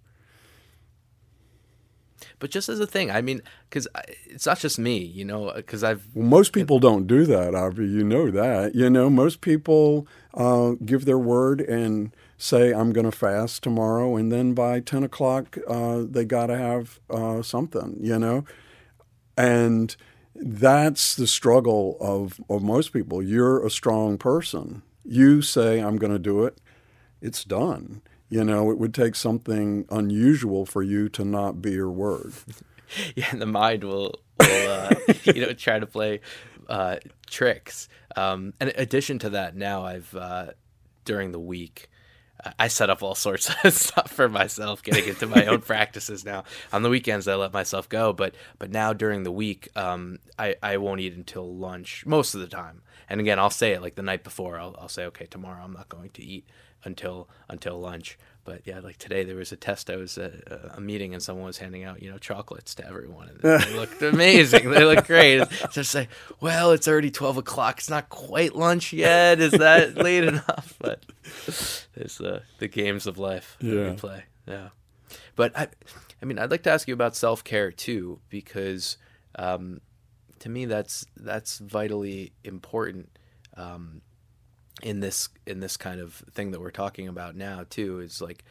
But 2.39 2.51
just 2.51 2.69
as 2.69 2.79
a 2.79 2.87
thing, 2.87 3.11
I 3.11 3.21
mean, 3.21 3.41
because 3.69 3.87
it's 4.25 4.45
not 4.45 4.59
just 4.59 4.79
me, 4.79 4.97
you 4.97 5.25
know, 5.25 5.51
because 5.53 5.83
I've. 5.83 6.07
Well, 6.13 6.25
most 6.25 6.53
people 6.53 6.79
don't 6.79 7.05
do 7.05 7.25
that, 7.25 7.53
Avi. 7.53 7.85
You 7.85 8.03
know 8.03 8.31
that. 8.31 8.75
You 8.75 8.89
know, 8.89 9.09
most 9.09 9.41
people 9.41 10.07
uh, 10.33 10.71
give 10.85 11.03
their 11.03 11.19
word 11.19 11.59
and 11.59 12.15
say, 12.37 12.73
I'm 12.73 12.93
going 12.93 13.09
to 13.09 13.11
fast 13.15 13.61
tomorrow. 13.61 14.15
And 14.15 14.31
then 14.31 14.53
by 14.53 14.79
10 14.79 15.03
o'clock, 15.03 15.57
uh, 15.67 16.03
they 16.09 16.23
got 16.23 16.47
to 16.47 16.57
have 16.57 16.99
uh, 17.09 17.41
something, 17.41 17.97
you 17.99 18.17
know? 18.17 18.45
And 19.37 19.95
that's 20.35 21.15
the 21.15 21.27
struggle 21.27 21.97
of, 21.99 22.39
of 22.49 22.61
most 22.61 22.93
people. 22.93 23.21
You're 23.21 23.65
a 23.65 23.69
strong 23.69 24.17
person. 24.17 24.83
You 25.03 25.41
say, 25.41 25.79
I'm 25.79 25.97
going 25.97 26.13
to 26.13 26.19
do 26.19 26.45
it, 26.45 26.59
it's 27.21 27.43
done. 27.43 28.01
You 28.29 28.43
know, 28.43 28.69
it 28.69 28.77
would 28.77 28.93
take 28.93 29.15
something 29.15 29.85
unusual 29.89 30.65
for 30.65 30.83
you 30.83 31.09
to 31.09 31.25
not 31.25 31.61
be 31.61 31.71
your 31.71 31.89
word. 31.89 32.33
yeah, 33.15 33.33
the 33.33 33.47
mind 33.47 33.83
will, 33.83 34.13
will 34.39 34.71
uh, 34.71 34.95
you 35.23 35.45
know, 35.45 35.53
try 35.53 35.79
to 35.79 35.87
play 35.87 36.21
uh, 36.67 36.97
tricks. 37.29 37.89
Um, 38.15 38.53
in 38.61 38.71
addition 38.75 39.17
to 39.19 39.31
that, 39.31 39.55
now 39.55 39.83
I've, 39.83 40.13
uh, 40.15 40.51
during 41.05 41.31
the 41.31 41.39
week, 41.39 41.89
I 42.57 42.67
set 42.67 42.89
up 42.89 43.03
all 43.03 43.15
sorts 43.15 43.51
of 43.63 43.73
stuff 43.73 44.11
for 44.11 44.29
myself, 44.29 44.81
getting 44.83 45.07
into 45.07 45.27
my 45.27 45.45
own 45.45 45.61
practices 45.73 46.23
now. 46.23 46.43
On 46.71 46.83
the 46.83 46.89
weekends, 46.89 47.27
I 47.27 47.35
let 47.35 47.53
myself 47.53 47.89
go, 47.89 48.13
but 48.13 48.35
but 48.57 48.71
now 48.71 48.93
during 48.93 49.23
the 49.23 49.31
week, 49.31 49.69
um, 49.75 50.19
I 50.37 50.55
I 50.61 50.77
won't 50.77 51.01
eat 51.01 51.13
until 51.13 51.53
lunch 51.53 52.05
most 52.05 52.33
of 52.35 52.41
the 52.41 52.47
time. 52.47 52.81
And 53.09 53.19
again, 53.19 53.39
I'll 53.39 53.49
say 53.49 53.71
it 53.73 53.81
like 53.81 53.95
the 53.95 54.03
night 54.03 54.23
before. 54.23 54.59
I'll 54.59 54.75
I'll 54.79 54.89
say, 54.89 55.05
okay, 55.05 55.25
tomorrow 55.25 55.63
I'm 55.63 55.73
not 55.73 55.89
going 55.89 56.11
to 56.11 56.23
eat 56.23 56.45
until 56.83 57.29
until 57.49 57.79
lunch. 57.79 58.17
But 58.49 58.63
yeah, 58.65 58.79
like 58.79 58.97
today 58.97 59.23
there 59.25 59.35
was 59.35 59.51
a 59.51 59.55
test. 59.55 59.91
I 59.91 59.95
was 59.95 60.17
at 60.17 60.33
a 60.75 60.81
meeting 60.81 61.13
and 61.13 61.21
someone 61.21 61.45
was 61.45 61.59
handing 61.59 61.83
out 61.83 62.01
you 62.01 62.09
know 62.09 62.17
chocolates 62.17 62.73
to 62.75 62.87
everyone, 62.87 63.29
and 63.29 63.39
they 63.61 63.73
looked 63.75 64.01
amazing. 64.01 64.71
they 64.71 64.83
looked 64.83 65.05
great. 65.05 65.47
Just 65.71 65.91
say, 65.91 66.07
well, 66.41 66.71
it's 66.71 66.87
already 66.87 67.11
twelve 67.11 67.37
o'clock. 67.37 67.77
It's 67.77 67.91
not 67.91 68.09
quite 68.09 68.55
lunch 68.55 68.91
yet. 68.91 69.39
Is 69.39 69.51
that 69.51 69.95
late 70.03 70.23
enough? 70.23 70.73
But 70.79 71.05
there's 71.93 72.19
uh, 72.19 72.39
the 72.57 72.67
games 72.67 73.05
of 73.05 73.19
life 73.19 73.55
that 73.61 73.91
we 73.91 73.95
play. 73.95 74.23
Yeah, 74.47 74.69
but 75.35 75.55
I, 75.55 75.67
I 76.19 76.25
mean, 76.25 76.39
I'd 76.39 76.49
like 76.49 76.63
to 76.63 76.71
ask 76.71 76.87
you 76.87 76.95
about 76.95 77.15
self 77.15 77.43
care 77.43 77.71
too, 77.71 78.19
because 78.29 78.97
um, 79.35 79.79
to 80.39 80.49
me 80.49 80.65
that's 80.65 81.05
that's 81.15 81.59
vitally 81.59 82.33
important. 82.43 83.15
Um, 83.55 84.01
in 84.81 84.99
this 84.99 85.29
in 85.45 85.59
this 85.59 85.77
kind 85.77 85.99
of 85.99 86.23
thing 86.31 86.51
that 86.51 86.59
we're 86.59 86.71
talking 86.71 87.07
about 87.07 87.35
now 87.35 87.65
too 87.69 87.99
is 87.99 88.21
like 88.21 88.43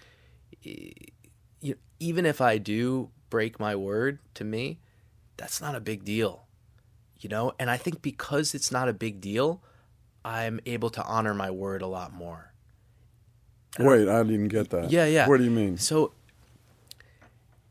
you 0.63 1.75
even 2.01 2.27
if 2.27 2.41
I 2.41 2.59
do 2.59 3.11
break 3.31 3.59
my 3.59 3.75
word 3.75 4.19
to 4.35 4.45
me 4.45 4.81
that's 5.37 5.61
not 5.61 5.75
a 5.75 5.81
big 5.81 6.05
deal 6.05 6.47
you 7.19 7.29
know 7.29 7.53
and 7.59 7.71
I 7.71 7.77
think 7.77 8.03
because 8.03 8.55
it's 8.55 8.71
not 8.71 8.89
a 8.89 8.93
big 8.93 9.21
deal 9.21 9.63
I'm 10.25 10.61
able 10.67 10.91
to 10.91 11.03
honor 11.05 11.35
my 11.35 11.51
word 11.51 11.83
a 11.83 11.87
lot 11.87 12.13
more 12.13 12.53
Wait, 13.79 14.09
I 14.09 14.23
didn't 14.23 14.49
get 14.49 14.71
that. 14.71 14.91
Yeah, 14.91 15.07
yeah. 15.07 15.29
What 15.29 15.39
do 15.39 15.45
you 15.45 15.51
mean? 15.51 15.77
so 15.77 16.13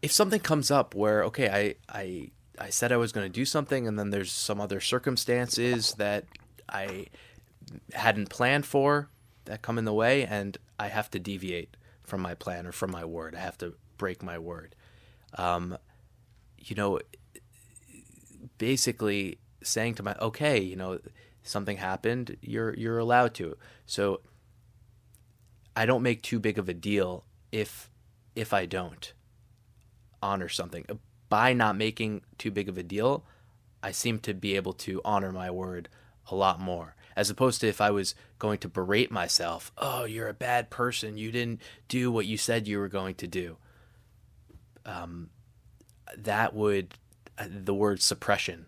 if 0.02 0.12
something 0.12 0.40
comes 0.40 0.70
up 0.72 0.94
where 0.96 1.24
okay 1.26 1.50
I 1.50 2.00
I 2.00 2.32
I 2.60 2.70
said 2.70 2.92
I 2.92 2.98
was 2.98 3.12
going 3.12 3.26
to 3.26 3.34
do 3.34 3.46
something 3.46 3.88
and 3.88 3.98
then 3.98 4.10
there's 4.10 4.32
some 4.32 4.62
other 4.62 4.80
circumstances 4.80 5.94
that 5.96 6.26
I 6.70 7.08
hadn't 7.94 8.30
planned 8.30 8.66
for 8.66 9.10
that 9.46 9.62
come 9.62 9.78
in 9.78 9.86
the 9.86 9.94
way 9.94 10.26
and 10.26 10.58
I 10.80 10.88
have 10.88 11.10
to 11.12 11.20
deviate 11.20 11.78
from 12.04 12.22
my 12.22 12.34
plan 12.34 12.66
or 12.66 12.72
from 12.72 12.92
my 12.92 13.06
word. 13.06 13.36
I 13.36 13.40
have 13.40 13.58
to 13.60 13.74
break 13.98 14.24
my 14.24 14.38
word. 14.38 14.76
Um, 15.38 15.78
you 16.58 16.76
know, 16.76 17.00
basically 18.58 19.40
saying 19.62 19.96
to 19.96 20.04
my 20.04 20.16
okay, 20.22 20.60
you 20.60 20.76
know, 20.76 21.00
something 21.44 21.78
happened, 21.78 22.38
you're 22.42 22.74
you're 22.76 22.98
allowed 22.98 23.34
to. 23.36 23.58
So 23.86 24.22
I 25.76 25.86
don't 25.86 26.04
make 26.04 26.24
too 26.24 26.40
big 26.40 26.58
of 26.58 26.70
a 26.70 26.74
deal 26.74 27.26
if 27.52 27.90
if 28.36 28.54
I 28.54 28.66
don't 28.66 29.14
honor 30.22 30.50
something. 30.50 30.86
By 31.30 31.54
not 31.54 31.76
making 31.76 32.22
too 32.38 32.52
big 32.52 32.70
of 32.70 32.78
a 32.78 32.84
deal, 32.84 33.26
I 33.84 33.92
seem 33.92 34.20
to 34.20 34.34
be 34.34 34.56
able 34.56 34.74
to 34.74 35.02
honor 35.04 35.32
my 35.32 35.52
word 35.52 35.90
a 36.30 36.36
lot 36.36 36.60
more. 36.60 36.96
As 37.18 37.30
opposed 37.30 37.60
to 37.62 37.68
if 37.68 37.82
I 37.82 37.90
was 37.92 38.14
going 38.40 38.60
to 38.60 38.70
berate 38.70 39.12
myself, 39.12 39.72
oh, 39.78 40.06
you're 40.06 40.30
a 40.30 40.34
bad 40.34 40.70
person. 40.70 41.18
You 41.18 41.32
didn't 41.32 41.62
do 41.90 42.12
what 42.12 42.28
you 42.28 42.38
said 42.38 42.68
you 42.68 42.78
were 42.80 42.88
going 42.88 43.16
to 43.16 43.28
do. 43.28 43.58
Um, 44.86 45.32
that 46.16 46.54
would, 46.54 46.94
uh, 47.38 47.48
the 47.50 47.74
word 47.74 48.02
suppression 48.02 48.68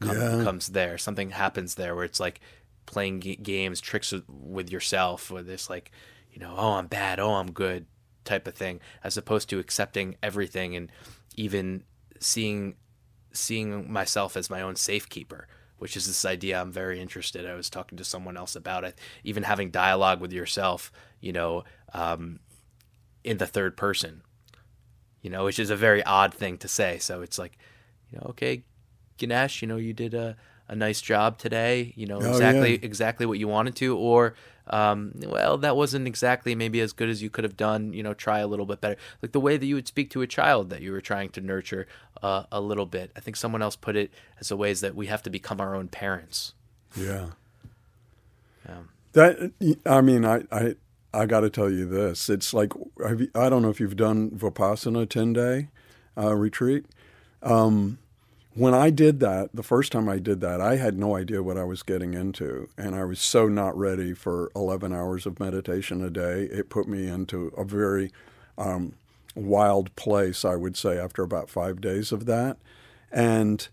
come, 0.00 0.16
Yeah. 0.16 0.42
comes 0.42 0.68
there. 0.68 0.98
Something 0.98 1.30
happens 1.30 1.74
there 1.76 1.94
where 1.94 2.04
it's 2.04 2.18
like 2.18 2.40
playing 2.86 3.20
g- 3.20 3.36
games, 3.36 3.80
tricks 3.80 4.10
with, 4.10 4.24
with 4.28 4.70
yourself, 4.72 5.30
where 5.30 5.42
this 5.42 5.70
like, 5.70 5.92
you 6.32 6.40
know, 6.40 6.54
oh, 6.56 6.72
I'm 6.72 6.86
bad, 6.88 7.20
oh, 7.20 7.34
I'm 7.34 7.52
good 7.52 7.86
type 8.24 8.48
of 8.48 8.54
thing, 8.54 8.80
as 9.04 9.16
opposed 9.16 9.48
to 9.50 9.58
accepting 9.58 10.16
everything 10.22 10.74
and 10.74 10.90
even 11.36 11.84
seeing 12.20 12.76
seeing 13.34 13.90
myself 13.92 14.36
as 14.36 14.50
my 14.50 14.60
own 14.60 14.76
safekeeper, 14.76 15.46
which 15.82 15.96
is 15.96 16.06
this 16.06 16.24
idea 16.24 16.60
I'm 16.60 16.70
very 16.70 17.00
interested. 17.00 17.44
I 17.44 17.54
was 17.54 17.68
talking 17.68 17.98
to 17.98 18.04
someone 18.04 18.36
else 18.36 18.54
about 18.54 18.84
it, 18.84 18.96
even 19.24 19.42
having 19.42 19.70
dialogue 19.72 20.20
with 20.20 20.32
yourself, 20.32 20.92
you 21.20 21.32
know, 21.32 21.64
um, 21.92 22.38
in 23.24 23.38
the 23.38 23.48
third 23.48 23.76
person, 23.76 24.22
you 25.22 25.28
know, 25.28 25.44
which 25.44 25.58
is 25.58 25.70
a 25.70 25.76
very 25.76 26.00
odd 26.04 26.32
thing 26.32 26.56
to 26.58 26.68
say. 26.68 26.98
So 26.98 27.20
it's 27.20 27.36
like, 27.36 27.58
you 28.12 28.18
know, 28.18 28.26
okay, 28.30 28.62
Ganesh, 29.16 29.60
you 29.60 29.66
know, 29.66 29.76
you 29.76 29.92
did 29.92 30.14
a, 30.14 30.36
a 30.68 30.76
nice 30.76 31.00
job 31.00 31.36
today, 31.36 31.92
you 31.96 32.06
know, 32.06 32.20
Oh, 32.22 32.28
exactly 32.30 32.72
yeah. 32.74 32.78
exactly 32.82 33.26
what 33.26 33.40
you 33.40 33.48
wanted 33.48 33.74
to, 33.76 33.96
or 33.96 34.34
um, 34.68 35.12
well, 35.26 35.58
that 35.58 35.76
wasn't 35.76 36.06
exactly 36.06 36.54
maybe 36.54 36.80
as 36.80 36.92
good 36.92 37.08
as 37.08 37.22
you 37.22 37.30
could 37.30 37.44
have 37.44 37.56
done. 37.56 37.92
You 37.92 38.02
know, 38.02 38.14
try 38.14 38.38
a 38.38 38.46
little 38.46 38.66
bit 38.66 38.80
better. 38.80 38.96
Like 39.20 39.32
the 39.32 39.40
way 39.40 39.56
that 39.56 39.66
you 39.66 39.74
would 39.74 39.88
speak 39.88 40.10
to 40.10 40.22
a 40.22 40.26
child 40.26 40.70
that 40.70 40.82
you 40.82 40.92
were 40.92 41.00
trying 41.00 41.30
to 41.30 41.40
nurture 41.40 41.86
uh, 42.22 42.44
a 42.52 42.60
little 42.60 42.86
bit. 42.86 43.10
I 43.16 43.20
think 43.20 43.36
someone 43.36 43.62
else 43.62 43.76
put 43.76 43.96
it 43.96 44.12
as 44.40 44.50
a 44.50 44.56
ways 44.56 44.80
that 44.80 44.94
we 44.94 45.06
have 45.06 45.22
to 45.22 45.30
become 45.30 45.60
our 45.60 45.74
own 45.74 45.88
parents. 45.88 46.54
Yeah. 46.96 47.30
Yeah. 48.68 48.78
That 49.12 49.52
I 49.84 50.00
mean, 50.00 50.24
I 50.24 50.42
I, 50.50 50.74
I 51.12 51.26
got 51.26 51.40
to 51.40 51.50
tell 51.50 51.70
you 51.70 51.86
this. 51.86 52.30
It's 52.30 52.54
like 52.54 52.72
have 53.04 53.20
you, 53.20 53.30
I 53.34 53.48
don't 53.48 53.62
know 53.62 53.70
if 53.70 53.80
you've 53.80 53.96
done 53.96 54.30
vipassana 54.30 55.08
ten 55.08 55.32
day 55.32 55.68
uh, 56.16 56.34
retreat. 56.34 56.86
Um, 57.42 57.98
when 58.54 58.74
I 58.74 58.90
did 58.90 59.20
that, 59.20 59.50
the 59.54 59.62
first 59.62 59.92
time 59.92 60.08
I 60.08 60.18
did 60.18 60.40
that, 60.40 60.60
I 60.60 60.76
had 60.76 60.98
no 60.98 61.16
idea 61.16 61.42
what 61.42 61.56
I 61.56 61.64
was 61.64 61.82
getting 61.82 62.14
into, 62.14 62.68
and 62.76 62.94
I 62.94 63.04
was 63.04 63.20
so 63.20 63.48
not 63.48 63.76
ready 63.76 64.12
for 64.14 64.50
eleven 64.54 64.92
hours 64.92 65.26
of 65.26 65.40
meditation 65.40 66.04
a 66.04 66.10
day. 66.10 66.44
It 66.44 66.68
put 66.68 66.86
me 66.86 67.08
into 67.08 67.48
a 67.56 67.64
very 67.64 68.12
um, 68.58 68.94
wild 69.34 69.94
place, 69.96 70.44
I 70.44 70.56
would 70.56 70.76
say, 70.76 70.98
after 70.98 71.22
about 71.22 71.50
five 71.50 71.80
days 71.80 72.12
of 72.12 72.26
that, 72.26 72.58
and 73.10 73.68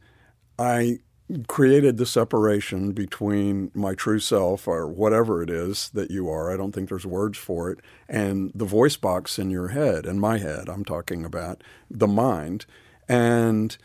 I 0.58 1.00
created 1.48 1.98
the 1.98 2.08
separation 2.08 2.92
between 2.92 3.70
my 3.76 3.94
true 3.94 4.20
self 4.20 4.68
or 4.68 4.88
whatever 4.88 5.44
it 5.44 5.50
is 5.50 5.90
that 5.90 6.10
you 6.10 6.28
are. 6.28 6.52
I 6.52 6.58
don't 6.58 6.72
think 6.72 6.90
there's 6.90 7.06
words 7.06 7.38
for 7.38 7.70
it. 7.70 7.80
And 8.08 8.52
the 8.56 8.66
voice 8.66 8.98
box 8.98 9.38
in 9.38 9.52
your 9.52 9.68
head, 9.68 10.08
in 10.08 10.20
my 10.20 10.40
head, 10.40 10.68
I'm 10.68 10.84
talking 10.84 11.24
about 11.24 11.64
the 11.90 12.08
mind. 12.08 12.66
And 13.08 13.78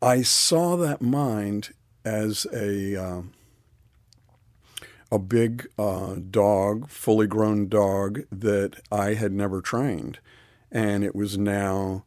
I 0.00 0.22
saw 0.22 0.76
that 0.76 1.02
mind 1.02 1.74
as 2.04 2.46
a. 2.52 2.96
Um, 2.96 3.32
a 5.10 5.18
big 5.18 5.68
uh, 5.78 6.16
dog, 6.30 6.88
fully 6.90 7.26
grown 7.26 7.68
dog 7.68 8.20
that 8.30 8.80
I 8.92 9.14
had 9.14 9.32
never 9.32 9.60
trained. 9.60 10.18
And 10.70 11.02
it 11.02 11.14
was 11.14 11.38
now 11.38 12.04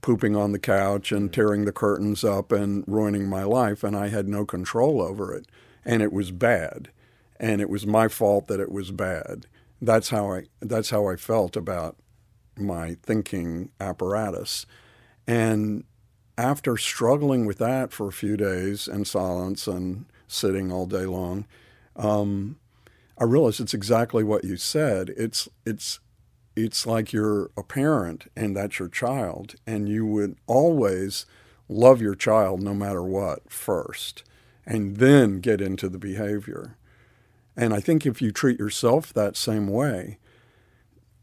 pooping 0.00 0.34
on 0.34 0.52
the 0.52 0.58
couch 0.58 1.12
and 1.12 1.32
tearing 1.32 1.64
the 1.64 1.72
curtains 1.72 2.24
up 2.24 2.52
and 2.52 2.84
ruining 2.86 3.28
my 3.28 3.42
life, 3.42 3.84
and 3.84 3.96
I 3.96 4.08
had 4.08 4.28
no 4.28 4.46
control 4.46 5.02
over 5.02 5.34
it. 5.34 5.46
And 5.84 6.02
it 6.02 6.12
was 6.12 6.30
bad. 6.30 6.90
And 7.38 7.60
it 7.60 7.68
was 7.68 7.86
my 7.86 8.08
fault 8.08 8.46
that 8.46 8.60
it 8.60 8.72
was 8.72 8.90
bad. 8.90 9.46
That's 9.80 10.08
how 10.08 10.32
I 10.32 10.44
that's 10.60 10.90
how 10.90 11.06
I 11.06 11.16
felt 11.16 11.56
about 11.56 11.96
my 12.56 12.96
thinking 13.02 13.70
apparatus. 13.78 14.66
And 15.26 15.84
after 16.38 16.76
struggling 16.76 17.44
with 17.44 17.58
that 17.58 17.92
for 17.92 18.06
a 18.06 18.12
few 18.12 18.36
days 18.36 18.86
in 18.86 19.04
silence 19.04 19.66
and 19.66 20.06
sitting 20.28 20.70
all 20.70 20.86
day 20.86 21.04
long, 21.04 21.44
um, 21.96 22.56
I 23.18 23.24
realized 23.24 23.60
it's 23.60 23.74
exactly 23.74 24.22
what 24.22 24.44
you 24.44 24.56
said. 24.56 25.12
It's 25.16 25.48
it's 25.66 25.98
it's 26.54 26.86
like 26.86 27.12
you're 27.12 27.50
a 27.56 27.62
parent 27.62 28.30
and 28.36 28.56
that's 28.56 28.78
your 28.78 28.88
child, 28.88 29.56
and 29.66 29.88
you 29.88 30.06
would 30.06 30.36
always 30.46 31.26
love 31.68 32.00
your 32.00 32.14
child 32.14 32.62
no 32.62 32.72
matter 32.72 33.02
what 33.02 33.50
first, 33.50 34.22
and 34.64 34.98
then 34.98 35.40
get 35.40 35.60
into 35.60 35.88
the 35.88 35.98
behavior. 35.98 36.76
And 37.56 37.74
I 37.74 37.80
think 37.80 38.06
if 38.06 38.22
you 38.22 38.30
treat 38.30 38.60
yourself 38.60 39.12
that 39.12 39.36
same 39.36 39.66
way, 39.66 40.18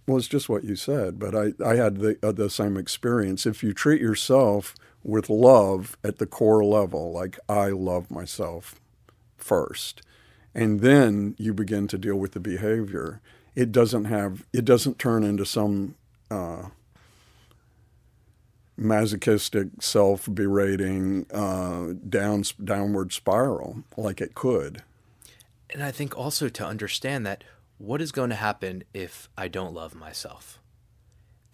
well, 0.05 0.17
it's 0.17 0.27
just 0.27 0.49
what 0.49 0.65
you 0.65 0.75
said, 0.75 1.17
but 1.17 1.33
I, 1.33 1.53
I 1.65 1.75
had 1.75 1.97
the, 1.97 2.17
uh, 2.21 2.33
the 2.33 2.49
same 2.49 2.75
experience. 2.75 3.45
If 3.45 3.63
you 3.63 3.73
treat 3.73 4.01
yourself 4.01 4.75
with 5.05 5.29
love 5.29 5.95
at 6.03 6.17
the 6.17 6.25
core 6.25 6.65
level, 6.65 7.11
like 7.11 7.37
I 7.47 7.67
love 7.67 8.09
myself 8.09 8.81
first, 9.37 10.01
and 10.53 10.81
then 10.81 11.35
you 11.37 11.53
begin 11.53 11.87
to 11.89 11.97
deal 11.97 12.15
with 12.15 12.31
the 12.31 12.39
behavior, 12.39 13.21
it 13.55 13.71
doesn't 13.71 14.05
have, 14.05 14.45
it 14.51 14.65
doesn't 14.65 14.97
turn 14.97 15.23
into 15.23 15.45
some 15.45 15.95
uh, 16.31 16.69
masochistic, 18.75 19.67
self 19.79 20.25
berating, 20.25 21.27
uh, 21.31 21.93
down, 22.09 22.43
downward 22.63 23.13
spiral 23.13 23.83
like 23.95 24.19
it 24.19 24.33
could. 24.33 24.81
And 25.69 25.83
I 25.83 25.91
think 25.91 26.17
also 26.17 26.49
to 26.49 26.65
understand 26.65 27.25
that 27.25 27.43
what 27.77 28.01
is 28.01 28.11
going 28.11 28.29
to 28.31 28.35
happen 28.35 28.83
if 28.93 29.29
I 29.37 29.49
don't 29.49 29.73
love 29.73 29.93
myself? 29.93 30.59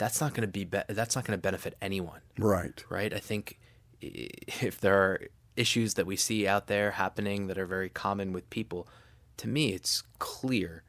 That's 0.02 0.20
not 0.20 0.34
going 0.34 0.42
to 0.42 0.48
be, 0.48 0.64
be 0.64 0.80
that's 0.88 1.16
not 1.16 1.26
going 1.26 1.38
to 1.38 1.42
benefit 1.42 1.78
anyone. 1.80 2.22
Right. 2.40 2.84
right? 2.90 3.14
I 3.14 3.20
think 3.20 3.60
if 4.02 4.82
there 4.82 4.96
are 4.96 5.22
issues 5.56 5.94
that 5.94 6.08
we 6.08 6.16
see 6.16 6.48
out 6.48 6.66
there 6.66 6.90
happening 6.90 7.46
that 7.46 7.60
are 7.60 7.68
very 7.68 7.88
common 7.88 8.34
with 8.34 8.50
people, 8.50 8.88
to 9.38 9.48
me, 9.48 9.74
it's 9.74 10.02
clear 10.18 10.82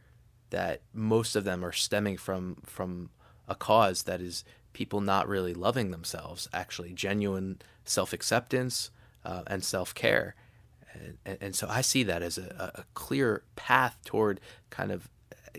that 0.49 0.81
most 0.95 1.37
of 1.37 1.45
them 1.45 1.63
are 1.63 1.73
stemming 1.73 2.17
from 2.17 2.57
from 2.65 3.11
a 3.47 3.55
cause 3.55 4.05
that 4.05 4.23
is 4.23 4.45
people 4.73 5.03
not 5.03 5.29
really 5.29 5.53
loving 5.53 5.91
themselves, 5.91 6.49
actually 6.55 6.95
genuine 6.95 7.61
self 7.85 8.15
acceptance 8.15 8.91
uh, 9.27 9.43
and 9.47 9.63
self 9.63 9.95
care. 9.95 10.35
And, 11.27 11.37
and, 11.39 11.55
so 11.55 11.67
I 11.69 11.83
see 11.83 12.03
that 12.05 12.23
as 12.23 12.39
a, 12.39 12.73
a 12.77 12.85
clear 12.95 13.43
path 13.57 13.99
toward 14.07 14.41
kind 14.71 14.91
of 14.91 15.11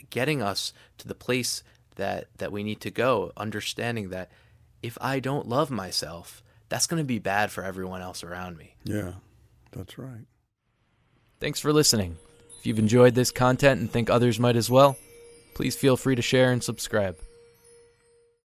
getting 0.10 0.41
us 0.41 0.74
to 0.97 1.08
the 1.08 1.14
place 1.14 1.62
that 1.95 2.27
that 2.37 2.51
we 2.51 2.63
need 2.63 2.81
to 2.81 2.91
go, 2.91 3.31
understanding 3.37 4.09
that 4.09 4.31
if 4.81 4.97
I 5.01 5.19
don't 5.19 5.47
love 5.47 5.71
myself, 5.71 6.43
that's 6.69 6.87
going 6.87 7.01
to 7.01 7.05
be 7.05 7.19
bad 7.19 7.51
for 7.51 7.63
everyone 7.63 8.01
else 8.01 8.23
around 8.23 8.57
me. 8.57 8.75
Yeah, 8.83 9.13
that's 9.71 9.97
right. 9.97 10.25
Thanks 11.39 11.59
for 11.59 11.73
listening. 11.73 12.17
If 12.59 12.67
you've 12.67 12.79
enjoyed 12.79 13.15
this 13.15 13.31
content 13.31 13.81
and 13.81 13.91
think 13.91 14.09
others 14.09 14.39
might 14.39 14.55
as 14.55 14.69
well, 14.69 14.97
please 15.53 15.75
feel 15.75 15.97
free 15.97 16.15
to 16.15 16.21
share 16.21 16.51
and 16.51 16.63
subscribe. 16.63 17.17